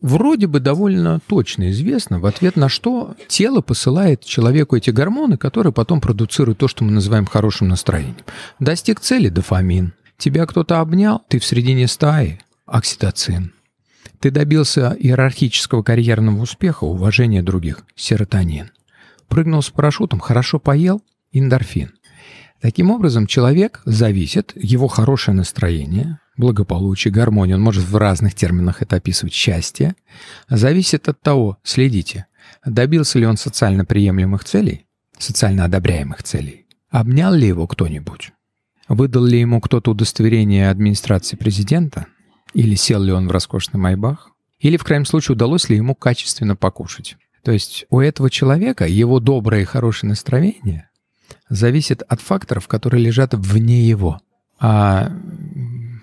вроде 0.00 0.46
бы 0.46 0.60
довольно 0.60 1.20
точно 1.26 1.70
известно, 1.70 2.20
в 2.20 2.26
ответ 2.26 2.56
на 2.56 2.68
что 2.68 3.16
тело 3.28 3.60
посылает 3.60 4.24
человеку 4.24 4.76
эти 4.76 4.90
гормоны, 4.90 5.36
которые 5.36 5.72
потом 5.72 6.00
продуцируют 6.00 6.58
то, 6.58 6.68
что 6.68 6.84
мы 6.84 6.92
называем 6.92 7.26
хорошим 7.26 7.68
настроением. 7.68 8.16
Достиг 8.58 9.00
цели– 9.00 9.28
дофамин. 9.30 9.92
Тебя 10.16 10.46
кто-то 10.46 10.80
обнял, 10.80 11.22
ты 11.28 11.38
в 11.38 11.44
середине 11.44 11.88
стаи– 11.88 12.40
окситоцин. 12.66 13.52
Ты 14.20 14.30
добился 14.30 14.94
иерархического 14.98 15.82
карьерного 15.82 16.42
успеха, 16.42 16.84
уважения 16.84 17.42
других– 17.42 17.84
серотонин. 17.96 18.70
Прыгнул 19.28 19.62
с 19.62 19.70
парашютом, 19.70 20.20
хорошо 20.20 20.58
поел– 20.58 21.02
эндорфин. 21.32 21.92
Таким 22.60 22.90
образом, 22.90 23.26
человек 23.26 23.80
зависит, 23.86 24.52
его 24.54 24.86
хорошее 24.86 25.34
настроение, 25.34 26.18
благополучие, 26.36 27.12
гармония, 27.12 27.56
он 27.56 27.62
может 27.62 27.84
в 27.84 27.96
разных 27.96 28.34
терминах 28.34 28.82
это 28.82 28.96
описывать, 28.96 29.32
счастье, 29.32 29.94
зависит 30.48 31.08
от 31.08 31.20
того, 31.22 31.56
следите, 31.62 32.26
добился 32.64 33.18
ли 33.18 33.26
он 33.26 33.38
социально 33.38 33.86
приемлемых 33.86 34.44
целей, 34.44 34.86
социально 35.18 35.64
одобряемых 35.64 36.22
целей, 36.22 36.66
обнял 36.90 37.32
ли 37.32 37.46
его 37.46 37.66
кто-нибудь, 37.66 38.32
выдал 38.88 39.24
ли 39.24 39.40
ему 39.40 39.62
кто-то 39.62 39.92
удостоверение 39.92 40.68
администрации 40.68 41.36
президента, 41.36 42.06
или 42.52 42.74
сел 42.74 43.00
ли 43.02 43.12
он 43.12 43.28
в 43.28 43.30
роскошный 43.30 43.80
майбах, 43.80 44.32
или, 44.58 44.76
в 44.76 44.84
крайнем 44.84 45.06
случае, 45.06 45.34
удалось 45.34 45.70
ли 45.70 45.76
ему 45.76 45.94
качественно 45.94 46.56
покушать. 46.56 47.16
То 47.42 47.52
есть 47.52 47.86
у 47.88 48.00
этого 48.00 48.28
человека 48.28 48.86
его 48.86 49.18
доброе 49.18 49.62
и 49.62 49.64
хорошее 49.64 50.10
настроение 50.10 50.89
зависит 51.48 52.02
от 52.02 52.20
факторов, 52.20 52.68
которые 52.68 53.04
лежат 53.04 53.34
вне 53.34 53.82
его. 53.82 54.20
А 54.58 55.10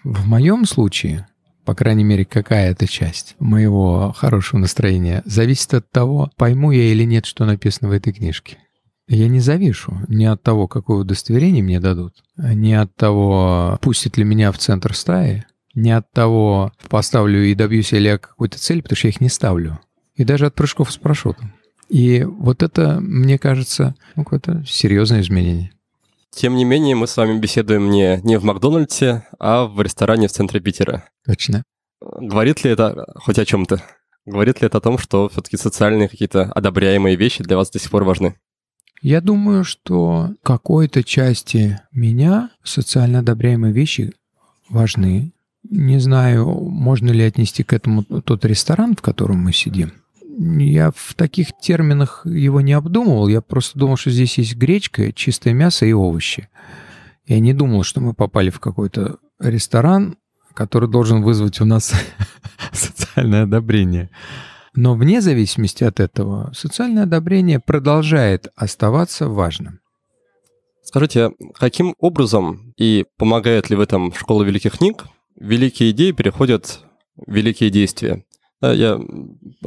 в 0.04 0.28
моем 0.28 0.66
случае, 0.66 1.28
по 1.66 1.76
крайней 1.76 2.04
мере, 2.04 2.26
какая-то 2.26 2.88
часть 2.88 3.36
моего 3.40 4.14
хорошего 4.16 4.60
настроения 4.60 5.22
зависит 5.26 5.74
от 5.74 5.92
того, 5.92 6.32
пойму 6.38 6.72
я 6.72 6.92
или 6.92 7.04
нет, 7.04 7.26
что 7.26 7.46
написано 7.46 7.90
в 7.90 7.92
этой 7.92 8.14
книжке. 8.14 8.58
Я 9.10 9.30
не 9.30 9.40
завишу 9.40 10.02
ни 10.10 10.26
от 10.26 10.44
того, 10.44 10.68
какое 10.68 10.98
удостоверение 11.00 11.64
мне 11.64 11.80
дадут, 11.80 12.24
ни 12.38 12.74
от 12.74 12.94
того, 12.96 13.78
пустят 13.82 14.18
ли 14.18 14.24
меня 14.24 14.52
в 14.52 14.58
центр 14.58 14.94
стаи, 14.96 15.46
ни 15.76 15.92
от 15.92 16.12
того, 16.12 16.74
поставлю 16.90 17.44
и 17.44 17.54
добьюсь 17.54 17.92
ли 17.92 18.04
я 18.04 18.18
какой-то 18.18 18.58
цели, 18.58 18.82
потому 18.82 18.98
что 18.98 19.08
я 19.08 19.12
их 19.12 19.22
не 19.22 19.30
ставлю. 19.30 19.80
И 20.16 20.24
даже 20.24 20.48
от 20.48 20.56
прыжков 20.56 20.92
с 20.92 20.98
парашютом. 20.98 21.54
И 21.90 22.24
вот 22.24 22.64
это, 22.64 23.00
мне 23.00 23.38
кажется, 23.38 23.96
ну, 24.16 24.24
какое-то 24.24 24.64
серьезное 24.68 25.22
изменение. 25.22 25.72
Тем 26.32 26.56
не 26.56 26.66
менее, 26.66 26.96
мы 26.96 27.08
с 27.08 27.18
вами 27.18 27.40
беседуем 27.40 27.90
не, 27.90 28.20
не 28.24 28.38
в 28.38 28.44
Макдональдсе, 28.44 29.26
а 29.40 29.66
в 29.66 29.82
ресторане 29.82 30.28
в 30.28 30.32
центре 30.32 30.60
Питера. 30.60 31.06
Точно. 31.26 31.64
Говорит 32.02 32.64
ли 32.64 32.72
это 32.72 33.06
хоть 33.16 33.40
о 33.40 33.46
чем-то? 33.46 33.82
Говорит 34.26 34.62
ли 34.62 34.68
это 34.68 34.78
о 34.78 34.82
том, 34.82 34.98
что 34.98 35.30
все-таки 35.30 35.58
социальные 35.58 36.10
какие-то 36.10 36.44
одобряемые 36.44 37.16
вещи 37.16 37.44
для 37.44 37.56
вас 37.56 37.72
до 37.72 37.80
сих 37.80 37.90
пор 37.90 38.04
важны? 38.04 38.36
Я 39.02 39.22
думаю, 39.22 39.64
что 39.64 40.32
какой-то 40.44 41.04
части 41.04 41.80
меня 41.92 42.50
социально 42.64 43.20
одобряемые 43.20 43.74
вещи 43.74 44.14
важны. 44.70 45.32
Не 45.70 46.00
знаю, 46.00 46.48
можно 46.48 47.10
ли 47.12 47.24
отнести 47.24 47.64
к 47.64 47.74
этому 47.74 48.04
тот 48.04 48.44
ресторан, 48.46 48.96
в 48.96 49.02
котором 49.02 49.38
мы 49.38 49.54
сидим 49.54 49.94
я 50.40 50.92
в 50.96 51.16
таких 51.16 51.50
терминах 51.60 52.22
его 52.26 52.62
не 52.62 52.74
обдумывал. 52.74 53.28
Я 53.28 53.42
просто 53.42 53.80
думал, 53.80 53.98
что 53.98 54.12
здесь 54.12 54.38
есть 54.38 54.56
гречка, 54.56 55.12
чистое 55.12 55.54
мясо 55.54 55.86
и 55.86 55.94
овощи. 55.94 56.50
Я 57.26 57.40
не 57.40 57.54
думал, 57.54 57.84
что 57.84 58.02
мы 58.02 58.14
попали 58.14 58.50
в 58.50 58.60
какой-то 58.60 59.18
ресторан, 59.40 60.18
который 60.54 60.90
должен 60.90 61.24
вызвать 61.24 61.60
у 61.60 61.66
нас 61.66 61.94
социальное 62.72 63.44
одобрение. 63.44 64.10
Но 64.76 64.94
вне 64.94 65.22
зависимости 65.22 65.84
от 65.84 66.00
этого, 66.00 66.52
социальное 66.56 67.04
одобрение 67.04 67.60
продолжает 67.60 68.50
оставаться 68.56 69.28
важным. 69.28 69.80
Скажите, 70.84 71.32
каким 71.56 71.96
образом 71.98 72.74
и 72.78 73.06
помогает 73.18 73.70
ли 73.72 73.76
в 73.76 73.82
этом 73.82 74.14
школа 74.14 74.44
великих 74.44 74.78
книг 74.78 75.06
великие 75.36 75.92
идеи 75.92 76.12
переходят 76.12 76.82
в 77.16 77.34
великие 77.34 77.72
действия? 77.72 78.24
Я 78.62 79.00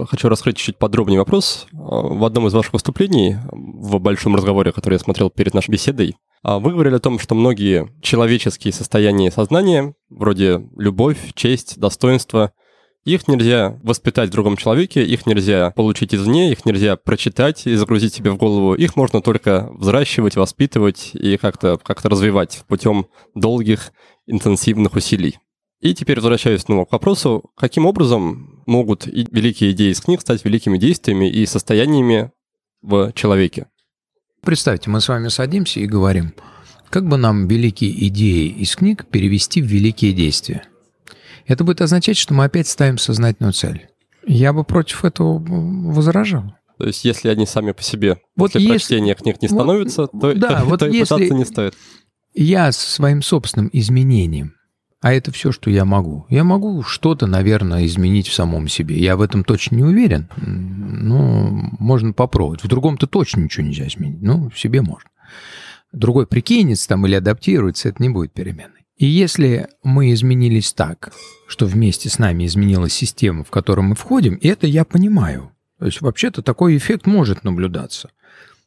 хочу 0.08 0.28
раскрыть 0.28 0.56
чуть 0.56 0.76
подробнее 0.76 1.20
вопрос. 1.20 1.66
В 1.72 2.24
одном 2.24 2.48
из 2.48 2.54
ваших 2.54 2.72
выступлений, 2.72 3.36
в 3.52 3.98
большом 3.98 4.34
разговоре, 4.34 4.72
который 4.72 4.94
я 4.94 4.98
смотрел 4.98 5.30
перед 5.30 5.54
нашей 5.54 5.70
беседой, 5.70 6.16
вы 6.42 6.72
говорили 6.72 6.96
о 6.96 7.00
том, 7.00 7.18
что 7.18 7.34
многие 7.34 7.88
человеческие 8.02 8.72
состояния 8.72 9.30
сознания, 9.30 9.94
вроде 10.08 10.68
любовь, 10.76 11.18
честь, 11.34 11.78
достоинство, 11.78 12.52
их 13.04 13.28
нельзя 13.28 13.78
воспитать 13.82 14.28
в 14.28 14.32
другом 14.32 14.56
человеке, 14.56 15.02
их 15.02 15.24
нельзя 15.24 15.70
получить 15.70 16.14
извне, 16.14 16.52
их 16.52 16.66
нельзя 16.66 16.96
прочитать 16.96 17.66
и 17.66 17.74
загрузить 17.74 18.12
себе 18.14 18.30
в 18.30 18.36
голову. 18.36 18.74
Их 18.74 18.94
можно 18.94 19.22
только 19.22 19.70
взращивать, 19.72 20.36
воспитывать 20.36 21.12
и 21.14 21.38
как-то 21.38 21.78
как 21.82 22.04
развивать 22.04 22.62
путем 22.68 23.06
долгих 23.34 23.92
интенсивных 24.26 24.94
усилий. 24.94 25.38
И 25.80 25.94
теперь 25.94 26.16
возвращаюсь 26.16 26.62
снова 26.62 26.84
к 26.84 26.92
вопросу, 26.92 27.50
каким 27.56 27.86
образом 27.86 28.62
могут 28.66 29.06
великие 29.06 29.70
идеи 29.72 29.92
из 29.92 30.00
книг 30.00 30.20
стать 30.20 30.44
великими 30.44 30.76
действиями 30.76 31.30
и 31.30 31.46
состояниями 31.46 32.32
в 32.82 33.12
человеке? 33.14 33.66
Представьте, 34.42 34.90
мы 34.90 35.00
с 35.00 35.08
вами 35.08 35.28
садимся 35.28 35.80
и 35.80 35.86
говорим, 35.86 36.34
как 36.90 37.06
бы 37.08 37.16
нам 37.16 37.48
великие 37.48 38.08
идеи 38.08 38.48
из 38.48 38.76
книг 38.76 39.06
перевести 39.06 39.62
в 39.62 39.66
великие 39.66 40.12
действия? 40.12 40.64
Это 41.46 41.64
будет 41.64 41.80
означать, 41.80 42.18
что 42.18 42.34
мы 42.34 42.44
опять 42.44 42.68
ставим 42.68 42.98
сознательную 42.98 43.54
цель. 43.54 43.88
Я 44.26 44.52
бы 44.52 44.64
против 44.64 45.04
этого 45.04 45.42
возражал. 45.42 46.54
То 46.78 46.86
есть, 46.86 47.04
если 47.04 47.28
они 47.28 47.46
сами 47.46 47.72
по 47.72 47.82
себе 47.82 48.20
вот 48.36 48.52
после 48.52 48.60
если, 48.60 48.72
прочтения 48.72 49.14
книг 49.14 49.40
не 49.40 49.48
становятся, 49.48 50.08
вот, 50.12 50.20
то, 50.20 50.34
да, 50.34 50.60
то, 50.60 50.64
вот 50.66 50.80
то 50.80 50.86
и 50.86 51.00
пытаться 51.00 51.34
не 51.34 51.44
стоит. 51.44 51.74
Я 52.34 52.70
своим 52.72 53.22
собственным 53.22 53.70
изменением 53.72 54.54
а 55.00 55.12
это 55.14 55.32
все, 55.32 55.50
что 55.50 55.70
я 55.70 55.84
могу. 55.84 56.26
Я 56.28 56.44
могу 56.44 56.82
что-то, 56.82 57.26
наверное, 57.26 57.86
изменить 57.86 58.28
в 58.28 58.34
самом 58.34 58.68
себе. 58.68 58.98
Я 58.98 59.16
в 59.16 59.22
этом 59.22 59.44
точно 59.44 59.76
не 59.76 59.82
уверен. 59.82 60.28
Ну, 60.36 61.70
можно 61.78 62.12
попробовать. 62.12 62.62
В 62.62 62.68
другом-то 62.68 63.06
точно 63.06 63.40
ничего 63.40 63.66
нельзя 63.66 63.86
изменить. 63.86 64.20
Ну, 64.20 64.50
в 64.50 64.58
себе 64.58 64.82
можно. 64.82 65.08
Другой 65.92 66.26
прикинется 66.26 66.88
там 66.88 67.06
или 67.06 67.14
адаптируется, 67.14 67.88
это 67.88 68.02
не 68.02 68.10
будет 68.10 68.32
переменной. 68.32 68.86
И 68.96 69.06
если 69.06 69.68
мы 69.82 70.12
изменились 70.12 70.74
так, 70.74 71.12
что 71.48 71.64
вместе 71.64 72.10
с 72.10 72.18
нами 72.18 72.44
изменилась 72.44 72.92
система, 72.92 73.44
в 73.44 73.50
которую 73.50 73.86
мы 73.86 73.94
входим, 73.94 74.34
и 74.34 74.46
это 74.46 74.66
я 74.66 74.84
понимаю. 74.84 75.52
То 75.78 75.86
есть 75.86 76.02
вообще-то 76.02 76.42
такой 76.42 76.76
эффект 76.76 77.06
может 77.06 77.42
наблюдаться. 77.42 78.10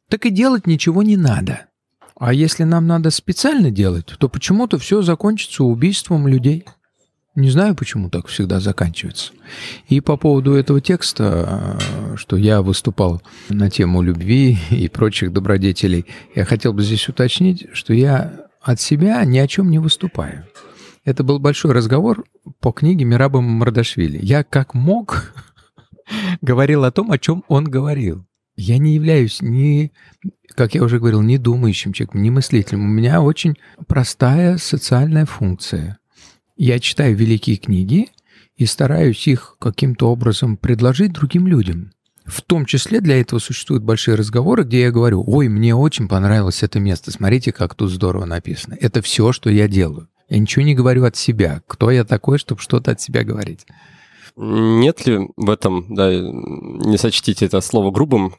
Так 0.08 0.26
и 0.26 0.30
делать 0.30 0.66
ничего 0.66 1.04
не 1.04 1.16
надо. 1.16 1.66
А 2.18 2.32
если 2.32 2.62
нам 2.62 2.86
надо 2.86 3.10
специально 3.10 3.70
делать, 3.70 4.06
то 4.18 4.28
почему-то 4.28 4.78
все 4.78 5.02
закончится 5.02 5.64
убийством 5.64 6.28
людей. 6.28 6.64
Не 7.34 7.50
знаю, 7.50 7.74
почему 7.74 8.10
так 8.10 8.28
всегда 8.28 8.60
заканчивается. 8.60 9.32
И 9.88 10.00
по 10.00 10.16
поводу 10.16 10.54
этого 10.54 10.80
текста, 10.80 11.78
э, 11.80 12.16
что 12.16 12.36
я 12.36 12.62
выступал 12.62 13.22
на 13.48 13.68
тему 13.70 14.02
любви 14.02 14.56
и 14.70 14.88
прочих 14.88 15.32
добродетелей, 15.32 16.06
я 16.36 16.44
хотел 16.44 16.72
бы 16.72 16.82
здесь 16.82 17.08
уточнить, 17.08 17.66
что 17.72 17.92
я 17.92 18.46
от 18.62 18.80
себя 18.80 19.24
ни 19.24 19.38
о 19.38 19.48
чем 19.48 19.70
не 19.70 19.80
выступаю. 19.80 20.46
Это 21.04 21.24
был 21.24 21.40
большой 21.40 21.72
разговор 21.72 22.24
по 22.60 22.70
книге 22.70 23.04
Мираба 23.04 23.40
Мардашвили. 23.40 24.18
Я 24.22 24.44
как 24.44 24.72
мог 24.72 25.34
говорил 26.40 26.84
о 26.84 26.92
том, 26.92 27.10
о 27.10 27.18
чем 27.18 27.42
он 27.48 27.64
говорил. 27.64 28.24
Я 28.56 28.78
не 28.78 28.94
являюсь 28.94 29.42
ни, 29.42 29.92
как 30.54 30.74
я 30.74 30.82
уже 30.82 30.98
говорил, 30.98 31.22
не 31.22 31.38
думающим 31.38 31.92
человеком, 31.92 32.22
не 32.22 32.30
мыслителем. 32.30 32.82
У 32.84 32.88
меня 32.88 33.20
очень 33.20 33.56
простая 33.88 34.58
социальная 34.58 35.26
функция. 35.26 35.98
Я 36.56 36.78
читаю 36.78 37.16
великие 37.16 37.56
книги 37.56 38.08
и 38.56 38.66
стараюсь 38.66 39.26
их 39.26 39.56
каким-то 39.58 40.10
образом 40.10 40.56
предложить 40.56 41.12
другим 41.12 41.48
людям. 41.48 41.90
В 42.24 42.40
том 42.40 42.64
числе 42.64 43.00
для 43.00 43.20
этого 43.20 43.38
существуют 43.38 43.82
большие 43.82 44.14
разговоры, 44.14 44.64
где 44.64 44.82
я 44.82 44.90
говорю, 44.90 45.22
ой, 45.26 45.48
мне 45.48 45.74
очень 45.74 46.08
понравилось 46.08 46.62
это 46.62 46.80
место, 46.80 47.10
смотрите, 47.10 47.52
как 47.52 47.74
тут 47.74 47.90
здорово 47.90 48.24
написано. 48.24 48.76
Это 48.80 49.02
все, 49.02 49.32
что 49.32 49.50
я 49.50 49.68
делаю. 49.68 50.08
Я 50.28 50.38
ничего 50.38 50.64
не 50.64 50.74
говорю 50.74 51.04
от 51.04 51.16
себя. 51.16 51.62
Кто 51.66 51.90
я 51.90 52.04
такой, 52.04 52.38
чтобы 52.38 52.62
что-то 52.62 52.92
от 52.92 53.00
себя 53.00 53.24
говорить? 53.24 53.66
Нет 54.36 55.06
ли 55.06 55.28
в 55.36 55.50
этом, 55.50 55.94
да, 55.94 56.10
не 56.12 56.96
сочтите 56.96 57.46
это 57.46 57.60
слово 57.60 57.90
грубым, 57.90 58.34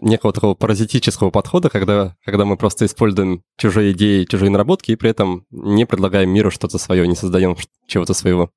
некого 0.00 0.32
такого 0.32 0.54
паразитического 0.54 1.30
подхода, 1.30 1.68
когда, 1.68 2.16
когда 2.24 2.44
мы 2.44 2.56
просто 2.56 2.86
используем 2.86 3.42
чужие 3.56 3.92
идеи, 3.92 4.24
чужие 4.24 4.50
наработки 4.50 4.92
и 4.92 4.96
при 4.96 5.10
этом 5.10 5.44
не 5.50 5.86
предлагаем 5.86 6.30
миру 6.30 6.50
что-то 6.50 6.78
свое, 6.78 7.06
не 7.06 7.16
создаем 7.16 7.56
чего-то 7.86 8.14
своего. 8.14 8.50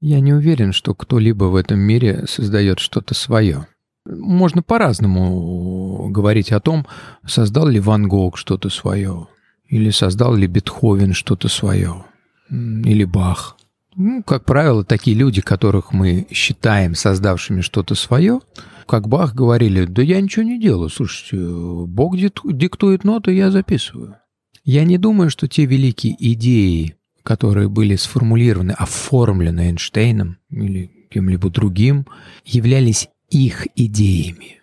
Я 0.00 0.20
не 0.20 0.32
уверен, 0.32 0.72
что 0.72 0.94
кто-либо 0.94 1.44
в 1.44 1.56
этом 1.56 1.78
мире 1.78 2.24
создает 2.26 2.78
что-то 2.78 3.14
свое. 3.14 3.66
Можно 4.06 4.62
по-разному 4.62 6.08
говорить 6.10 6.52
о 6.52 6.60
том, 6.60 6.86
создал 7.26 7.68
ли 7.68 7.80
Ван 7.80 8.08
Гог 8.08 8.38
что-то 8.38 8.70
свое, 8.70 9.28
или 9.68 9.90
создал 9.90 10.34
ли 10.34 10.46
Бетховен 10.46 11.12
что-то 11.12 11.48
свое, 11.48 12.04
или 12.48 13.04
Бах. 13.04 13.56
Ну, 13.96 14.22
как 14.22 14.44
правило, 14.44 14.84
такие 14.84 15.16
люди, 15.16 15.40
которых 15.40 15.92
мы 15.92 16.26
считаем 16.30 16.94
создавшими 16.94 17.60
что-то 17.60 17.94
свое, 17.94 18.40
как 18.86 19.08
Бах 19.08 19.34
говорили, 19.34 19.84
да 19.84 20.02
я 20.02 20.20
ничего 20.20 20.44
не 20.44 20.60
делаю, 20.60 20.88
слушайте, 20.88 21.36
Бог 21.38 22.16
диктует 22.16 23.04
ноты, 23.04 23.32
я 23.32 23.50
записываю. 23.50 24.16
Я 24.64 24.84
не 24.84 24.98
думаю, 24.98 25.30
что 25.30 25.48
те 25.48 25.64
великие 25.64 26.16
идеи, 26.32 26.96
которые 27.22 27.68
были 27.68 27.96
сформулированы, 27.96 28.72
оформлены 28.72 29.68
Эйнштейном 29.68 30.38
или 30.50 30.90
кем-либо 31.10 31.50
другим, 31.50 32.06
являлись 32.44 33.08
их 33.30 33.66
идеями. 33.76 34.60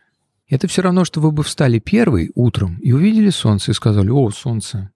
Это 0.49 0.67
все 0.67 0.81
равно, 0.81 1.03
что 1.03 1.19
вы 1.19 1.31
бы 1.31 1.43
встали 1.43 1.79
первый 1.79 2.31
утром 2.35 2.77
и 2.81 2.93
увидели 2.93 3.29
солнце 3.29 3.71
и 3.71 3.73
сказали, 3.73 4.09
о, 4.09 4.29
солнце, 4.31 4.91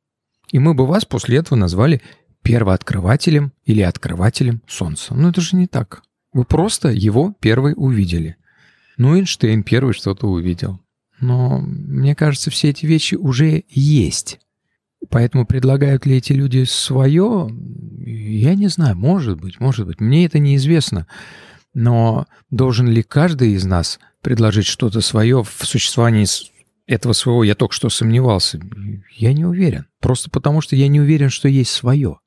И 0.51 0.59
мы 0.59 0.73
бы 0.73 0.85
вас 0.85 1.05
после 1.05 1.37
этого 1.37 1.57
назвали 1.57 2.01
первооткрывателем 2.41 3.53
или 3.65 3.81
открывателем 3.81 4.61
Солнца. 4.67 5.13
Но 5.13 5.29
это 5.29 5.41
же 5.41 5.55
не 5.55 5.67
так. 5.67 6.03
Вы 6.33 6.45
просто 6.45 6.89
его 6.89 7.35
первый 7.39 7.73
увидели. 7.75 8.37
Ну, 8.97 9.17
Эйнштейн 9.17 9.63
первый 9.63 9.93
что-то 9.93 10.27
увидел. 10.27 10.79
Но 11.19 11.59
мне 11.59 12.15
кажется, 12.15 12.49
все 12.49 12.69
эти 12.69 12.85
вещи 12.85 13.15
уже 13.15 13.63
есть. 13.69 14.39
Поэтому 15.09 15.45
предлагают 15.45 16.05
ли 16.05 16.17
эти 16.17 16.33
люди 16.33 16.63
свое, 16.63 17.49
я 18.05 18.55
не 18.55 18.67
знаю, 18.67 18.95
может 18.95 19.39
быть, 19.39 19.59
может 19.59 19.87
быть. 19.87 19.99
Мне 19.99 20.25
это 20.25 20.39
неизвестно. 20.39 21.07
Но 21.73 22.27
должен 22.49 22.87
ли 22.87 23.01
каждый 23.01 23.51
из 23.51 23.65
нас 23.65 23.99
предложить 24.21 24.65
что-то 24.65 25.01
свое 25.01 25.43
в 25.43 25.65
существовании 25.65 26.27
этого 26.87 27.13
своего 27.13 27.43
я 27.43 27.55
только 27.55 27.73
что 27.73 27.89
сомневался. 27.89 28.59
Я 29.15 29.33
не 29.33 29.45
уверен. 29.45 29.85
Просто 29.99 30.29
потому, 30.29 30.61
что 30.61 30.75
я 30.75 30.87
не 30.87 30.99
уверен, 30.99 31.29
что 31.29 31.47
есть 31.47 31.71
свое. 31.71 32.19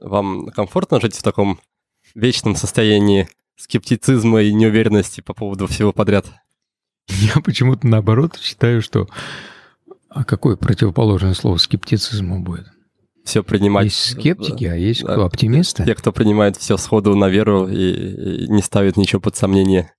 Вам 0.00 0.46
комфортно 0.46 1.00
жить 1.00 1.16
в 1.16 1.22
таком 1.22 1.60
вечном 2.14 2.56
состоянии 2.56 3.28
скептицизма 3.56 4.42
и 4.42 4.52
неуверенности 4.52 5.20
по 5.20 5.34
поводу 5.34 5.66
всего 5.66 5.92
подряд? 5.92 6.26
Я 7.08 7.40
почему-то 7.42 7.86
наоборот 7.86 8.38
считаю, 8.40 8.82
что... 8.82 9.08
А 10.08 10.24
какое 10.24 10.56
противоположное 10.56 11.34
слово 11.34 11.58
скептицизму 11.58 12.40
будет? 12.40 12.66
Все 13.24 13.42
принимать... 13.42 13.84
Есть 13.84 14.12
скептики, 14.12 14.64
а 14.64 14.74
есть 14.74 15.02
кто? 15.02 15.24
Оптимисты? 15.24 15.84
Те, 15.84 15.94
кто 15.94 16.12
принимает 16.12 16.56
все 16.56 16.76
сходу 16.76 17.14
на 17.14 17.28
веру 17.28 17.68
и, 17.68 18.44
и 18.44 18.48
не 18.48 18.62
ставит 18.62 18.96
ничего 18.96 19.20
под 19.20 19.36
сомнение. 19.36 19.92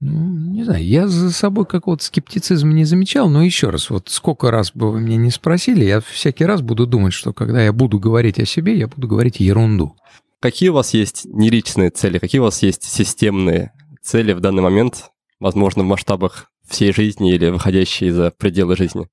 Ну, 0.00 0.50
не 0.52 0.64
знаю, 0.64 0.84
я 0.84 1.08
за 1.08 1.30
собой 1.30 1.66
какого-то 1.66 2.04
скептицизма 2.04 2.72
не 2.72 2.84
замечал, 2.84 3.28
но 3.28 3.42
еще 3.42 3.70
раз, 3.70 3.90
вот 3.90 4.08
сколько 4.10 4.50
раз 4.50 4.72
бы 4.72 4.92
вы 4.92 5.00
меня 5.00 5.16
не 5.16 5.30
спросили, 5.30 5.84
я 5.84 6.00
всякий 6.00 6.44
раз 6.44 6.60
буду 6.60 6.86
думать, 6.86 7.12
что 7.12 7.32
когда 7.32 7.62
я 7.62 7.72
буду 7.72 7.98
говорить 7.98 8.38
о 8.38 8.44
себе, 8.44 8.76
я 8.76 8.88
буду 8.88 9.08
говорить 9.08 9.40
ерунду. 9.40 9.96
Какие 10.40 10.68
у 10.68 10.74
вас 10.74 10.92
есть 10.92 11.24
неличные 11.24 11.90
цели, 11.90 12.18
какие 12.18 12.40
у 12.40 12.44
вас 12.44 12.62
есть 12.62 12.82
системные 12.82 13.72
цели 14.02 14.32
в 14.32 14.40
данный 14.40 14.62
момент, 14.62 15.10
возможно, 15.40 15.84
в 15.84 15.86
масштабах 15.86 16.50
всей 16.68 16.92
жизни 16.92 17.34
или 17.34 17.48
выходящие 17.48 18.12
за 18.12 18.30
пределы 18.30 18.76
жизни? 18.76 19.08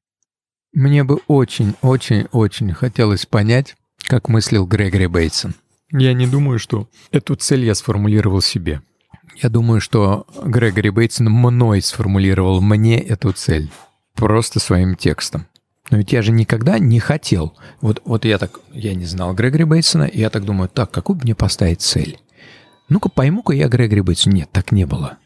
Мне 0.73 1.03
бы 1.03 1.19
очень-очень-очень 1.27 2.73
хотелось 2.73 3.25
понять, 3.25 3.75
как 4.03 4.29
мыслил 4.29 4.65
Грегори 4.65 5.07
Бейтсон. 5.07 5.53
Я 5.91 6.13
не 6.13 6.27
думаю, 6.27 6.59
что 6.59 6.87
эту 7.11 7.35
цель 7.35 7.65
я 7.65 7.75
сформулировал 7.75 8.41
себе. 8.41 8.81
Я 9.37 9.49
думаю, 9.49 9.81
что 9.81 10.25
Грегори 10.43 10.89
Бейтсон 10.89 11.27
мной 11.29 11.81
сформулировал 11.81 12.61
мне 12.61 12.99
эту 12.99 13.31
цель. 13.31 13.71
Просто 14.15 14.59
своим 14.59 14.95
текстом. 14.95 15.47
Но 15.89 15.97
ведь 15.97 16.13
я 16.13 16.21
же 16.21 16.31
никогда 16.31 16.79
не 16.79 16.99
хотел. 16.99 17.57
Вот, 17.81 18.01
вот 18.05 18.25
я 18.25 18.37
так, 18.37 18.59
я 18.71 18.95
не 18.95 19.05
знал 19.05 19.33
Грегори 19.33 19.65
Бейтсона, 19.65 20.03
и 20.03 20.19
я 20.19 20.29
так 20.29 20.45
думаю, 20.45 20.69
так, 20.69 20.91
какую 20.91 21.17
бы 21.17 21.23
мне 21.23 21.35
поставить 21.35 21.81
цель? 21.81 22.19
Ну-ка 22.87 23.09
пойму-ка 23.09 23.53
я 23.53 23.67
Грегори 23.67 24.01
Бейтсона. 24.01 24.33
Нет, 24.33 24.49
так 24.51 24.71
не 24.71 24.85
было. 24.85 25.17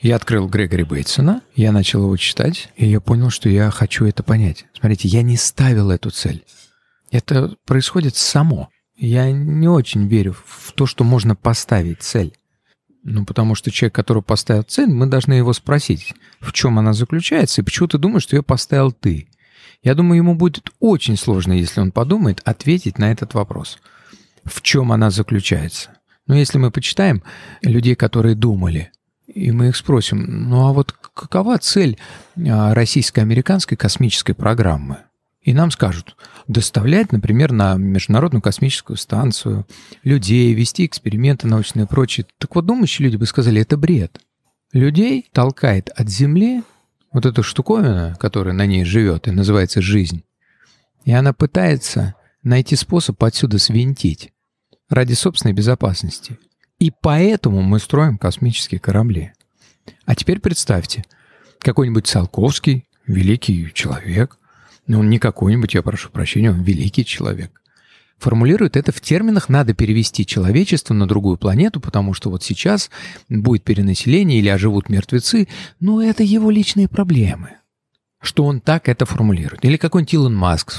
Я 0.00 0.16
открыл 0.16 0.48
Грегори 0.48 0.82
Бейтсона, 0.84 1.42
я 1.54 1.72
начал 1.72 2.02
его 2.02 2.16
читать, 2.16 2.68
и 2.76 2.86
я 2.86 3.00
понял, 3.00 3.30
что 3.30 3.48
я 3.48 3.70
хочу 3.70 4.04
это 4.04 4.22
понять. 4.22 4.66
Смотрите, 4.78 5.08
я 5.08 5.22
не 5.22 5.36
ставил 5.36 5.90
эту 5.90 6.10
цель. 6.10 6.44
Это 7.10 7.54
происходит 7.64 8.16
само. 8.16 8.68
Я 8.96 9.30
не 9.32 9.68
очень 9.68 10.06
верю 10.08 10.36
в 10.46 10.72
то, 10.72 10.86
что 10.86 11.04
можно 11.04 11.34
поставить 11.34 12.02
цель. 12.02 12.36
Ну, 13.04 13.26
потому 13.26 13.54
что 13.54 13.70
человек, 13.70 13.94
который 13.94 14.22
поставил 14.22 14.62
цель, 14.62 14.88
мы 14.88 15.06
должны 15.06 15.34
его 15.34 15.52
спросить, 15.52 16.14
в 16.40 16.52
чем 16.52 16.78
она 16.78 16.94
заключается, 16.94 17.60
и 17.60 17.64
почему 17.64 17.86
ты 17.86 17.98
думаешь, 17.98 18.22
что 18.22 18.36
ее 18.36 18.42
поставил 18.42 18.92
ты. 18.92 19.28
Я 19.82 19.94
думаю, 19.94 20.16
ему 20.16 20.34
будет 20.34 20.70
очень 20.80 21.18
сложно, 21.18 21.52
если 21.52 21.82
он 21.82 21.92
подумает, 21.92 22.40
ответить 22.44 22.98
на 22.98 23.12
этот 23.12 23.34
вопрос. 23.34 23.78
В 24.44 24.62
чем 24.62 24.90
она 24.90 25.10
заключается? 25.10 25.90
Но 26.26 26.34
если 26.34 26.56
мы 26.56 26.70
почитаем 26.70 27.22
людей, 27.60 27.94
которые 27.94 28.34
думали, 28.34 28.90
и 29.26 29.52
мы 29.52 29.68
их 29.68 29.76
спросим, 29.76 30.48
ну 30.48 30.66
а 30.66 30.72
вот 30.72 30.92
какова 30.92 31.58
цель 31.58 31.98
а, 32.36 32.72
российско-американской 32.72 33.76
космической 33.76 34.32
программы? 34.32 34.98
И 35.44 35.52
нам 35.52 35.70
скажут, 35.70 36.16
доставлять, 36.48 37.12
например, 37.12 37.52
на 37.52 37.74
Международную 37.74 38.40
космическую 38.40 38.96
станцию 38.96 39.66
людей, 40.02 40.54
вести 40.54 40.86
эксперименты 40.86 41.46
научные 41.46 41.84
и 41.84 41.86
прочее. 41.86 42.26
Так 42.38 42.54
вот, 42.54 42.64
думающие 42.64 43.04
люди 43.04 43.16
бы 43.16 43.26
сказали, 43.26 43.60
это 43.60 43.76
бред. 43.76 44.20
Людей 44.72 45.28
толкает 45.32 45.90
от 45.90 46.08
Земли 46.08 46.62
вот 47.12 47.26
эта 47.26 47.42
штуковина, 47.42 48.16
которая 48.18 48.54
на 48.54 48.64
ней 48.64 48.84
живет 48.84 49.28
и 49.28 49.32
называется 49.32 49.82
жизнь. 49.82 50.24
И 51.04 51.12
она 51.12 51.34
пытается 51.34 52.14
найти 52.42 52.74
способ 52.74 53.22
отсюда 53.22 53.58
свинтить 53.58 54.32
ради 54.88 55.12
собственной 55.12 55.52
безопасности. 55.52 56.38
И 56.78 56.90
поэтому 56.90 57.60
мы 57.60 57.80
строим 57.80 58.16
космические 58.16 58.80
корабли. 58.80 59.32
А 60.06 60.14
теперь 60.14 60.40
представьте, 60.40 61.04
какой-нибудь 61.58 62.06
Циолковский, 62.06 62.88
великий 63.06 63.70
человек, 63.74 64.38
но 64.86 65.00
он 65.00 65.10
не 65.10 65.18
какой-нибудь, 65.18 65.74
я 65.74 65.82
прошу 65.82 66.10
прощения, 66.10 66.50
он 66.50 66.62
великий 66.62 67.04
человек. 67.04 67.60
Формулирует 68.18 68.76
это 68.76 68.92
в 68.92 69.00
терминах 69.00 69.48
«надо 69.48 69.74
перевести 69.74 70.24
человечество 70.24 70.94
на 70.94 71.06
другую 71.06 71.36
планету, 71.36 71.80
потому 71.80 72.14
что 72.14 72.30
вот 72.30 72.42
сейчас 72.42 72.90
будет 73.28 73.64
перенаселение 73.64 74.38
или 74.38 74.48
оживут 74.48 74.88
мертвецы», 74.88 75.48
но 75.80 76.02
это 76.02 76.22
его 76.22 76.50
личные 76.50 76.88
проблемы. 76.88 77.50
Что 78.22 78.44
он 78.44 78.60
так 78.60 78.88
это 78.88 79.04
формулирует. 79.04 79.64
Или 79.64 79.76
какой-нибудь 79.76 80.14
Илон 80.14 80.34
Маск, 80.34 80.72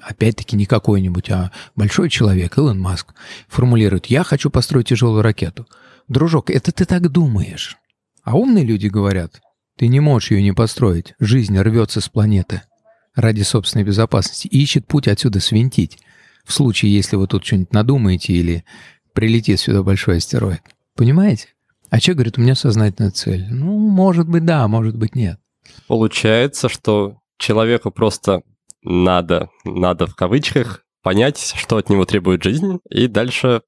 опять-таки 0.00 0.56
не 0.56 0.66
какой-нибудь, 0.66 1.30
а 1.30 1.50
большой 1.74 2.08
человек, 2.10 2.56
Илон 2.58 2.78
Маск, 2.78 3.14
формулирует 3.48 4.06
«я 4.06 4.22
хочу 4.22 4.50
построить 4.50 4.88
тяжелую 4.88 5.22
ракету». 5.22 5.66
Дружок, 6.06 6.50
это 6.50 6.70
ты 6.70 6.84
так 6.84 7.10
думаешь. 7.10 7.78
А 8.22 8.36
умные 8.36 8.64
люди 8.64 8.86
говорят, 8.88 9.40
ты 9.76 9.88
не 9.88 10.00
можешь 10.00 10.30
ее 10.30 10.42
не 10.42 10.52
построить, 10.52 11.14
жизнь 11.18 11.58
рвется 11.58 12.00
с 12.00 12.08
планеты– 12.08 12.62
ради 13.14 13.42
собственной 13.42 13.84
безопасности 13.84 14.48
ищет 14.48 14.86
путь 14.86 15.08
отсюда 15.08 15.40
свинтить, 15.40 15.98
в 16.44 16.52
случае, 16.52 16.94
если 16.94 17.16
вы 17.16 17.26
тут 17.26 17.44
что-нибудь 17.44 17.72
надумаете 17.72 18.32
или 18.32 18.64
прилетит 19.12 19.60
сюда 19.60 19.82
большой 19.82 20.18
астероид. 20.18 20.62
Понимаете? 20.94 21.48
А 21.90 22.00
человек 22.00 22.16
говорит, 22.16 22.38
у 22.38 22.40
меня 22.42 22.54
сознательная 22.54 23.10
цель. 23.10 23.46
Ну, 23.50 23.78
может 23.78 24.28
быть, 24.28 24.44
да, 24.44 24.66
может 24.68 24.96
быть, 24.96 25.14
нет. 25.14 25.38
Получается, 25.86 26.68
что 26.68 27.18
человеку 27.38 27.90
просто 27.90 28.42
надо, 28.82 29.48
надо 29.64 30.06
в 30.06 30.14
кавычках, 30.14 30.84
понять, 31.02 31.54
что 31.56 31.76
от 31.76 31.88
него 31.88 32.04
требует 32.04 32.42
жизнь, 32.42 32.78
и 32.90 33.06
дальше 33.06 33.62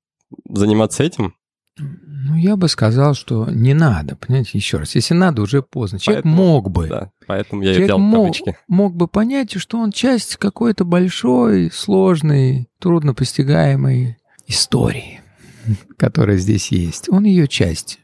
заниматься 0.49 1.05
этим. 1.05 1.36
Ну, 1.79 2.37
я 2.37 2.57
бы 2.57 2.69
сказал, 2.69 3.15
что 3.15 3.49
не 3.51 3.75
надо, 3.75 4.17
понимаете, 4.17 4.53
еще 4.55 4.79
раз. 4.79 4.95
Если 4.95 5.15
надо, 5.15 5.43
уже 5.43 5.63
поздно. 5.63 5.99
Человек 5.99 6.25
поэтому, 6.25 6.43
мог 6.45 6.71
бы. 6.71 6.89
Да, 6.89 7.11
поэтому 7.27 7.63
я 7.63 7.73
Человек 7.73 7.89
взял 7.89 7.99
мог, 7.99 8.25
кавычки. 8.25 8.57
мог 8.67 8.97
бы 8.97 9.09
понять, 9.09 9.53
что 9.61 9.79
он 9.79 9.93
часть 9.93 10.37
какой-то 10.37 10.85
большой, 10.85 11.71
сложной, 11.71 12.69
труднопостигаемой 12.79 14.17
истории, 14.47 15.21
которая 15.99 16.39
здесь 16.39 16.73
есть. 16.73 17.11
Он 17.11 17.25
ее 17.25 17.47
часть. 17.47 18.01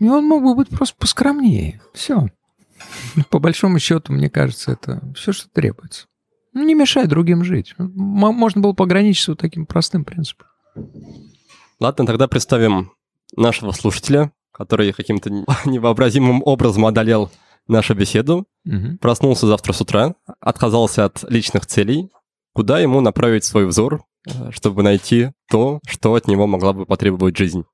И 0.00 0.08
он 0.08 0.26
мог 0.26 0.42
бы 0.42 0.56
быть 0.56 0.68
просто 0.70 0.96
поскромнее. 0.98 1.80
Все. 1.92 2.28
По 3.30 3.38
большому 3.38 3.78
счету, 3.78 4.12
мне 4.12 4.28
кажется, 4.28 4.72
это 4.72 5.00
все, 5.16 5.32
что 5.32 5.48
требуется. 5.48 6.06
Ну, 6.52 6.64
не 6.64 6.74
мешай 6.74 7.06
другим 7.06 7.44
жить. 7.44 7.74
Можно 7.78 8.60
было 8.60 8.72
пограничиться 8.72 9.32
вот 9.32 9.40
таким 9.40 9.66
простым 9.66 10.04
принципом. 10.04 10.48
Ладно, 11.80 12.06
тогда 12.06 12.28
представим 12.28 12.92
нашего 13.36 13.72
слушателя, 13.72 14.32
который 14.52 14.92
каким-то 14.92 15.30
невообразимым 15.64 16.42
образом 16.44 16.86
одолел 16.86 17.30
нашу 17.66 17.94
беседу, 17.94 18.46
угу. 18.66 18.98
проснулся 19.00 19.46
завтра 19.46 19.72
с 19.72 19.80
утра, 19.80 20.14
отказался 20.40 21.06
от 21.06 21.24
личных 21.30 21.66
целей, 21.66 22.10
куда 22.52 22.78
ему 22.78 23.00
направить 23.00 23.44
свой 23.44 23.66
взор, 23.66 24.04
э, 24.26 24.50
чтобы 24.50 24.82
найти 24.82 25.30
то, 25.50 25.80
что 25.86 26.14
от 26.14 26.28
него 26.28 26.46
могла 26.46 26.72
бы 26.72 26.86
потребовать 26.86 27.36
жизнь. 27.36 27.64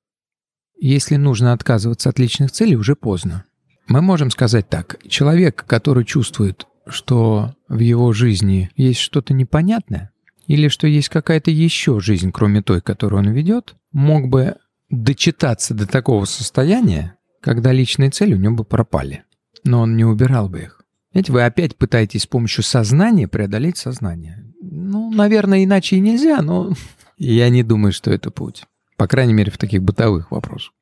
Если 0.79 1.15
нужно 1.15 1.53
отказываться 1.53 2.09
от 2.09 2.17
личных 2.17 2.51
целей, 2.51 2.75
уже 2.75 2.95
поздно. 2.95 3.45
Мы 3.87 4.01
можем 4.01 4.31
сказать 4.31 4.69
так. 4.69 4.99
Человек, 5.07 5.63
который 5.67 6.05
чувствует, 6.05 6.65
что 6.87 7.53
в 7.67 7.79
его 7.79 8.13
жизни 8.13 8.71
есть 8.75 8.99
что-то 8.99 9.33
непонятное, 9.33 10.11
или 10.47 10.69
что 10.69 10.87
есть 10.87 11.09
какая-то 11.09 11.51
еще 11.51 11.99
жизнь, 11.99 12.31
кроме 12.31 12.61
той, 12.61 12.81
которую 12.81 13.19
он 13.19 13.29
ведет, 13.29 13.75
мог 13.91 14.27
бы 14.27 14.55
дочитаться 14.91 15.73
до 15.73 15.87
такого 15.87 16.25
состояния, 16.25 17.17
когда 17.41 17.71
личные 17.71 18.11
цели 18.11 18.33
у 18.33 18.37
него 18.37 18.57
бы 18.57 18.63
пропали. 18.63 19.23
Но 19.63 19.81
он 19.81 19.95
не 19.95 20.05
убирал 20.05 20.49
бы 20.49 20.59
их. 20.59 20.81
Ведь 21.13 21.29
вы 21.29 21.43
опять 21.43 21.75
пытаетесь 21.77 22.23
с 22.23 22.27
помощью 22.27 22.63
сознания 22.63 23.27
преодолеть 23.27 23.77
сознание. 23.77 24.45
Ну, 24.61 25.11
наверное, 25.11 25.63
иначе 25.63 25.95
и 25.95 25.99
нельзя, 25.99 26.41
но 26.41 26.73
я 27.17 27.49
не 27.49 27.63
думаю, 27.63 27.93
что 27.93 28.11
это 28.11 28.31
путь. 28.31 28.65
По 28.97 29.07
крайней 29.07 29.33
мере, 29.33 29.51
в 29.51 29.57
таких 29.57 29.81
бытовых 29.81 30.31
вопросах. 30.31 30.73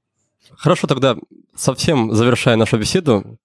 Хорошо, 0.58 0.88
тогда 0.88 1.16
совсем 1.56 2.14
завершая 2.14 2.58
нашу 2.58 2.78
беседу, 2.78 3.40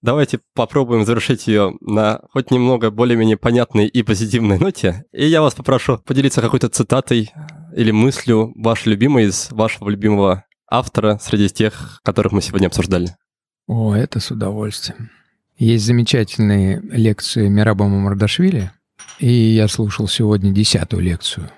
Давайте 0.00 0.38
попробуем 0.54 1.04
завершить 1.04 1.48
ее 1.48 1.74
на 1.80 2.20
хоть 2.32 2.52
немного 2.52 2.92
более-менее 2.92 3.36
понятной 3.36 3.88
и 3.88 4.04
позитивной 4.04 4.56
ноте. 4.58 5.04
И 5.12 5.26
я 5.26 5.42
вас 5.42 5.54
попрошу 5.54 5.98
поделиться 5.98 6.40
какой-то 6.40 6.68
цитатой 6.68 7.32
или 7.74 7.90
мыслью 7.90 8.52
вашей 8.56 8.88
любимой 8.88 9.26
из 9.26 9.48
вашего 9.50 9.88
любимого 9.88 10.44
автора 10.70 11.18
среди 11.20 11.48
тех, 11.48 12.00
которых 12.04 12.32
мы 12.32 12.42
сегодня 12.42 12.66
обсуждали. 12.66 13.16
О, 13.66 13.94
это 13.94 14.20
с 14.20 14.30
удовольствием. 14.30 15.10
Есть 15.58 15.84
замечательные 15.84 16.80
лекции 16.82 17.48
Мирабама 17.48 17.98
Мардашвили, 17.98 18.70
и 19.18 19.30
я 19.30 19.68
слушал 19.68 20.06
сегодня 20.08 20.52
десятую 20.52 21.02
лекцию 21.02 21.50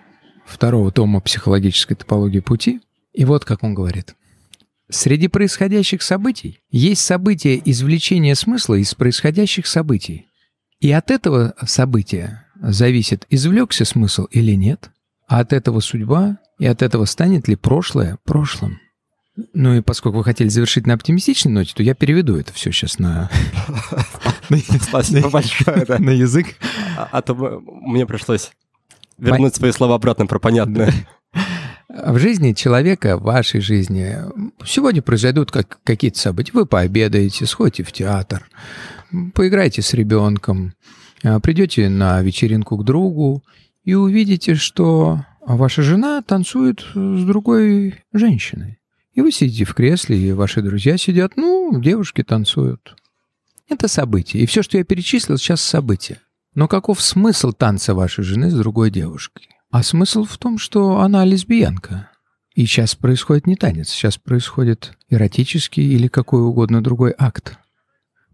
второго 0.51 0.91
тома 0.91 1.21
психологической 1.21 1.97
топологии 1.97 2.41
пути. 2.41 2.81
И 3.13 3.25
вот 3.25 3.45
как 3.45 3.63
он 3.63 3.75
говорит. 3.75 4.15
Среди 4.89 5.29
происходящих 5.29 6.03
событий 6.03 6.61
есть 6.71 7.03
события 7.03 7.61
извлечения 7.65 8.35
смысла 8.35 8.75
из 8.75 8.95
происходящих 8.95 9.67
событий. 9.67 10.27
И 10.81 10.91
от 10.91 11.11
этого 11.11 11.55
события 11.65 12.47
зависит, 12.61 13.27
извлекся 13.31 13.85
смысл 13.85 14.25
или 14.31 14.53
нет, 14.53 14.91
а 15.31 15.39
от 15.39 15.53
этого 15.53 15.79
судьба, 15.79 16.39
и 16.59 16.67
от 16.67 16.83
этого 16.83 17.05
станет 17.05 17.47
ли 17.47 17.55
прошлое 17.55 18.19
прошлым. 18.25 18.81
Ну 19.55 19.75
и 19.75 19.81
поскольку 19.81 20.19
вы 20.19 20.25
хотели 20.25 20.49
завершить 20.49 20.89
на 20.89 20.95
оптимистичной 20.95 21.53
ноте, 21.53 21.73
то 21.73 21.85
я 21.85 21.95
переведу 21.95 22.37
это 22.37 22.53
все 22.53 22.73
сейчас 22.73 22.99
на... 22.99 23.31
Спасибо 24.81 25.31
большое. 25.31 25.87
На 26.01 26.11
язык. 26.11 26.57
А, 26.99 27.09
а 27.13 27.23
то 27.23 27.63
мне 27.65 28.07
пришлось 28.07 28.51
вернуть 29.19 29.55
свои 29.55 29.71
слова 29.71 29.95
обратно 29.95 30.27
про 30.27 30.41
понятное. 30.41 30.93
В 31.89 32.19
жизни 32.19 32.53
человека, 32.53 33.17
в 33.17 33.23
вашей 33.23 33.61
жизни, 33.61 34.17
сегодня 34.65 35.01
произойдут 35.01 35.53
как, 35.53 35.79
какие-то 35.85 36.19
события. 36.19 36.51
Вы 36.55 36.67
пообедаете, 36.67 37.47
сходите 37.47 37.85
в 37.85 37.93
театр, 37.93 38.49
поиграете 39.35 39.81
с 39.81 39.95
ребенком, 39.95 40.75
а, 41.23 41.39
придете 41.39 41.89
на 41.89 42.21
вечеринку 42.21 42.77
к 42.77 42.85
другу 42.85 43.45
и 43.85 43.95
увидите, 43.95 44.55
что 44.55 45.25
ваша 45.41 45.83
жена 45.83 46.23
танцует 46.23 46.81
с 46.95 47.25
другой 47.25 48.05
женщиной. 48.13 48.79
И 49.13 49.21
вы 49.21 49.33
сидите 49.33 49.65
в 49.65 49.75
кресле, 49.75 50.17
и 50.17 50.33
ваши 50.33 50.63
друзья 50.63 50.97
сидят, 50.97 51.37
ну, 51.37 51.81
девушки 51.81 52.23
танцуют. 52.23 52.97
Это 53.69 53.89
событие. 53.89 54.43
И 54.43 54.47
все, 54.47 54.63
что 54.63 54.79
я 54.79 54.85
перечислил, 54.85 55.39
сейчас 55.39 55.61
событие. 55.61 56.19
Но 56.55 56.69
каков 56.69 57.01
смысл 57.01 57.53
танца 57.53 57.95
вашей 57.95 58.25
жены 58.25 58.51
с 58.51 58.55
другой 58.55 58.91
девушкой? 58.91 59.49
А 59.71 59.83
смысл 59.83 60.25
в 60.25 60.37
том, 60.39 60.59
что 60.59 61.01
она 61.01 61.25
лесбиянка. 61.25 62.11
И 62.55 62.67
сейчас 62.67 62.97
происходит 62.97 63.47
не 63.47 63.55
танец, 63.55 63.89
сейчас 63.91 64.19
происходит 64.19 64.99
эротический 65.09 65.85
или 65.85 66.09
какой 66.09 66.43
угодно 66.43 66.83
другой 66.83 67.15
акт. 67.17 67.59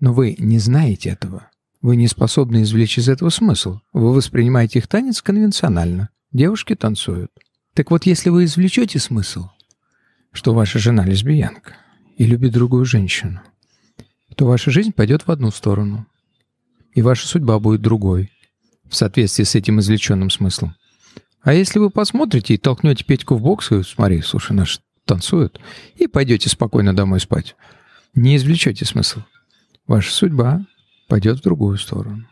Но 0.01 0.12
вы 0.14 0.34
не 0.38 0.59
знаете 0.59 1.11
этого. 1.11 1.51
Вы 1.83 1.97
не 1.97 2.09
способны 2.09 2.62
извлечь 2.62 2.99
из 2.99 3.09
этого 3.09 3.29
смысл. 3.31 3.81
Вы 3.93 4.12
воспринимаете 4.12 4.79
их 4.79 4.89
танец 4.89 5.22
конвенционально. 5.22 6.11
Девушки 6.33 6.74
танцуют. 6.74 7.31
Так 7.74 7.91
вот, 7.91 8.07
если 8.07 8.31
вы 8.31 8.45
извлечете 8.45 8.99
смысл, 8.99 9.49
что 10.33 10.55
ваша 10.55 10.79
жена 10.79 11.05
лесбиянка 11.05 11.77
и 12.16 12.24
любит 12.24 12.53
другую 12.53 12.85
женщину, 12.85 13.41
то 14.35 14.47
ваша 14.47 14.70
жизнь 14.70 14.93
пойдет 14.93 15.27
в 15.27 15.31
одну 15.31 15.51
сторону, 15.51 16.07
и 16.95 17.03
ваша 17.03 17.27
судьба 17.27 17.59
будет 17.59 17.83
другой, 17.83 18.31
в 18.89 18.95
соответствии 18.95 19.45
с 19.45 19.55
этим 19.55 19.81
извлеченным 19.81 20.31
смыслом. 20.31 20.74
А 21.43 21.55
если 21.55 21.79
вы 21.79 21.91
посмотрите 21.91 22.55
и 22.55 22.59
толкнете 22.59 23.05
Петьку 23.05 23.37
в 23.37 23.43
бокс, 23.43 23.70
и 23.70 23.83
смотри, 23.83 24.20
слушай, 24.22 24.53
наш 24.53 24.81
танцует, 25.05 25.61
и 25.97 26.07
пойдете 26.07 26.49
спокойно 26.49 26.95
домой 26.95 27.20
спать, 27.20 27.55
не 28.14 28.37
извлечете 28.37 28.85
смысл. 28.85 29.20
Ваша 29.87 30.12
судьба 30.12 30.66
пойдет 31.07 31.39
в 31.39 31.43
другую 31.43 31.79
сторону. 31.79 32.27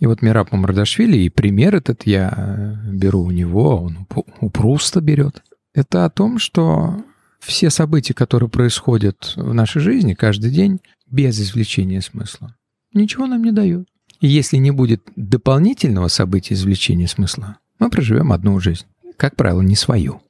И 0.00 0.06
вот 0.06 0.22
Мираб 0.22 0.52
Мамардашвили, 0.52 1.18
и 1.18 1.28
пример 1.28 1.76
этот 1.76 2.06
я 2.06 2.32
э, 2.36 2.90
беру 2.90 3.22
у 3.22 3.30
него, 3.30 3.82
он 3.82 4.06
у 4.40 4.50
Пруста 4.50 5.00
берет. 5.00 5.42
Это 5.72 6.04
о 6.04 6.10
том, 6.10 6.38
что 6.38 6.96
все 7.40 7.70
события, 7.70 8.14
которые 8.14 8.48
происходят 8.48 9.34
в 9.36 9.54
нашей 9.54 9.80
жизни 9.80 10.14
каждый 10.14 10.50
день, 10.50 10.80
без 11.10 11.40
извлечения 11.40 12.00
смысла, 12.00 12.56
ничего 12.92 13.26
нам 13.26 13.42
не 13.44 13.52
дают. 13.52 13.88
И 14.20 14.26
если 14.26 14.56
не 14.56 14.70
будет 14.70 15.02
дополнительного 15.16 16.08
события 16.08 16.54
извлечения 16.54 17.06
смысла, 17.06 17.58
мы 17.78 17.90
проживем 17.90 18.32
одну 18.32 18.58
жизнь. 18.60 18.86
Как 19.16 19.36
правило, 19.36 19.60
не 19.60 19.76
свою. 19.76 20.20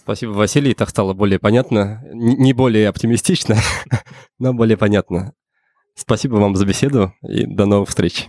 Спасибо, 0.00 0.30
Василий. 0.30 0.74
Так 0.74 0.88
стало 0.88 1.12
более 1.12 1.38
понятно. 1.38 2.02
Не 2.12 2.52
более 2.52 2.88
оптимистично, 2.88 3.56
но 4.38 4.54
более 4.54 4.76
понятно. 4.76 5.34
Спасибо 5.98 6.36
вам 6.36 6.56
за 6.56 6.64
беседу 6.64 7.12
и 7.22 7.44
до 7.44 7.66
новых 7.66 7.88
встреч. 7.88 8.28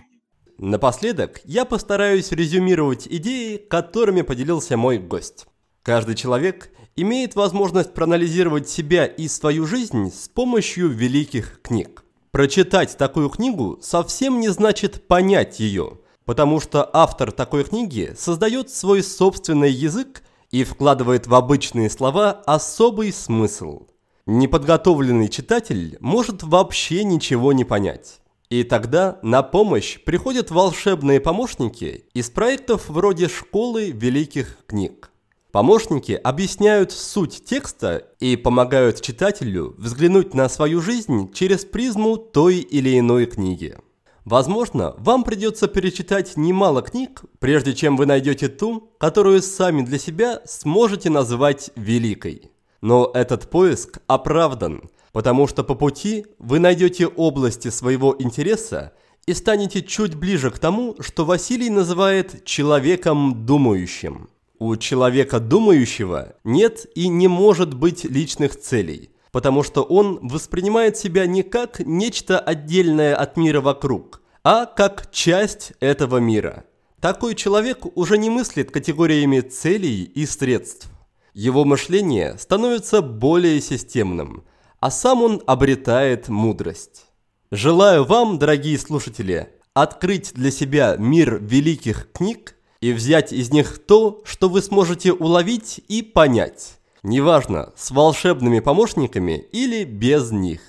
Напоследок 0.58 1.40
я 1.44 1.64
постараюсь 1.64 2.32
резюмировать 2.32 3.06
идеи, 3.08 3.56
которыми 3.56 4.22
поделился 4.22 4.76
мой 4.76 4.98
гость. 4.98 5.46
Каждый 5.82 6.16
человек 6.16 6.70
имеет 6.96 7.36
возможность 7.36 7.94
проанализировать 7.94 8.68
себя 8.68 9.06
и 9.06 9.28
свою 9.28 9.66
жизнь 9.66 10.12
с 10.12 10.28
помощью 10.28 10.88
великих 10.88 11.62
книг. 11.62 12.04
Прочитать 12.32 12.96
такую 12.98 13.30
книгу 13.30 13.78
совсем 13.80 14.40
не 14.40 14.48
значит 14.48 15.06
понять 15.06 15.60
ее– 15.60 15.98
потому 16.30 16.60
что 16.60 16.88
автор 16.92 17.32
такой 17.32 17.64
книги 17.64 18.14
создает 18.16 18.70
свой 18.70 19.02
собственный 19.02 19.72
язык 19.72 20.22
и 20.52 20.62
вкладывает 20.62 21.26
в 21.26 21.34
обычные 21.34 21.90
слова 21.90 22.30
особый 22.46 23.12
смысл. 23.12 23.88
Неподготовленный 24.32 25.28
читатель 25.28 25.98
может 25.98 26.44
вообще 26.44 27.02
ничего 27.02 27.52
не 27.52 27.64
понять. 27.64 28.20
И 28.48 28.62
тогда 28.62 29.18
на 29.22 29.42
помощь 29.42 29.98
приходят 30.04 30.52
волшебные 30.52 31.18
помощники 31.18 32.04
из 32.14 32.30
проектов 32.30 32.88
вроде 32.88 33.26
«Школы 33.26 33.90
великих 33.90 34.58
книг». 34.68 35.10
Помощники 35.50 36.12
объясняют 36.12 36.92
суть 36.92 37.44
текста 37.44 38.06
и 38.20 38.36
помогают 38.36 39.00
читателю 39.00 39.74
взглянуть 39.78 40.32
на 40.32 40.48
свою 40.48 40.80
жизнь 40.80 41.32
через 41.32 41.64
призму 41.64 42.16
той 42.16 42.58
или 42.58 43.00
иной 43.00 43.26
книги. 43.26 43.78
Возможно, 44.24 44.94
вам 44.98 45.24
придется 45.24 45.66
перечитать 45.66 46.36
немало 46.36 46.82
книг, 46.82 47.22
прежде 47.40 47.74
чем 47.74 47.96
вы 47.96 48.06
найдете 48.06 48.46
ту, 48.46 48.92
которую 49.00 49.42
сами 49.42 49.82
для 49.82 49.98
себя 49.98 50.40
сможете 50.44 51.10
назвать 51.10 51.72
великой. 51.74 52.52
Но 52.80 53.10
этот 53.14 53.50
поиск 53.50 53.98
оправдан, 54.06 54.90
потому 55.12 55.46
что 55.46 55.64
по 55.64 55.74
пути 55.74 56.26
вы 56.38 56.58
найдете 56.58 57.06
области 57.06 57.68
своего 57.68 58.16
интереса 58.18 58.92
и 59.26 59.34
станете 59.34 59.82
чуть 59.82 60.14
ближе 60.14 60.50
к 60.50 60.58
тому, 60.58 60.96
что 61.00 61.24
Василий 61.24 61.70
называет 61.70 62.44
«человеком 62.44 63.44
думающим». 63.44 64.28
У 64.58 64.76
человека 64.76 65.40
думающего 65.40 66.36
нет 66.44 66.86
и 66.94 67.08
не 67.08 67.28
может 67.28 67.72
быть 67.72 68.04
личных 68.04 68.58
целей, 68.58 69.10
потому 69.32 69.62
что 69.62 69.82
он 69.82 70.18
воспринимает 70.22 70.98
себя 70.98 71.26
не 71.26 71.42
как 71.42 71.80
нечто 71.80 72.38
отдельное 72.38 73.16
от 73.16 73.38
мира 73.38 73.62
вокруг, 73.62 74.20
а 74.44 74.66
как 74.66 75.10
часть 75.10 75.72
этого 75.80 76.18
мира. 76.18 76.64
Такой 77.00 77.34
человек 77.34 77.86
уже 77.96 78.18
не 78.18 78.28
мыслит 78.28 78.70
категориями 78.70 79.40
целей 79.40 80.02
и 80.02 80.26
средств. 80.26 80.90
Его 81.34 81.64
мышление 81.64 82.36
становится 82.38 83.02
более 83.02 83.60
системным, 83.60 84.44
а 84.80 84.90
сам 84.90 85.22
он 85.22 85.42
обретает 85.46 86.28
мудрость. 86.28 87.06
Желаю 87.50 88.04
вам, 88.04 88.38
дорогие 88.38 88.78
слушатели, 88.78 89.48
открыть 89.74 90.34
для 90.34 90.50
себя 90.50 90.96
мир 90.98 91.38
великих 91.40 92.10
книг 92.12 92.56
и 92.80 92.92
взять 92.92 93.32
из 93.32 93.52
них 93.52 93.78
то, 93.78 94.22
что 94.24 94.48
вы 94.48 94.62
сможете 94.62 95.12
уловить 95.12 95.80
и 95.88 96.02
понять. 96.02 96.78
Неважно, 97.02 97.72
с 97.76 97.90
волшебными 97.90 98.60
помощниками 98.60 99.44
или 99.52 99.84
без 99.84 100.30
них. 100.30 100.60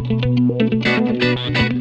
Thank 0.00 1.72
you. 1.72 1.77